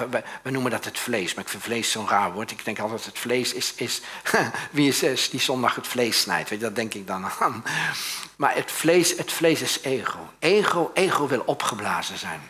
we, 0.43 0.49
noemen 0.49 0.71
dat 0.71 0.85
het 0.85 0.99
vlees, 0.99 1.33
maar 1.33 1.43
ik 1.43 1.49
vind 1.49 1.63
vlees 1.63 1.91
zo'n 1.91 2.07
raar 2.07 2.33
woord. 2.33 2.51
Ik 2.51 2.65
denk 2.65 2.79
altijd 2.79 3.05
het 3.05 3.19
vlees 3.19 3.53
is, 3.53 3.73
is 3.73 4.01
wie 4.71 4.89
is, 4.89 5.29
die 5.29 5.39
zondag 5.39 5.75
het 5.75 5.87
vlees 5.87 6.21
snijdt. 6.21 6.49
Weet 6.49 6.59
je, 6.59 6.65
dat 6.65 6.75
denk 6.75 6.93
ik 6.93 7.07
dan 7.07 7.25
aan. 7.39 7.63
Maar 8.35 8.55
het 8.55 8.71
vlees, 8.71 9.17
het 9.17 9.31
vlees 9.31 9.61
is 9.61 9.81
ego. 9.81 10.29
Ego, 10.39 10.91
ego 10.93 11.27
wil 11.27 11.41
opgeblazen 11.45 12.17
zijn. 12.17 12.41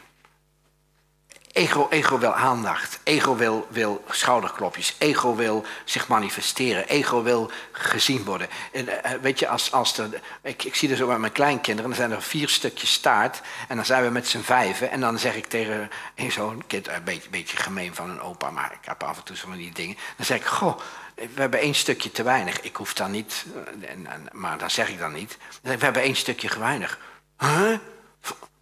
Ego, 1.55 1.87
ego 1.89 2.17
wil 2.17 2.33
aandacht. 2.33 2.99
Ego 3.03 3.35
wil, 3.69 4.03
schouderklopjes. 4.09 4.95
Ego 4.97 5.35
wil 5.35 5.65
zich 5.83 6.07
manifesteren. 6.07 6.87
Ego 6.87 7.23
wil 7.23 7.51
gezien 7.71 8.23
worden. 8.23 8.47
En, 8.71 9.03
eh, 9.03 9.11
weet 9.21 9.39
je, 9.39 9.47
als, 9.47 9.71
als 9.71 10.01
ik, 10.41 10.63
ik 10.63 10.75
zie 10.75 10.89
er 10.89 10.95
zo 10.95 11.07
bij 11.07 11.19
mijn 11.19 11.31
kleinkinderen, 11.31 11.89
dan 11.89 11.99
zijn 11.99 12.11
er 12.11 12.21
vier 12.21 12.49
stukjes 12.49 12.93
staart. 12.93 13.41
En 13.67 13.75
dan 13.75 13.85
zijn 13.85 14.03
we 14.03 14.09
met 14.09 14.27
z'n 14.27 14.41
vijven. 14.41 14.91
En 14.91 14.99
dan 14.99 15.19
zeg 15.19 15.35
ik 15.35 15.45
tegen 15.45 15.89
zo'n 16.29 16.63
kind, 16.67 16.87
een 16.87 17.03
beetje, 17.29 17.57
gemeen 17.57 17.95
van 17.95 18.09
een 18.09 18.21
opa, 18.21 18.49
maar 18.49 18.71
ik 18.81 18.87
heb 18.87 19.03
af 19.03 19.17
en 19.17 19.23
toe 19.23 19.35
zo 19.35 19.47
van 19.47 19.57
die 19.57 19.71
dingen. 19.71 19.97
Dan 20.17 20.25
zeg 20.25 20.37
ik, 20.37 20.45
goh, 20.45 20.79
we 21.15 21.41
hebben 21.41 21.59
één 21.59 21.75
stukje 21.75 22.11
te 22.11 22.23
weinig. 22.23 22.61
Ik 22.61 22.75
hoef 22.75 22.93
dan 22.93 23.11
niet, 23.11 23.45
eh, 23.81 24.11
maar 24.31 24.57
dan 24.57 24.69
zeg 24.69 24.89
ik 24.89 24.99
dan 24.99 25.13
niet. 25.13 25.37
we 25.61 25.77
hebben 25.79 26.01
één 26.01 26.15
stukje 26.15 26.49
te 26.49 26.59
weinig. 26.59 26.99
Huh? 27.37 27.77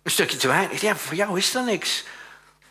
Een 0.03 0.11
stukje 0.11 0.37
te 0.37 0.47
weinig? 0.47 0.81
Ja, 0.81 0.95
voor 0.95 1.15
jou 1.15 1.37
is 1.37 1.55
er 1.55 1.63
niks. 1.63 2.03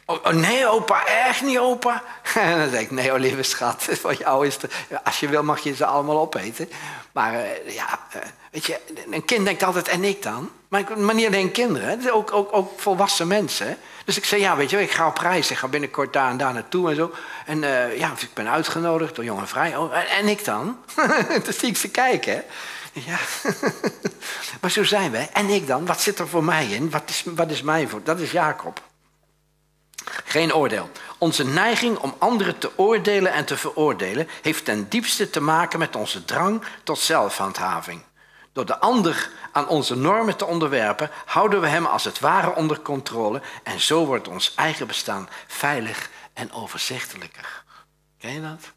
Oh, 0.07 0.19
oh, 0.25 0.33
nee, 0.33 0.67
opa, 0.67 1.07
echt 1.07 1.43
niet, 1.43 1.59
opa. 1.59 2.03
En 2.35 2.59
dan 2.59 2.71
zeg 2.71 2.81
ik, 2.81 2.91
nee, 2.91 3.13
oh, 3.13 3.19
lieve 3.19 3.43
schat, 3.43 3.89
voor 4.01 4.15
jou 4.15 4.47
is. 4.47 4.57
Als 5.05 5.21
je 5.21 5.29
wil 5.29 5.43
mag 5.43 5.61
je 5.61 5.75
ze 5.75 5.87
allemaal 5.87 6.21
opeten. 6.21 6.69
Maar 7.13 7.35
uh, 7.35 7.75
ja, 7.75 7.99
uh, 8.17 8.23
weet 8.51 8.67
je, 8.67 8.79
een 9.11 9.25
kind 9.25 9.45
denkt 9.45 9.63
altijd, 9.63 9.89
en 9.89 10.05
ik 10.05 10.23
dan? 10.23 10.51
Maar, 10.69 10.99
maar 10.99 11.15
niet 11.15 11.27
alleen 11.27 11.53
kinderen, 11.53 12.13
ook, 12.13 12.33
ook, 12.33 12.49
ook 12.53 12.81
volwassen 12.81 13.27
mensen. 13.27 13.79
Dus 14.05 14.17
ik 14.17 14.25
zei, 14.25 14.41
ja, 14.41 14.57
weet 14.57 14.71
je, 14.71 14.83
ik 14.83 14.91
ga 14.91 15.07
op 15.07 15.19
reis. 15.19 15.51
Ik 15.51 15.57
ga 15.57 15.69
binnenkort 15.69 16.13
daar 16.13 16.31
en 16.31 16.37
daar 16.37 16.53
naartoe 16.53 16.91
en 16.91 16.97
zo. 16.97 17.13
En 17.47 17.63
uh, 17.63 17.99
ja, 17.99 18.13
ik 18.19 18.35
ben 18.35 18.51
uitgenodigd 18.51 19.15
door 19.15 19.25
Jong 19.25 19.41
en 19.41 19.49
Vrij. 19.49 19.77
Oh, 19.77 19.97
en, 19.97 20.09
en, 20.09 20.29
ik 20.29 20.45
dan? 20.45 20.77
dan 21.45 21.53
zie 21.53 21.69
ik 21.69 21.77
ze 21.77 21.89
kijken, 21.89 22.45
Ja, 22.93 23.19
maar 24.61 24.71
zo 24.71 24.85
zijn 24.85 25.11
we. 25.11 25.19
En 25.19 25.49
ik 25.49 25.67
dan? 25.67 25.87
Wat 25.87 26.01
zit 26.01 26.19
er 26.19 26.29
voor 26.29 26.45
mij 26.45 26.67
in? 26.67 26.91
Wat 26.91 27.03
is, 27.07 27.23
wat 27.27 27.51
is 27.51 27.63
mijn 27.63 27.89
voor? 27.89 28.01
Dat 28.03 28.19
is 28.19 28.31
Jacob. 28.31 28.83
Geen 30.25 30.55
oordeel. 30.55 30.91
Onze 31.19 31.45
neiging 31.45 31.99
om 31.99 32.15
anderen 32.19 32.59
te 32.59 32.79
oordelen 32.79 33.33
en 33.33 33.45
te 33.45 33.57
veroordelen 33.57 34.29
heeft 34.43 34.65
ten 34.65 34.89
diepste 34.89 35.31
te 35.31 35.41
maken 35.41 35.79
met 35.79 35.97
onze 35.97 36.25
drang 36.25 36.65
tot 36.83 36.99
zelfhandhaving. 36.99 38.03
Door 38.53 38.67
de 38.67 38.79
ander 38.79 39.31
aan 39.53 39.69
onze 39.69 39.97
normen 39.97 40.37
te 40.37 40.45
onderwerpen, 40.45 41.11
houden 41.25 41.61
we 41.61 41.67
hem 41.67 41.87
als 41.87 42.05
het 42.05 42.21
ware 42.21 42.55
onder 42.55 42.81
controle 42.81 43.43
en 43.63 43.81
zo 43.81 44.07
wordt 44.07 44.29
ons 44.29 44.55
eigen 44.55 44.87
bestaan 44.87 45.29
veilig 45.47 46.11
en 46.33 46.53
overzichtelijker. 46.53 47.65
Ken 48.19 48.33
je 48.33 48.41
dat? 48.41 48.73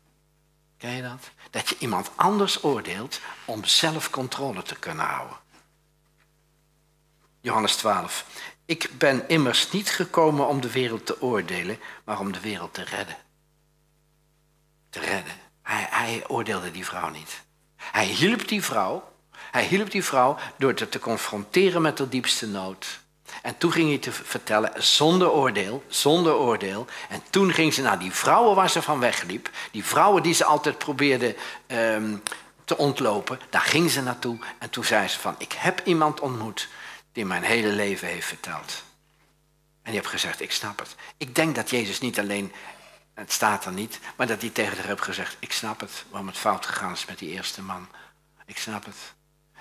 Ken 0.78 0.92
je 0.92 1.02
dat? 1.02 1.30
Dat 1.50 1.70
je 1.70 1.76
iemand 1.80 2.12
anders 2.16 2.64
oordeelt 2.64 3.20
om 3.46 3.64
zelf 3.64 4.10
controle 4.10 4.64
te 4.64 4.76
kunnen 4.76 5.06
houden. 5.06 5.38
Johannes 7.42 7.76
12. 7.76 8.26
Ik 8.66 8.90
ben 8.98 9.28
immers 9.28 9.72
niet 9.72 9.90
gekomen 9.90 10.48
om 10.48 10.62
de 10.62 10.72
wereld 10.72 11.06
te 11.06 11.22
oordelen, 11.22 11.80
maar 12.04 12.20
om 12.20 12.32
de 12.32 12.40
wereld 12.40 12.74
te 12.74 12.84
redden. 12.84 13.18
Te 14.90 15.00
redden. 15.00 15.34
Hij, 15.62 15.88
hij 15.90 16.24
oordeelde 16.28 16.72
die 16.72 16.86
vrouw 16.86 17.10
niet. 17.10 17.42
Hij 17.76 18.06
hielp 18.06 18.48
die 18.48 18.64
vrouw. 18.64 19.14
Hij 19.52 19.66
hielp 19.66 19.92
die 19.92 20.04
vrouw 20.04 20.38
door 20.58 20.74
te, 20.74 20.90
te 20.90 21.00
confronteren 21.00 21.82
met 21.82 22.00
haar 22.00 22.10
diepste 22.10 22.48
nood. 22.48 23.00
En 23.42 23.58
toen 23.58 23.72
ging 23.72 23.90
hij 23.90 23.98
te 23.98 24.12
vertellen, 24.12 24.84
zonder 24.84 25.32
oordeel, 25.32 25.84
zonder 25.88 26.34
oordeel. 26.34 26.86
En 27.10 27.24
toen 27.30 27.54
ging 27.54 27.74
ze 27.74 27.82
naar 27.82 28.00
die 28.00 28.12
vrouwen 28.12 28.56
waar 28.56 28.70
ze 28.70 28.82
van 28.82 29.00
wegliep. 29.00 29.50
Die 29.72 29.86
vrouwen 29.86 30.24
die 30.24 30.34
ze 30.34 30.46
altijd 30.46 30.78
probeerde 30.78 31.36
um, 31.68 32.22
te 32.66 32.78
ontlopen. 32.78 33.40
Daar 33.50 33.62
ging 33.62 33.92
ze 33.92 34.02
naartoe. 34.02 34.38
En 34.60 34.70
toen 34.70 34.84
zei 34.84 35.08
ze 35.08 35.20
van, 35.20 35.36
ik 35.38 35.52
heb 35.52 35.82
iemand 35.84 36.20
ontmoet 36.20 36.68
die 37.16 37.26
mijn 37.26 37.44
hele 37.44 37.68
leven 37.68 38.08
heeft 38.08 38.28
verteld. 38.28 38.84
En 39.82 39.92
die 39.92 39.94
heeft 39.94 40.08
gezegd, 40.08 40.42
ik 40.42 40.52
snap 40.52 40.80
het. 40.80 40.96
Ik 41.18 41.36
denk 41.36 41.56
dat 41.56 41.70
Jezus 41.70 42.00
niet 42.00 42.20
alleen, 42.20 42.54
het 43.14 43.32
staat 43.32 43.66
er 43.66 43.72
niet, 43.72 44.00
maar 44.16 44.28
dat 44.28 44.42
hij 44.42 44.50
tegen 44.50 44.78
haar 44.78 44.86
heeft 44.86 45.02
gezegd, 45.02 45.38
ik 45.40 45.52
snap 45.52 45.80
het, 45.80 46.06
waarom 46.10 46.28
het 46.28 46.38
fout 46.38 46.66
gegaan 46.66 46.92
is 46.92 47.06
met 47.06 47.20
die 47.20 47.30
eerste 47.30 47.62
man. 47.62 47.88
Ik 48.46 48.58
snap 48.58 48.86
het. 48.86 49.14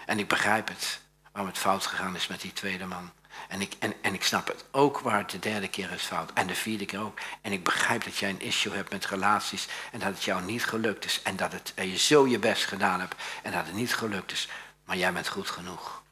En 0.07 0.19
ik 0.19 0.29
begrijp 0.29 0.69
het, 0.69 1.01
waarom 1.33 1.51
het 1.51 1.61
fout 1.61 1.87
gegaan 1.87 2.17
is 2.17 2.27
met 2.27 2.41
die 2.41 2.53
tweede 2.53 2.87
man. 2.87 3.13
En 3.49 3.61
ik, 3.61 3.75
en, 3.79 3.95
en 4.01 4.15
ik 4.15 4.25
snap 4.25 4.47
het 4.47 4.65
ook 4.71 4.99
waar 4.99 5.19
het 5.19 5.31
de 5.31 5.39
derde 5.39 5.69
keer 5.69 5.93
is 5.93 6.03
fout. 6.03 6.33
En 6.33 6.47
de 6.47 6.55
vierde 6.55 6.85
keer 6.85 7.01
ook. 7.01 7.19
En 7.41 7.53
ik 7.53 7.65
begrijp 7.65 8.05
dat 8.05 8.17
jij 8.17 8.31
een 8.31 8.41
issue 8.41 8.75
hebt 8.75 8.91
met 8.91 9.07
relaties. 9.07 9.69
En 9.93 9.99
dat 9.99 10.09
het 10.09 10.25
jou 10.25 10.43
niet 10.43 10.65
gelukt 10.65 11.05
is. 11.05 11.23
En 11.23 11.37
dat, 11.37 11.53
het, 11.53 11.73
je 11.77 11.99
zo 11.99 12.27
je 12.27 12.39
best 12.39 12.65
gedaan 12.65 13.01
hebt. 13.01 13.23
En 13.43 13.53
dat 13.53 13.67
het 13.67 13.75
niet 13.75 13.95
gelukt 13.95 14.33
is. 14.33 14.49
Maar 14.85 14.97
jij 14.97 15.13
bent 15.13 15.29
goed 15.29 15.51
genoeg. 15.51 16.03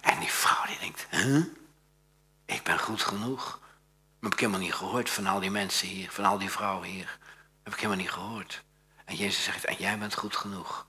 En 0.00 0.18
die 0.18 0.30
vrouw 0.30 0.66
die 0.66 0.78
denkt, 0.78 1.06
huh? 1.10 1.44
ik 2.44 2.62
ben 2.62 2.78
goed 2.78 3.02
genoeg. 3.02 3.58
Maar 3.60 4.30
heb 4.30 4.32
ik 4.32 4.40
helemaal 4.40 4.60
niet 4.60 4.74
gehoord 4.74 5.10
van 5.10 5.26
al 5.26 5.40
die 5.40 5.50
mensen 5.50 5.88
hier, 5.88 6.10
van 6.10 6.24
al 6.24 6.38
die 6.38 6.50
vrouwen 6.50 6.88
hier. 6.88 7.18
Heb 7.62 7.72
ik 7.72 7.80
helemaal 7.80 8.02
niet 8.02 8.10
gehoord. 8.10 8.62
En 9.04 9.16
Jezus 9.16 9.44
zegt, 9.44 9.64
en 9.64 9.76
jij 9.78 9.98
bent 9.98 10.14
goed 10.14 10.36
genoeg. 10.36 10.86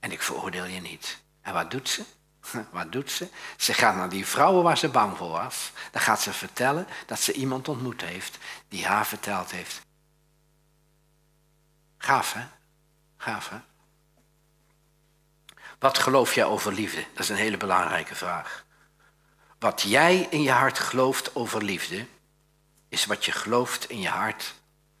En 0.00 0.12
ik 0.12 0.22
veroordeel 0.22 0.64
je 0.64 0.80
niet. 0.80 1.22
En 1.40 1.52
wat 1.52 1.70
doet 1.70 1.88
ze? 1.88 2.04
Wat 2.72 2.92
doet 2.92 3.10
ze? 3.10 3.28
Ze 3.56 3.74
gaat 3.74 3.96
naar 3.96 4.08
die 4.08 4.26
vrouwen 4.26 4.62
waar 4.62 4.78
ze 4.78 4.88
bang 4.88 5.16
voor 5.16 5.30
was. 5.30 5.72
Dan 5.90 6.00
gaat 6.00 6.20
ze 6.20 6.32
vertellen 6.32 6.86
dat 7.06 7.20
ze 7.20 7.32
iemand 7.32 7.68
ontmoet 7.68 8.00
heeft 8.00 8.38
die 8.68 8.86
haar 8.86 9.06
verteld 9.06 9.50
heeft. 9.50 9.80
Gaaf, 11.98 12.32
hè? 12.32 12.46
Gaaf, 13.16 13.48
hè? 13.48 13.58
Wat 15.80 15.98
geloof 15.98 16.34
jij 16.34 16.44
over 16.44 16.72
liefde? 16.72 17.04
Dat 17.12 17.22
is 17.22 17.28
een 17.28 17.36
hele 17.36 17.56
belangrijke 17.56 18.14
vraag. 18.14 18.64
Wat 19.58 19.82
jij 19.82 20.26
in 20.30 20.42
je 20.42 20.50
hart 20.50 20.78
gelooft 20.78 21.34
over 21.34 21.64
liefde, 21.64 22.06
is 22.88 23.06
wat 23.06 23.24
je 23.24 23.32
gelooft 23.32 23.90
in 23.90 24.00
je 24.00 24.08
hart 24.08 24.54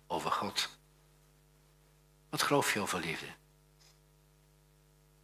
over 0.06 0.30
God. 0.30 0.68
Wat 2.30 2.42
geloof 2.42 2.72
je 2.72 2.80
over 2.80 3.00
liefde? 3.00 3.26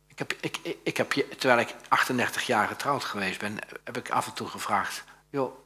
Ik 0.07 0.19
heb, 0.19 0.33
ik, 0.41 0.77
ik, 0.83 0.97
heb 0.97 1.13
je, 1.13 1.29
terwijl 1.29 1.61
ik 1.61 1.75
38 1.89 2.47
jaar 2.47 2.69
getrouwd 2.69 3.05
geweest 3.05 3.39
ben, 3.39 3.59
heb 3.85 3.97
ik 3.97 4.11
af 4.11 4.27
en 4.27 4.33
toe 4.33 4.49
gevraagd: 4.49 5.05
joh, 5.31 5.59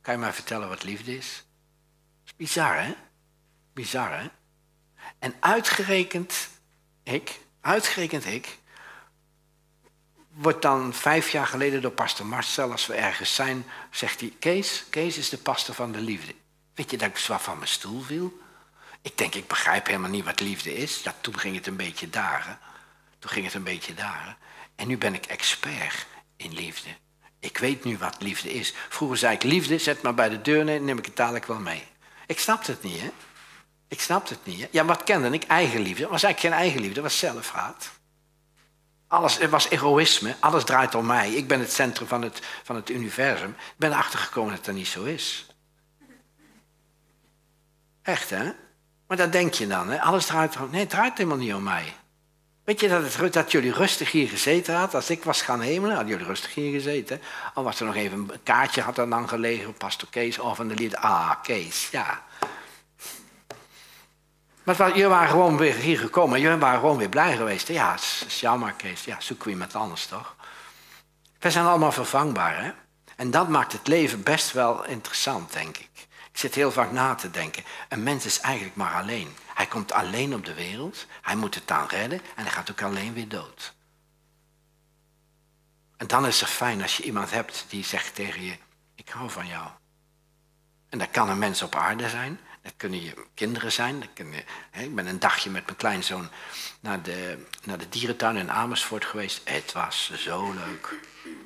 kan 0.00 0.14
je 0.14 0.20
mij 0.20 0.32
vertellen 0.32 0.68
wat 0.68 0.82
liefde 0.82 1.16
is? 1.16 1.44
Is 2.24 2.36
bizar, 2.36 2.82
hè? 2.82 2.94
Bizar, 3.72 4.20
hè? 4.20 4.28
En 5.18 5.34
uitgerekend 5.40 6.48
ik, 7.02 7.40
uitgerekend 7.60 8.26
ik, 8.26 8.58
wordt 10.36 10.62
dan 10.62 10.94
vijf 10.94 11.30
jaar 11.30 11.46
geleden 11.46 11.82
door 11.82 11.90
pastor 11.90 12.26
Marcel, 12.26 12.70
als 12.70 12.86
we 12.86 12.94
ergens 12.94 13.34
zijn, 13.34 13.66
zegt 13.90 14.20
hij, 14.20 14.32
Kees, 14.38 14.84
Kees 14.90 15.18
is 15.18 15.28
de 15.28 15.38
pastor 15.38 15.74
van 15.74 15.92
de 15.92 16.00
liefde. 16.00 16.34
Weet 16.74 16.90
je 16.90 16.96
dat 16.96 17.08
ik 17.08 17.16
zwaar 17.16 17.40
van 17.40 17.56
mijn 17.56 17.68
stoel 17.68 18.02
viel? 18.02 18.38
Ik 19.02 19.18
denk, 19.18 19.34
ik 19.34 19.46
begrijp 19.46 19.86
helemaal 19.86 20.10
niet 20.10 20.24
wat 20.24 20.40
liefde 20.40 20.74
is. 20.74 21.02
Ja, 21.02 21.14
toen 21.20 21.38
ging 21.38 21.56
het 21.56 21.66
een 21.66 21.76
beetje 21.76 22.10
daren. 22.10 22.58
Toen 23.18 23.30
ging 23.30 23.44
het 23.44 23.54
een 23.54 23.62
beetje 23.62 23.94
daren. 23.94 24.36
En 24.74 24.88
nu 24.88 24.98
ben 24.98 25.14
ik 25.14 25.26
expert 25.26 26.06
in 26.36 26.52
liefde. 26.52 26.88
Ik 27.40 27.58
weet 27.58 27.84
nu 27.84 27.98
wat 27.98 28.22
liefde 28.22 28.52
is. 28.52 28.74
Vroeger 28.88 29.16
zei 29.16 29.34
ik, 29.34 29.42
liefde, 29.42 29.78
zet 29.78 30.02
maar 30.02 30.14
bij 30.14 30.28
de 30.28 30.42
deur 30.42 30.64
neer, 30.64 30.80
neem 30.80 30.98
ik 30.98 31.04
het 31.04 31.16
dadelijk 31.16 31.46
wel 31.46 31.58
mee. 31.58 31.82
Ik 32.26 32.38
snapte 32.38 32.70
het 32.70 32.82
niet, 32.82 33.00
hè? 33.00 33.10
Ik 33.88 34.00
snapte 34.00 34.32
het 34.32 34.46
niet. 34.46 34.60
Hè? 34.60 34.66
Ja, 34.70 34.84
wat 34.84 35.04
kende 35.04 35.30
ik? 35.30 35.44
Eigenliefde. 35.44 36.02
Dat 36.02 36.10
was 36.10 36.22
eigenlijk 36.22 36.54
geen 36.54 36.64
eigenliefde, 36.64 36.94
dat 36.94 37.10
was 37.10 37.18
zelfhaat. 37.18 37.90
Alles 39.08 39.38
het 39.38 39.50
was 39.50 39.68
egoïsme, 39.68 40.36
alles 40.40 40.64
draait 40.64 40.94
om 40.94 41.06
mij. 41.06 41.32
Ik 41.32 41.48
ben 41.48 41.60
het 41.60 41.72
centrum 41.72 42.08
van 42.08 42.22
het, 42.22 42.40
van 42.62 42.76
het 42.76 42.90
universum. 42.90 43.50
Ik 43.50 43.74
ben 43.76 43.90
erachter 43.90 44.18
gekomen 44.18 44.54
dat 44.54 44.64
dat 44.64 44.74
niet 44.74 44.86
zo 44.86 45.04
is. 45.04 45.46
Echt, 48.02 48.30
hè? 48.30 48.52
Maar 49.06 49.16
dat 49.16 49.32
denk 49.32 49.54
je 49.54 49.66
dan, 49.66 49.88
hè? 49.88 50.00
Alles 50.00 50.26
draait 50.26 50.56
om... 50.56 50.70
Nee, 50.70 50.80
het 50.80 50.90
draait 50.90 51.18
helemaal 51.18 51.38
niet 51.38 51.54
om 51.54 51.62
mij. 51.62 51.94
Weet 52.64 52.80
je 52.80 52.88
dat, 52.88 53.14
het, 53.14 53.32
dat 53.32 53.52
jullie 53.52 53.72
rustig 53.72 54.10
hier 54.10 54.28
gezeten 54.28 54.74
had? 54.74 54.94
Als 54.94 55.10
ik 55.10 55.24
was 55.24 55.42
gaan 55.42 55.60
hemelen, 55.60 55.94
hadden 55.94 56.12
jullie 56.12 56.26
rustig 56.26 56.54
hier 56.54 56.72
gezeten. 56.72 57.20
Al 57.54 57.64
was 57.64 57.80
er 57.80 57.86
nog 57.86 57.94
even 57.94 58.18
een 58.18 58.42
kaartje, 58.42 58.80
had 58.80 58.94
dan 58.94 59.28
gelegen, 59.28 59.74
pastor 59.74 60.08
Kees, 60.10 60.38
of 60.38 60.56
van 60.56 60.68
de 60.68 60.74
lied. 60.74 60.96
Ah, 60.96 61.30
Kees, 61.42 61.88
ja. 61.90 62.24
Maar 64.66 64.88
jullie 64.88 65.06
waren 65.06 65.28
gewoon 65.28 65.56
weer 65.56 65.74
hier 65.74 65.98
gekomen. 65.98 66.40
Jullie 66.40 66.58
waren 66.58 66.80
gewoon 66.80 66.96
weer 66.96 67.08
blij 67.08 67.36
geweest. 67.36 67.68
Ja, 67.68 67.92
het 67.92 68.24
is 68.26 68.40
jammer, 68.40 68.72
Kees. 68.72 69.04
Ja, 69.04 69.20
zoeken 69.20 69.46
we 69.46 69.52
iemand 69.52 69.74
anders, 69.74 70.06
toch? 70.06 70.36
We 71.38 71.50
zijn 71.50 71.66
allemaal 71.66 71.92
vervangbaar, 71.92 72.64
hè? 72.64 72.72
En 73.16 73.30
dat 73.30 73.48
maakt 73.48 73.72
het 73.72 73.86
leven 73.86 74.22
best 74.22 74.52
wel 74.52 74.84
interessant, 74.84 75.52
denk 75.52 75.76
ik. 75.76 75.90
Ik 76.32 76.38
zit 76.38 76.54
heel 76.54 76.72
vaak 76.72 76.92
na 76.92 77.14
te 77.14 77.30
denken. 77.30 77.64
Een 77.88 78.02
mens 78.02 78.24
is 78.24 78.40
eigenlijk 78.40 78.76
maar 78.76 78.94
alleen. 78.94 79.36
Hij 79.54 79.66
komt 79.66 79.92
alleen 79.92 80.34
op 80.34 80.44
de 80.44 80.54
wereld. 80.54 81.06
Hij 81.22 81.36
moet 81.36 81.54
het 81.54 81.68
dan 81.68 81.86
redden. 81.88 82.20
En 82.34 82.42
hij 82.42 82.52
gaat 82.52 82.70
ook 82.70 82.82
alleen 82.82 83.14
weer 83.14 83.28
dood. 83.28 83.74
En 85.96 86.06
dan 86.06 86.26
is 86.26 86.40
het 86.40 86.48
fijn 86.48 86.82
als 86.82 86.96
je 86.96 87.02
iemand 87.02 87.30
hebt 87.30 87.64
die 87.68 87.84
zegt 87.84 88.14
tegen 88.14 88.42
je... 88.42 88.56
Ik 88.94 89.08
hou 89.08 89.30
van 89.30 89.46
jou. 89.46 89.68
En 90.88 90.98
dat 90.98 91.10
kan 91.10 91.28
een 91.28 91.38
mens 91.38 91.62
op 91.62 91.74
aarde 91.74 92.08
zijn. 92.08 92.40
Dat 92.66 92.74
kunnen 92.76 93.02
je 93.02 93.14
kinderen 93.34 93.72
zijn. 93.72 94.04
Hè, 94.70 94.82
ik 94.82 94.94
ben 94.94 95.06
een 95.06 95.18
dagje 95.18 95.50
met 95.50 95.64
mijn 95.64 95.76
kleinzoon 95.76 96.28
naar 96.80 97.02
de, 97.02 97.46
naar 97.64 97.78
de 97.78 97.88
dierentuin 97.88 98.36
in 98.36 98.50
Amersfoort 98.50 99.04
geweest. 99.04 99.40
Het 99.44 99.72
was 99.72 100.10
zo 100.14 100.52
leuk. 100.52 100.94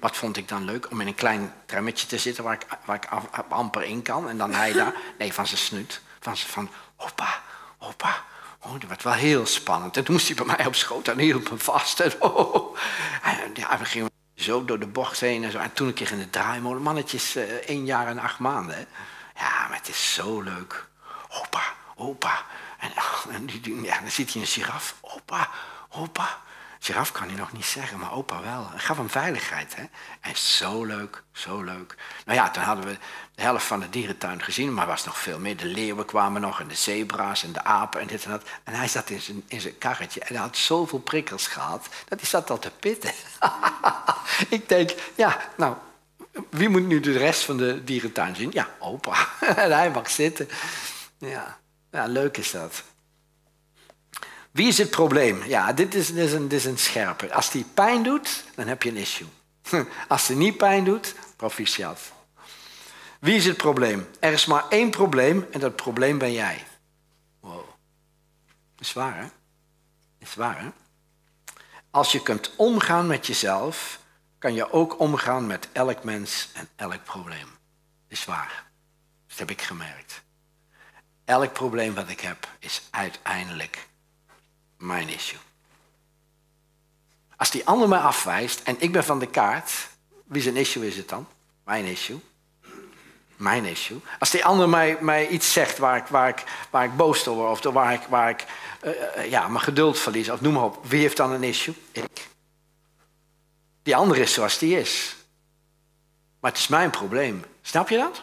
Wat 0.01 0.17
vond 0.17 0.37
ik 0.37 0.49
dan 0.49 0.65
leuk? 0.65 0.91
Om 0.91 1.01
in 1.01 1.07
een 1.07 1.15
klein 1.15 1.53
trammetje 1.67 2.07
te 2.07 2.19
zitten 2.19 2.45
waar 2.45 2.55
ik, 2.55 2.67
waar 2.85 2.97
ik 2.97 3.09
amper 3.49 3.83
in 3.83 4.03
kan. 4.03 4.29
En 4.29 4.39
dan 4.39 4.55
hij 4.55 4.73
daar, 4.73 4.95
nee, 5.19 5.33
van 5.33 5.47
zijn 5.47 5.61
snuit. 5.61 6.01
Van, 6.21 6.37
van 6.37 6.71
hoppa, 6.97 7.43
hoppa. 7.79 8.25
Oh, 8.61 8.73
dat 8.73 8.89
werd 8.89 9.03
wel 9.03 9.13
heel 9.13 9.47
spannend. 9.47 9.97
En 9.97 10.05
toen 10.05 10.15
moest 10.15 10.27
hij 10.27 10.37
bij 10.37 10.57
mij 10.57 10.67
op 10.67 10.75
schoot 10.75 11.09
en 11.09 11.19
hield 11.19 11.51
me 11.51 11.59
vast. 11.59 12.01
En, 12.01 12.23
oh, 12.23 12.79
en 13.23 13.51
ja, 13.55 13.79
we 13.79 13.85
gingen 13.85 14.11
zo 14.35 14.65
door 14.65 14.79
de 14.79 14.87
bocht 14.87 15.21
heen 15.21 15.45
en 15.45 15.51
zo. 15.51 15.59
En 15.59 15.73
toen 15.73 15.87
een 15.87 15.95
keer 15.95 16.13
in 16.13 16.19
de 16.19 16.31
draaimolen. 16.31 16.83
Mannetjes 16.83 17.37
uh, 17.37 17.43
één 17.43 17.85
jaar 17.85 18.07
en 18.07 18.19
acht 18.19 18.39
maanden. 18.39 18.87
Ja, 19.35 19.69
maar 19.69 19.77
het 19.77 19.89
is 19.89 20.15
zo 20.15 20.41
leuk. 20.41 20.89
Hoppa, 21.31 21.63
hoppa. 21.97 22.45
En, 22.79 22.91
en 23.31 23.47
die, 23.47 23.83
ja, 23.83 24.01
dan 24.01 24.11
ziet 24.11 24.33
hij 24.33 24.43
een 24.43 24.49
giraf. 24.49 24.95
Hoppa, 25.01 25.49
hoppa. 25.89 26.39
Giraf 26.83 27.13
kan 27.13 27.29
hij 27.29 27.37
nog 27.37 27.53
niet 27.53 27.65
zeggen, 27.65 27.99
maar 27.99 28.13
opa 28.13 28.43
wel. 28.43 28.69
Het 28.73 28.81
gaf 28.81 28.97
hem 28.97 29.11
veiligheid. 29.11 29.77
Hè? 29.77 29.83
En 30.21 30.37
zo 30.37 30.85
leuk, 30.85 31.23
zo 31.33 31.63
leuk. 31.63 31.95
Nou 32.25 32.39
ja, 32.39 32.51
toen 32.51 32.63
hadden 32.63 32.85
we 32.85 32.99
de 33.35 33.43
helft 33.43 33.65
van 33.65 33.81
de 33.81 33.91
dierentuin 33.91 34.43
gezien, 34.43 34.75
maar 34.75 34.87
was 34.87 35.05
nog 35.05 35.19
veel 35.19 35.39
meer. 35.39 35.57
De 35.57 35.65
leeuwen 35.67 36.05
kwamen 36.05 36.41
nog 36.41 36.61
en 36.61 36.69
de 36.69 36.75
zebra's 36.75 37.43
en 37.43 37.53
de 37.53 37.65
apen 37.65 38.01
en 38.01 38.07
dit 38.07 38.25
en 38.25 38.31
dat. 38.31 38.43
En 38.65 38.75
hij 38.75 38.89
zat 38.89 39.11
in 39.11 39.21
zijn, 39.21 39.43
in 39.47 39.61
zijn 39.61 39.79
karretje 39.79 40.21
en 40.21 40.35
hij 40.35 40.45
had 40.45 40.57
zoveel 40.57 40.99
prikkels 40.99 41.47
gehad, 41.47 41.89
dat 42.09 42.21
hij 42.21 42.29
zat 42.29 42.51
al 42.51 42.59
te 42.59 42.71
pitten. 42.71 43.13
Ik 44.49 44.69
denk, 44.69 44.91
ja, 45.15 45.41
nou, 45.57 45.75
wie 46.51 46.69
moet 46.69 46.87
nu 46.87 47.01
de 47.01 47.19
rest 47.19 47.43
van 47.43 47.57
de 47.57 47.85
dierentuin 47.85 48.37
zien? 48.37 48.51
Ja, 48.53 48.69
opa. 48.79 49.29
en 49.57 49.73
hij 49.73 49.91
mag 49.91 50.11
zitten. 50.11 50.49
Ja. 51.21 51.59
ja, 51.91 52.07
leuk 52.07 52.37
is 52.37 52.51
dat. 52.51 52.83
Wie 54.51 54.67
is 54.67 54.79
het 54.79 54.91
probleem? 54.91 55.45
Ja, 55.45 55.73
dit 55.73 55.95
is, 55.95 56.11
is, 56.11 56.33
een, 56.33 56.49
dit 56.49 56.59
is 56.59 56.65
een 56.65 56.79
scherpe. 56.79 57.33
Als 57.33 57.51
die 57.51 57.65
pijn 57.75 58.03
doet, 58.03 58.45
dan 58.55 58.67
heb 58.67 58.83
je 58.83 58.89
een 58.89 58.97
issue. 58.97 59.29
Als 60.09 60.27
die 60.27 60.37
niet 60.37 60.57
pijn 60.57 60.85
doet, 60.85 61.15
proficiat. 61.37 62.01
Wie 63.21 63.35
is 63.35 63.45
het 63.45 63.57
probleem? 63.57 64.09
Er 64.21 64.33
is 64.33 64.47
maar 64.47 64.69
één 64.69 64.91
probleem 64.91 65.47
en 65.51 65.61
dat 65.61 65.77
probleem 65.77 66.19
ben 66.19 66.33
jij. 66.33 66.67
Wow. 67.41 67.69
Is 68.79 68.93
waar, 68.93 69.17
hè? 69.17 69.27
Is 70.19 70.35
waar, 70.35 70.61
hè? 70.61 70.69
Als 71.91 72.13
je 72.13 72.23
kunt 72.23 72.53
omgaan 72.57 73.07
met 73.07 73.27
jezelf, 73.27 74.01
kan 74.39 74.55
je 74.55 74.73
ook 74.73 74.99
omgaan 74.99 75.47
met 75.47 75.69
elk 75.73 76.05
mens 76.05 76.49
en 76.55 76.69
elk 76.77 77.05
probleem. 77.05 77.49
Is 78.09 78.25
waar. 78.25 78.71
Dat 79.27 79.39
heb 79.39 79.51
ik 79.51 79.63
gemerkt. 79.63 80.23
Elk 81.31 81.53
probleem 81.53 81.95
wat 81.95 82.09
ik 82.09 82.21
heb 82.21 82.49
is 82.59 82.83
uiteindelijk 82.91 83.87
mijn 84.79 85.09
issue. 85.09 85.39
Als 87.37 87.51
die 87.51 87.67
ander 87.67 87.89
mij 87.89 87.99
afwijst 87.99 88.61
en 88.63 88.77
ik 88.79 88.93
ben 88.93 89.05
van 89.05 89.19
de 89.19 89.27
kaart, 89.27 89.89
wie 90.25 90.43
zijn 90.43 90.57
issue 90.57 90.87
is 90.87 90.97
het 90.97 91.09
dan? 91.09 91.27
Mijn 91.65 91.85
issue. 91.85 92.21
Mijn 93.37 93.65
issue. 93.65 94.01
Als 94.19 94.31
die 94.31 94.45
ander 94.45 94.69
mij, 94.69 94.97
mij 95.01 95.29
iets 95.29 95.53
zegt 95.53 95.79
waar 95.79 95.97
ik, 95.97 96.07
waar, 96.07 96.29
ik, 96.29 96.45
waar 96.71 96.85
ik 96.85 96.97
boos 96.97 97.25
door 97.25 97.35
word, 97.35 97.67
of 97.67 97.75
waar 97.75 97.93
ik, 97.93 98.03
waar 98.09 98.31
ik 98.31 98.45
uh, 98.83 99.31
ja, 99.31 99.49
mijn 99.49 99.65
geduld 99.65 99.99
verlies, 99.99 100.31
of 100.31 100.41
noem 100.41 100.53
maar 100.53 100.65
op, 100.65 100.87
wie 100.87 101.01
heeft 101.01 101.17
dan 101.17 101.33
een 101.33 101.45
issue? 101.45 101.75
Ik. 101.93 102.29
Die 103.83 103.97
ander 103.97 104.19
is 104.19 104.33
zoals 104.33 104.59
die 104.59 104.79
is. 104.79 105.17
Maar 106.41 106.51
het 106.51 106.61
is 106.61 106.69
mijn 106.69 106.91
probleem. 106.91 107.45
Snap 107.63 107.89
je 107.89 107.97
dat? 107.97 108.23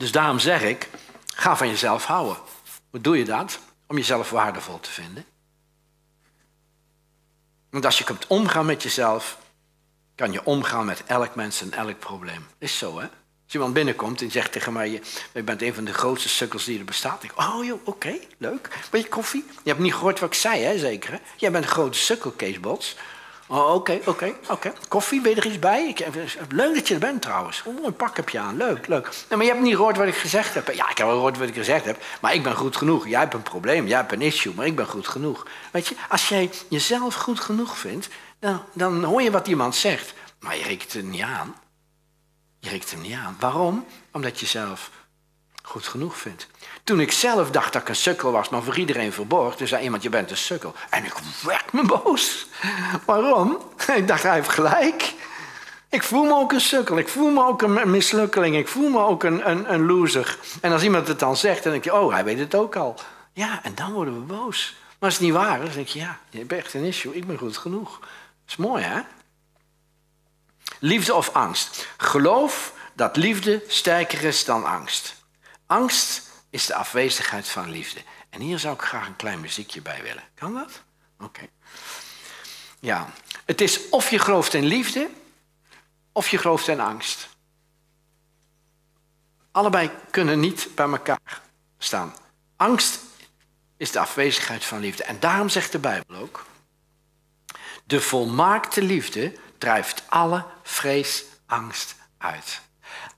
Dus 0.00 0.12
daarom 0.12 0.38
zeg 0.38 0.62
ik, 0.62 0.88
ga 1.34 1.56
van 1.56 1.68
jezelf 1.68 2.04
houden. 2.04 2.36
Hoe 2.90 3.00
doe 3.00 3.18
je 3.18 3.24
dat? 3.24 3.58
Om 3.86 3.96
jezelf 3.96 4.30
waardevol 4.30 4.80
te 4.80 4.90
vinden. 4.90 5.24
Want 7.70 7.84
als 7.84 7.98
je 7.98 8.04
kunt 8.04 8.26
omgaan 8.26 8.66
met 8.66 8.82
jezelf, 8.82 9.38
kan 10.14 10.32
je 10.32 10.44
omgaan 10.44 10.86
met 10.86 11.02
elk 11.06 11.34
mens 11.34 11.60
en 11.60 11.72
elk 11.72 11.98
probleem. 11.98 12.46
Is 12.58 12.78
zo, 12.78 12.98
hè? 12.98 13.06
Als 13.44 13.52
iemand 13.52 13.74
binnenkomt 13.74 14.22
en 14.22 14.30
zegt 14.30 14.52
tegen 14.52 14.72
mij, 14.72 15.02
je 15.32 15.42
bent 15.42 15.62
een 15.62 15.74
van 15.74 15.84
de 15.84 15.94
grootste 15.94 16.28
sukkels 16.28 16.64
die 16.64 16.78
er 16.78 16.84
bestaat. 16.84 17.22
Ik, 17.22 17.38
oh 17.38 17.64
joh, 17.64 17.86
oké, 17.86 18.18
leuk. 18.38 18.68
Wil 18.90 19.00
je 19.00 19.08
koffie? 19.08 19.44
Je 19.62 19.70
hebt 19.70 19.82
niet 19.82 19.94
gehoord 19.94 20.20
wat 20.20 20.32
ik 20.32 20.40
zei, 20.40 20.62
hè, 20.62 20.78
zeker? 20.78 21.12
Hè? 21.12 21.18
Jij 21.36 21.50
bent 21.50 21.64
een 21.64 21.70
grote 21.70 21.98
sukkel, 21.98 22.30
Kees 22.30 22.60
Bots. 22.60 22.96
Oh, 23.52 23.74
oké, 23.74 24.00
oké, 24.04 24.34
oké. 24.48 24.72
Koffie, 24.88 25.20
ben 25.20 25.36
er 25.36 25.46
iets 25.46 25.58
bij? 25.58 25.88
Ik, 25.88 26.06
leuk 26.48 26.74
dat 26.74 26.88
je 26.88 26.94
er 26.94 27.00
bent 27.00 27.22
trouwens. 27.22 27.62
Oh, 27.66 27.84
een 27.84 27.96
pak 27.96 28.16
heb 28.16 28.28
je 28.28 28.38
aan, 28.38 28.56
leuk, 28.56 28.86
leuk. 28.86 29.04
Nee, 29.04 29.38
maar 29.38 29.46
je 29.46 29.52
hebt 29.52 29.62
niet 29.62 29.74
gehoord 29.74 29.96
wat 29.96 30.06
ik 30.06 30.14
gezegd 30.14 30.54
heb. 30.54 30.66
Ja, 30.72 30.90
ik 30.90 30.98
heb 30.98 31.06
wel 31.06 31.16
gehoord 31.16 31.38
wat 31.38 31.48
ik 31.48 31.54
gezegd 31.54 31.84
heb, 31.84 32.02
maar 32.20 32.34
ik 32.34 32.42
ben 32.42 32.56
goed 32.56 32.76
genoeg. 32.76 33.08
Jij 33.08 33.20
hebt 33.20 33.34
een 33.34 33.42
probleem, 33.42 33.86
jij 33.86 33.96
hebt 33.96 34.12
een 34.12 34.22
issue, 34.22 34.54
maar 34.54 34.66
ik 34.66 34.76
ben 34.76 34.86
goed 34.86 35.08
genoeg. 35.08 35.46
Weet 35.70 35.86
je, 35.86 35.94
als 36.08 36.28
jij 36.28 36.50
jezelf 36.68 37.14
goed 37.14 37.40
genoeg 37.40 37.78
vindt, 37.78 38.08
dan, 38.38 38.62
dan 38.72 39.04
hoor 39.04 39.22
je 39.22 39.30
wat 39.30 39.48
iemand 39.48 39.74
zegt. 39.74 40.14
Maar 40.40 40.56
je 40.56 40.62
rekent 40.62 40.94
er 40.94 41.02
niet 41.02 41.22
aan. 41.22 41.54
Je 42.58 42.68
rekent 42.68 42.90
hem 42.90 43.00
niet 43.00 43.16
aan. 43.16 43.36
Waarom? 43.40 43.86
Omdat 44.12 44.40
je 44.40 44.46
zelf 44.46 44.90
goed 45.70 45.86
genoeg 45.86 46.16
vindt. 46.16 46.46
Toen 46.84 47.00
ik 47.00 47.12
zelf 47.12 47.50
dacht 47.50 47.72
dat 47.72 47.82
ik 47.82 47.88
een 47.88 47.96
sukkel 47.96 48.32
was, 48.32 48.48
maar 48.48 48.62
voor 48.62 48.78
iedereen 48.78 49.12
verborg, 49.12 49.56
toen 49.56 49.66
zei 49.66 49.82
iemand, 49.82 50.02
je 50.02 50.08
bent 50.08 50.30
een 50.30 50.36
sukkel. 50.36 50.74
En 50.90 51.04
ik 51.04 51.14
werd 51.42 51.72
me 51.72 51.82
boos. 51.82 52.46
Waarom? 53.04 53.58
Ik 53.96 54.08
dacht, 54.08 54.22
hij 54.22 54.34
heeft 54.34 54.48
gelijk. 54.48 55.14
Ik 55.88 56.02
voel 56.02 56.24
me 56.24 56.34
ook 56.34 56.52
een 56.52 56.60
sukkel, 56.60 56.98
ik 56.98 57.08
voel 57.08 57.30
me 57.30 57.44
ook 57.44 57.62
een 57.62 57.90
mislukkeling, 57.90 58.56
ik 58.56 58.68
voel 58.68 58.88
me 58.88 58.98
ook 58.98 59.22
een, 59.22 59.50
een, 59.50 59.72
een 59.72 59.86
loser. 59.86 60.38
En 60.60 60.72
als 60.72 60.82
iemand 60.82 61.08
het 61.08 61.18
dan 61.18 61.36
zegt, 61.36 61.62
dan 61.62 61.72
denk 61.72 61.84
je, 61.84 61.94
oh, 61.94 62.12
hij 62.12 62.24
weet 62.24 62.38
het 62.38 62.54
ook 62.54 62.76
al. 62.76 62.94
Ja, 63.32 63.62
en 63.62 63.74
dan 63.74 63.92
worden 63.92 64.14
we 64.14 64.20
boos. 64.20 64.74
Maar 64.98 65.08
als 65.08 65.14
het 65.14 65.22
niet 65.22 65.32
waar 65.32 65.58
is, 65.58 65.66
dan 65.66 65.74
denk 65.74 65.88
je, 65.88 65.98
ja, 65.98 66.18
je 66.30 66.44
bent 66.44 66.64
echt 66.64 66.74
een 66.74 66.84
issue, 66.84 67.14
ik 67.14 67.26
ben 67.26 67.38
goed 67.38 67.56
genoeg. 67.56 67.98
Dat 68.00 68.08
is 68.46 68.56
mooi, 68.56 68.82
hè? 68.82 69.00
Liefde 70.78 71.14
of 71.14 71.34
angst? 71.34 71.88
Geloof 71.96 72.72
dat 72.94 73.16
liefde 73.16 73.62
sterker 73.66 74.24
is 74.24 74.44
dan 74.44 74.64
angst. 74.64 75.19
Angst 75.70 76.22
is 76.50 76.66
de 76.66 76.74
afwezigheid 76.74 77.48
van 77.48 77.70
liefde. 77.70 78.02
En 78.30 78.40
hier 78.40 78.58
zou 78.58 78.74
ik 78.74 78.82
graag 78.82 79.06
een 79.06 79.16
klein 79.16 79.40
muziekje 79.40 79.82
bij 79.82 80.02
willen. 80.02 80.22
Kan 80.34 80.54
dat? 80.54 80.82
Oké. 81.18 81.48
Ja, 82.80 83.12
het 83.44 83.60
is 83.60 83.88
of 83.88 84.10
je 84.10 84.18
gelooft 84.18 84.54
in 84.54 84.64
liefde, 84.64 85.10
of 86.12 86.28
je 86.28 86.38
gelooft 86.38 86.68
in 86.68 86.80
angst. 86.80 87.28
Allebei 89.50 89.90
kunnen 90.10 90.40
niet 90.40 90.68
bij 90.74 90.88
elkaar 90.88 91.42
staan. 91.78 92.14
Angst 92.56 93.00
is 93.76 93.90
de 93.90 94.00
afwezigheid 94.00 94.64
van 94.64 94.80
liefde. 94.80 95.04
En 95.04 95.20
daarom 95.20 95.48
zegt 95.48 95.72
de 95.72 95.78
Bijbel 95.78 96.16
ook: 96.16 96.46
de 97.84 98.00
volmaakte 98.00 98.82
liefde 98.82 99.32
drijft 99.58 100.02
alle 100.06 100.46
vrees, 100.62 101.24
angst 101.46 101.94
uit. 102.18 102.60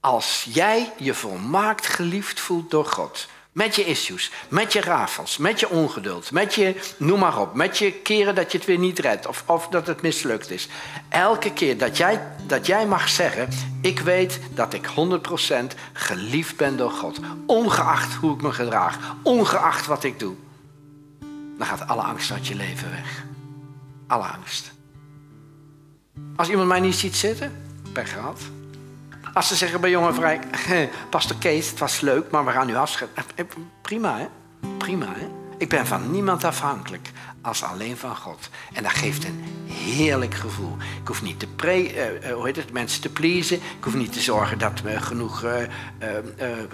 Als 0.00 0.46
jij 0.48 0.92
je 0.96 1.14
volmaakt 1.14 1.86
geliefd 1.86 2.40
voelt 2.40 2.70
door 2.70 2.86
God, 2.86 3.28
met 3.52 3.76
je 3.76 3.84
issues, 3.84 4.30
met 4.48 4.72
je 4.72 4.80
rafels, 4.80 5.36
met 5.36 5.60
je 5.60 5.68
ongeduld, 5.68 6.30
met 6.30 6.54
je, 6.54 6.94
noem 6.96 7.18
maar 7.18 7.38
op, 7.38 7.54
met 7.54 7.78
je 7.78 7.92
keren 7.92 8.34
dat 8.34 8.52
je 8.52 8.58
het 8.58 8.66
weer 8.66 8.78
niet 8.78 8.98
redt 8.98 9.26
of, 9.26 9.44
of 9.46 9.68
dat 9.68 9.86
het 9.86 10.02
mislukt 10.02 10.50
is. 10.50 10.68
Elke 11.08 11.52
keer 11.52 11.78
dat 11.78 11.96
jij, 11.96 12.26
dat 12.46 12.66
jij 12.66 12.86
mag 12.86 13.08
zeggen, 13.08 13.48
ik 13.80 13.98
weet 13.98 14.40
dat 14.54 14.74
ik 14.74 14.86
100% 14.86 14.90
geliefd 15.92 16.56
ben 16.56 16.76
door 16.76 16.90
God, 16.90 17.18
ongeacht 17.46 18.14
hoe 18.14 18.34
ik 18.34 18.42
me 18.42 18.52
gedraag, 18.52 18.98
ongeacht 19.22 19.86
wat 19.86 20.04
ik 20.04 20.18
doe, 20.18 20.34
dan 21.58 21.66
gaat 21.66 21.88
alle 21.88 22.02
angst 22.02 22.30
uit 22.30 22.46
je 22.46 22.54
leven 22.54 22.90
weg. 22.90 23.24
Alle 24.06 24.24
angst. 24.24 24.72
Als 26.36 26.48
iemand 26.48 26.68
mij 26.68 26.80
niet 26.80 26.94
ziet 26.94 27.16
zitten, 27.16 27.62
pech 27.92 28.12
gehad. 28.12 28.40
Als 29.34 29.48
ze 29.48 29.54
zeggen 29.54 29.80
bij 29.80 29.90
jongen 29.90 30.14
vrij, 30.14 30.40
pastor 31.10 31.36
Kees, 31.36 31.70
het 31.70 31.78
was 31.78 32.00
leuk, 32.00 32.30
maar 32.30 32.44
we 32.44 32.50
gaan 32.50 32.66
nu 32.66 32.76
afscheiden. 32.76 33.24
Eh, 33.34 33.44
eh, 33.44 33.46
prima, 33.82 34.18
hè? 34.18 34.26
Prima, 34.78 35.06
hè? 35.06 35.28
Ik 35.58 35.68
ben 35.68 35.86
van 35.86 36.10
niemand 36.10 36.44
afhankelijk 36.44 37.10
als 37.42 37.62
alleen 37.62 37.96
van 37.96 38.16
God. 38.16 38.48
En 38.72 38.82
dat 38.82 38.92
geeft 38.92 39.24
een 39.24 39.44
heerlijk 39.66 40.34
gevoel. 40.34 40.76
Ik 41.00 41.08
hoef 41.08 41.22
niet 41.22 41.38
te 41.38 41.46
pre, 41.46 41.94
uh, 42.22 42.32
hoe 42.32 42.46
heet 42.46 42.56
het, 42.56 42.72
mensen 42.72 43.00
te 43.02 43.08
pleasen. 43.08 43.56
Ik 43.56 43.84
hoef 43.84 43.94
niet 43.94 44.12
te 44.12 44.20
zorgen 44.20 44.58
dat 44.58 44.80
er 44.84 45.00
genoeg 45.00 45.42
uh, 45.44 45.52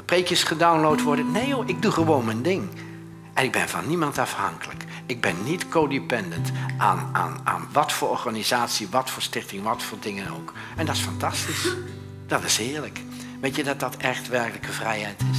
preekjes 0.04 0.42
gedownload 0.42 1.02
worden. 1.02 1.32
Nee 1.32 1.46
joh, 1.46 1.68
ik 1.68 1.82
doe 1.82 1.92
gewoon 1.92 2.24
mijn 2.24 2.42
ding. 2.42 2.68
En 3.34 3.44
ik 3.44 3.52
ben 3.52 3.68
van 3.68 3.88
niemand 3.88 4.18
afhankelijk. 4.18 4.84
Ik 5.06 5.20
ben 5.20 5.34
niet 5.44 5.68
codependent 5.68 6.52
aan, 6.78 7.10
aan, 7.12 7.40
aan 7.44 7.68
wat 7.72 7.92
voor 7.92 8.08
organisatie, 8.08 8.88
wat 8.90 9.10
voor 9.10 9.22
stichting, 9.22 9.62
wat 9.62 9.82
voor 9.82 9.98
dingen 10.00 10.30
ook. 10.30 10.52
En 10.76 10.86
dat 10.86 10.94
is 10.94 11.02
fantastisch. 11.02 11.74
Dat 12.28 12.44
is 12.44 12.56
heerlijk. 12.56 13.00
Weet 13.40 13.56
je 13.56 13.64
dat 13.64 13.80
dat 13.80 13.96
echt 13.96 14.28
werkelijke 14.28 14.72
vrijheid 14.72 15.20
is? 15.30 15.38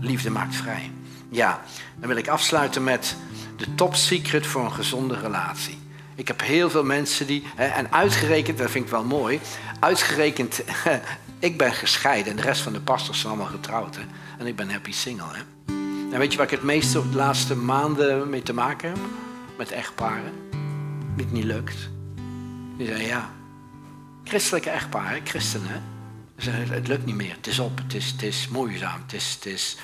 Liefde 0.00 0.30
maakt 0.30 0.56
vrij. 0.56 0.90
Ja, 1.28 1.62
dan 1.96 2.08
wil 2.08 2.16
ik 2.16 2.28
afsluiten 2.28 2.84
met 2.84 3.16
de 3.56 3.74
top 3.74 3.94
secret 3.94 4.46
voor 4.46 4.64
een 4.64 4.72
gezonde 4.72 5.18
relatie. 5.20 5.78
Ik 6.14 6.28
heb 6.28 6.40
heel 6.40 6.70
veel 6.70 6.84
mensen 6.84 7.26
die, 7.26 7.44
en 7.56 7.92
uitgerekend, 7.92 8.58
dat 8.58 8.70
vind 8.70 8.84
ik 8.84 8.90
wel 8.90 9.04
mooi, 9.04 9.40
uitgerekend 9.80 10.62
Ik 11.44 11.58
ben 11.58 11.72
gescheiden 11.72 12.30
en 12.30 12.36
de 12.36 12.42
rest 12.42 12.62
van 12.62 12.72
de 12.72 12.80
pastors 12.80 13.20
zijn 13.20 13.32
allemaal 13.32 13.50
getrouwd. 13.50 13.98
En 14.38 14.46
ik 14.46 14.56
ben 14.56 14.70
happy 14.70 14.92
single. 14.92 15.26
Hè? 15.32 15.42
En 16.12 16.18
weet 16.18 16.30
je 16.30 16.36
waar 16.36 16.46
ik 16.46 16.52
het 16.52 16.62
meeste 16.62 17.10
de 17.10 17.16
laatste 17.16 17.56
maanden 17.56 18.30
mee 18.30 18.42
te 18.42 18.52
maken 18.52 18.88
heb? 18.88 18.98
Met 19.58 19.70
echtparen. 19.70 20.32
Die 21.16 21.24
het 21.24 21.32
niet 21.34 21.44
lukt. 21.44 21.90
Die 22.76 22.86
zeggen 22.86 23.06
ja. 23.06 23.30
Christelijke 24.24 24.70
echtparen, 24.70 25.20
christenen. 25.24 25.93
Zeggen, 26.36 26.68
het 26.68 26.88
lukt 26.88 27.04
niet 27.04 27.14
meer. 27.14 27.34
Het 27.36 27.46
is 27.46 27.58
op. 27.58 27.78
Het 27.78 27.94
is, 27.94 28.10
het 28.10 28.22
is 28.22 28.48
moeizaam. 28.48 29.00
Het 29.02 29.12
is, 29.12 29.34
het 29.34 29.46
is 29.46 29.76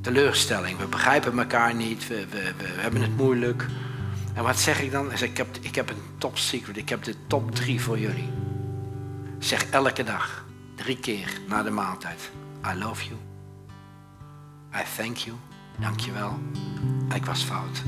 teleurstelling. 0.00 0.78
We 0.78 0.86
begrijpen 0.86 1.38
elkaar 1.38 1.74
niet. 1.74 2.08
We, 2.08 2.26
we, 2.30 2.52
we 2.56 2.80
hebben 2.80 3.02
het 3.02 3.16
moeilijk. 3.16 3.66
En 4.34 4.42
wat 4.42 4.58
zeg 4.58 4.80
ik 4.80 4.90
dan? 4.90 5.12
Ik 5.12 5.36
heb, 5.36 5.56
ik 5.60 5.74
heb 5.74 5.90
een 5.90 6.02
top 6.18 6.38
secret. 6.38 6.76
Ik 6.76 6.88
heb 6.88 7.02
de 7.02 7.14
top 7.26 7.54
drie 7.54 7.80
voor 7.80 7.98
jullie. 7.98 8.28
Zeg 9.38 9.70
elke 9.70 10.02
dag, 10.04 10.44
drie 10.74 10.98
keer 10.98 11.40
na 11.48 11.62
de 11.62 11.70
maaltijd. 11.70 12.30
I 12.66 12.78
love 12.78 13.04
you. 13.04 13.16
I 14.74 14.84
thank 14.96 15.16
you. 15.16 15.36
Dank 15.78 16.00
je 16.00 16.12
wel. 16.12 16.38
Ik 17.14 17.24
was 17.24 17.42
fout. 17.42 17.82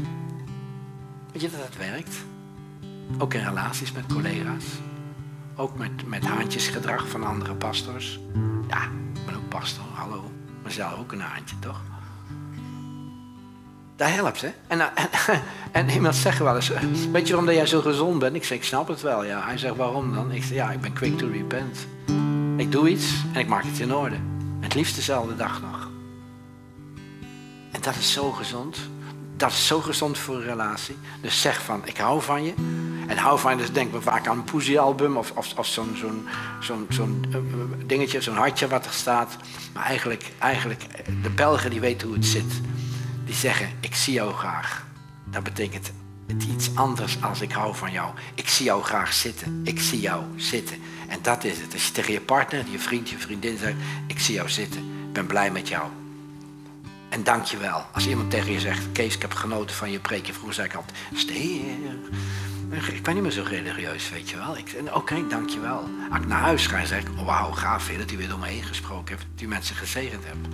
Weet 1.33 1.43
je 1.43 1.51
dat 1.51 1.61
het 1.65 1.77
werkt? 1.77 2.17
Ook 3.19 3.35
in 3.35 3.45
relaties 3.45 3.93
met 3.93 4.07
collega's. 4.07 4.65
Ook 5.57 5.79
met, 5.79 6.09
met 6.09 6.25
haantjesgedrag 6.25 7.09
van 7.09 7.25
andere 7.25 7.55
pastors. 7.55 8.21
Ja, 8.69 8.83
ik 9.15 9.27
ben 9.27 9.35
ook 9.35 9.49
pastor, 9.49 9.85
hallo. 9.93 10.31
Maar 10.63 10.73
zelf 10.73 10.99
ook 10.99 11.13
een 11.13 11.21
haantje, 11.21 11.59
toch? 11.59 11.81
Dat 13.97 14.09
helpt, 14.09 14.41
hè? 14.41 14.51
En, 14.67 14.81
en, 14.81 15.09
en 15.73 15.91
iemand 15.91 16.15
zegt 16.15 16.39
wel 16.39 16.57
eens, 16.57 16.71
weet 17.13 17.27
je 17.27 17.35
waarom 17.35 17.55
jij 17.55 17.67
zo 17.67 17.81
gezond 17.81 18.19
bent? 18.19 18.37
Ik 18.37 18.45
zeg, 18.45 18.59
ik 18.59 18.65
snap 18.65 18.89
het 18.89 19.03
wel, 19.03 19.25
ja. 19.25 19.45
Hij 19.45 19.59
zegt, 19.59 19.77
waarom 19.77 20.15
dan? 20.15 20.33
Ik 20.33 20.43
zeg, 20.43 20.57
ja, 20.57 20.71
ik 20.71 20.81
ben 20.81 20.93
quick 20.93 21.19
to 21.19 21.29
repent. 21.29 21.87
Ik 22.57 22.73
doe 22.73 22.89
iets 22.89 23.15
en 23.33 23.41
ik 23.41 23.49
maak 23.49 23.65
het 23.65 23.79
in 23.79 23.95
orde. 23.95 24.17
Het 24.61 24.75
liefst 24.75 24.95
dezelfde 24.95 25.37
dag 25.37 25.61
nog. 25.61 25.91
En 27.73 27.81
dat 27.81 27.95
is 27.97 28.13
zo 28.13 28.31
gezond. 28.31 28.79
Dat 29.37 29.51
is 29.51 29.67
zo 29.67 29.81
gezond 29.81 30.19
voor 30.19 30.35
een 30.35 30.43
relatie. 30.43 30.97
Dus 31.21 31.41
zeg 31.41 31.63
van, 31.63 31.87
ik 31.87 31.97
hou 31.97 32.23
van 32.23 32.45
je. 32.45 32.55
En 33.07 33.17
hou 33.17 33.39
van 33.39 33.51
je, 33.51 33.57
dus 33.57 33.73
denk 33.73 33.93
me 33.93 34.01
vaak 34.01 34.27
aan 34.27 34.39
een 34.39 34.45
poesiealbum 34.45 35.17
of, 35.17 35.31
of, 35.31 35.53
of 35.59 35.67
zo'n 35.67 35.97
zo'n 36.61 37.25
uh, 37.29 37.37
dingetje, 37.87 38.21
zo'n 38.21 38.37
hartje 38.37 38.69
wat 38.69 38.87
er 38.87 38.93
staat. 38.93 39.37
Maar 39.73 39.85
eigenlijk, 39.85 40.31
eigenlijk, 40.39 40.87
de 41.23 41.31
Belgen 41.31 41.71
die 41.71 41.81
weten 41.81 42.07
hoe 42.07 42.17
het 42.17 42.27
zit. 42.27 42.61
Die 43.25 43.35
zeggen, 43.35 43.69
ik 43.81 43.95
zie 43.95 44.15
jou 44.15 44.33
graag. 44.33 44.87
Dat 45.25 45.43
betekent 45.43 45.93
het 46.27 46.43
iets 46.43 46.71
anders 46.75 47.23
als 47.23 47.41
ik 47.41 47.53
hou 47.53 47.75
van 47.75 47.93
jou. 47.93 48.11
Ik 48.35 48.49
zie 48.49 48.65
jou 48.65 48.83
graag 48.83 49.13
zitten. 49.13 49.61
Ik 49.65 49.81
zie 49.81 50.01
jou 50.01 50.25
zitten. 50.37 50.77
En 51.09 51.19
dat 51.23 51.45
is 51.45 51.61
het. 51.61 51.73
Als 51.73 51.87
je 51.87 51.93
tegen 51.93 52.13
je 52.13 52.21
partner, 52.21 52.65
je 52.71 52.79
vriend, 52.79 53.09
je 53.09 53.19
vriendin 53.19 53.59
zegt, 53.59 53.77
ik 54.07 54.21
zie 54.21 54.35
jou 54.35 54.49
zitten. 54.49 54.81
Ik 54.81 55.13
ben 55.13 55.27
blij 55.27 55.51
met 55.51 55.69
jou. 55.69 55.85
En 57.09 57.25
dank 57.25 57.45
je 57.45 57.57
wel. 57.57 57.85
Als 57.93 58.07
iemand 58.07 58.31
tegen 58.31 58.53
je 58.53 58.61
zegt, 58.61 58.93
Kees, 58.93 59.15
ik 59.15 59.23
heb 59.23 59.35
genoten 59.35 59.77
van 59.77 59.91
je 59.91 59.99
preekje. 59.99 60.33
Vroeger 60.33 60.55
zei 60.55 60.67
ik 60.67 60.75
altijd, 60.75 60.99
steer. 61.15 61.97
Ik 62.71 63.03
ben 63.03 63.15
niet 63.15 63.23
meer 63.23 63.33
zo 63.33 63.45
religieus, 63.49 64.11
weet 64.11 64.31
je 64.31 64.37
wel. 64.37 64.51
Oké, 64.51 64.97
okay, 64.97 65.25
dank 65.29 65.49
je 65.49 65.61
wel. 65.61 65.89
Als 66.11 66.21
ik 66.21 66.27
naar 66.27 66.41
huis 66.41 66.67
ga 66.67 66.85
zeg 66.85 67.01
ik, 67.01 67.09
oh 67.19 67.27
wauw, 67.27 67.51
gaaf 67.51 67.91
dat 67.99 68.11
u 68.11 68.17
weer 68.17 68.29
door 68.29 68.39
me 68.39 68.47
heen 68.47 68.63
gesproken. 68.63 69.17
Dat 69.17 69.43
u 69.43 69.49
mensen 69.49 69.77
gezegend 69.77 70.25
hebt. 70.25 70.49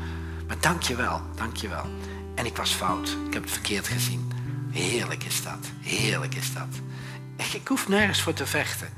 Maar 0.46 0.56
dank 0.60 0.82
je 0.82 0.96
wel, 0.96 1.20
dank 1.34 1.56
je 1.56 1.68
wel. 1.68 1.84
En 2.34 2.46
ik 2.46 2.56
was 2.56 2.70
fout. 2.70 3.16
Ik 3.26 3.32
heb 3.32 3.42
het 3.42 3.52
verkeerd 3.52 3.88
gezien. 3.88 4.32
Heerlijk 4.70 5.24
is 5.24 5.42
dat. 5.42 5.70
Heerlijk 5.80 6.34
is 6.34 6.54
dat. 6.54 6.80
Ik, 7.36 7.52
ik 7.52 7.68
hoef 7.68 7.88
nergens 7.88 8.22
voor 8.22 8.32
te 8.32 8.46
vechten. 8.46 8.88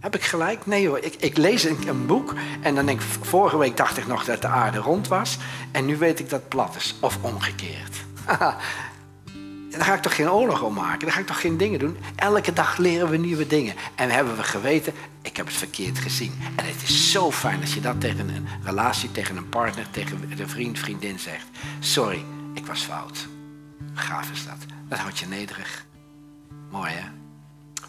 Heb 0.00 0.14
ik 0.14 0.22
gelijk? 0.22 0.66
Nee 0.66 0.88
hoor. 0.88 0.98
Ik, 0.98 1.14
ik 1.14 1.36
lees 1.36 1.64
een, 1.64 1.88
een, 1.88 2.06
boek 2.06 2.34
en 2.60 2.74
dan 2.74 2.86
denk 2.86 3.00
ik, 3.00 3.06
vorige 3.20 3.58
week 3.58 3.76
dacht 3.76 3.96
ik 3.96 4.06
nog 4.06 4.24
dat 4.24 4.42
de 4.42 4.48
aarde 4.48 4.78
rond 4.78 5.08
was. 5.08 5.38
En 5.70 5.84
nu 5.84 5.96
weet 5.96 6.20
ik 6.20 6.30
dat 6.30 6.40
het 6.40 6.48
plat 6.48 6.76
is. 6.76 6.94
Of 7.00 7.18
omgekeerd. 7.20 7.96
Daar 9.76 9.84
ga 9.84 9.94
ik 9.94 10.02
toch 10.02 10.14
geen 10.14 10.30
oorlog 10.30 10.62
om 10.62 10.74
maken. 10.74 11.00
Daar 11.00 11.12
ga 11.12 11.20
ik 11.20 11.26
toch 11.26 11.40
geen 11.40 11.56
dingen 11.56 11.78
doen. 11.78 11.96
Elke 12.16 12.52
dag 12.52 12.76
leren 12.76 13.10
we 13.10 13.16
nieuwe 13.16 13.46
dingen. 13.46 13.74
En 13.94 14.10
hebben 14.10 14.36
we 14.36 14.42
geweten, 14.42 14.92
ik 15.22 15.36
heb 15.36 15.46
het 15.46 15.54
verkeerd 15.54 15.98
gezien. 15.98 16.38
En 16.56 16.64
het 16.64 16.82
is 16.82 17.10
zo 17.10 17.32
fijn 17.32 17.60
als 17.60 17.74
je 17.74 17.80
dat 17.80 18.00
tegen 18.00 18.28
een 18.28 18.48
relatie, 18.62 19.12
tegen 19.12 19.36
een 19.36 19.48
partner, 19.48 19.86
tegen 19.90 20.32
een 20.38 20.48
vriend, 20.48 20.78
vriendin 20.78 21.18
zegt. 21.18 21.46
Sorry, 21.80 22.24
ik 22.54 22.66
was 22.66 22.80
fout. 22.80 23.26
Gaaf 23.94 24.30
is 24.30 24.44
dat. 24.44 24.58
Dat 24.88 24.98
houdt 24.98 25.18
je 25.18 25.26
nederig. 25.26 25.84
Mooi 26.70 26.90
hè? 26.90 27.08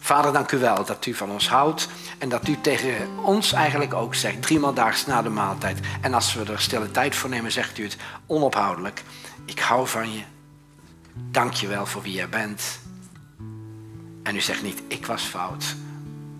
Vader, 0.00 0.32
dank 0.32 0.52
u 0.52 0.58
wel 0.58 0.84
dat 0.84 1.06
u 1.06 1.14
van 1.14 1.30
ons 1.30 1.48
houdt. 1.48 1.88
En 2.18 2.28
dat 2.28 2.48
u 2.48 2.60
tegen 2.60 2.94
ons 3.22 3.52
eigenlijk 3.52 3.94
ook 3.94 4.14
zegt, 4.14 4.42
driemaal 4.42 4.74
daags 4.74 5.06
na 5.06 5.22
de 5.22 5.28
maaltijd. 5.28 5.78
En 6.00 6.14
als 6.14 6.34
we 6.34 6.52
er 6.52 6.60
stille 6.60 6.90
tijd 6.90 7.16
voor 7.16 7.30
nemen, 7.30 7.52
zegt 7.52 7.78
u 7.78 7.82
het 7.82 7.96
onophoudelijk. 8.26 9.02
Ik 9.44 9.58
hou 9.58 9.88
van 9.88 10.12
je. 10.12 10.22
Dank 11.30 11.52
je 11.52 11.66
wel 11.66 11.86
voor 11.86 12.02
wie 12.02 12.12
jij 12.12 12.28
bent. 12.28 12.80
En 14.22 14.36
u 14.36 14.40
zegt 14.40 14.62
niet, 14.62 14.82
ik 14.88 15.06
was 15.06 15.22
fout. 15.22 15.76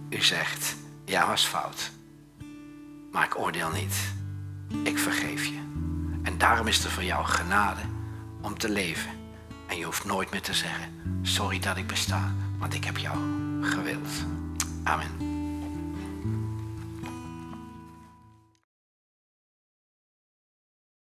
U 0.09 0.23
zegt, 0.23 0.77
jij 1.05 1.27
was 1.27 1.47
fout. 1.47 1.91
Maar 3.13 3.25
ik 3.25 3.39
oordeel 3.39 3.71
niet. 3.71 3.97
Ik 4.83 4.99
vergeef 4.99 5.45
je. 5.45 5.59
En 6.23 6.39
daarom 6.39 6.67
is 6.67 6.85
er 6.85 6.91
voor 6.91 7.05
jou 7.05 7.25
genade 7.25 7.81
om 8.41 8.59
te 8.59 8.69
leven. 8.71 9.11
En 9.67 9.77
je 9.77 9.85
hoeft 9.85 10.05
nooit 10.05 10.31
meer 10.31 10.43
te 10.43 10.55
zeggen, 10.55 11.19
sorry 11.23 11.59
dat 11.59 11.77
ik 11.77 11.87
besta, 11.87 12.33
want 12.59 12.75
ik 12.75 12.85
heb 12.85 12.97
jou 12.97 13.17
gewild. 13.63 14.09
Amen. 14.85 15.28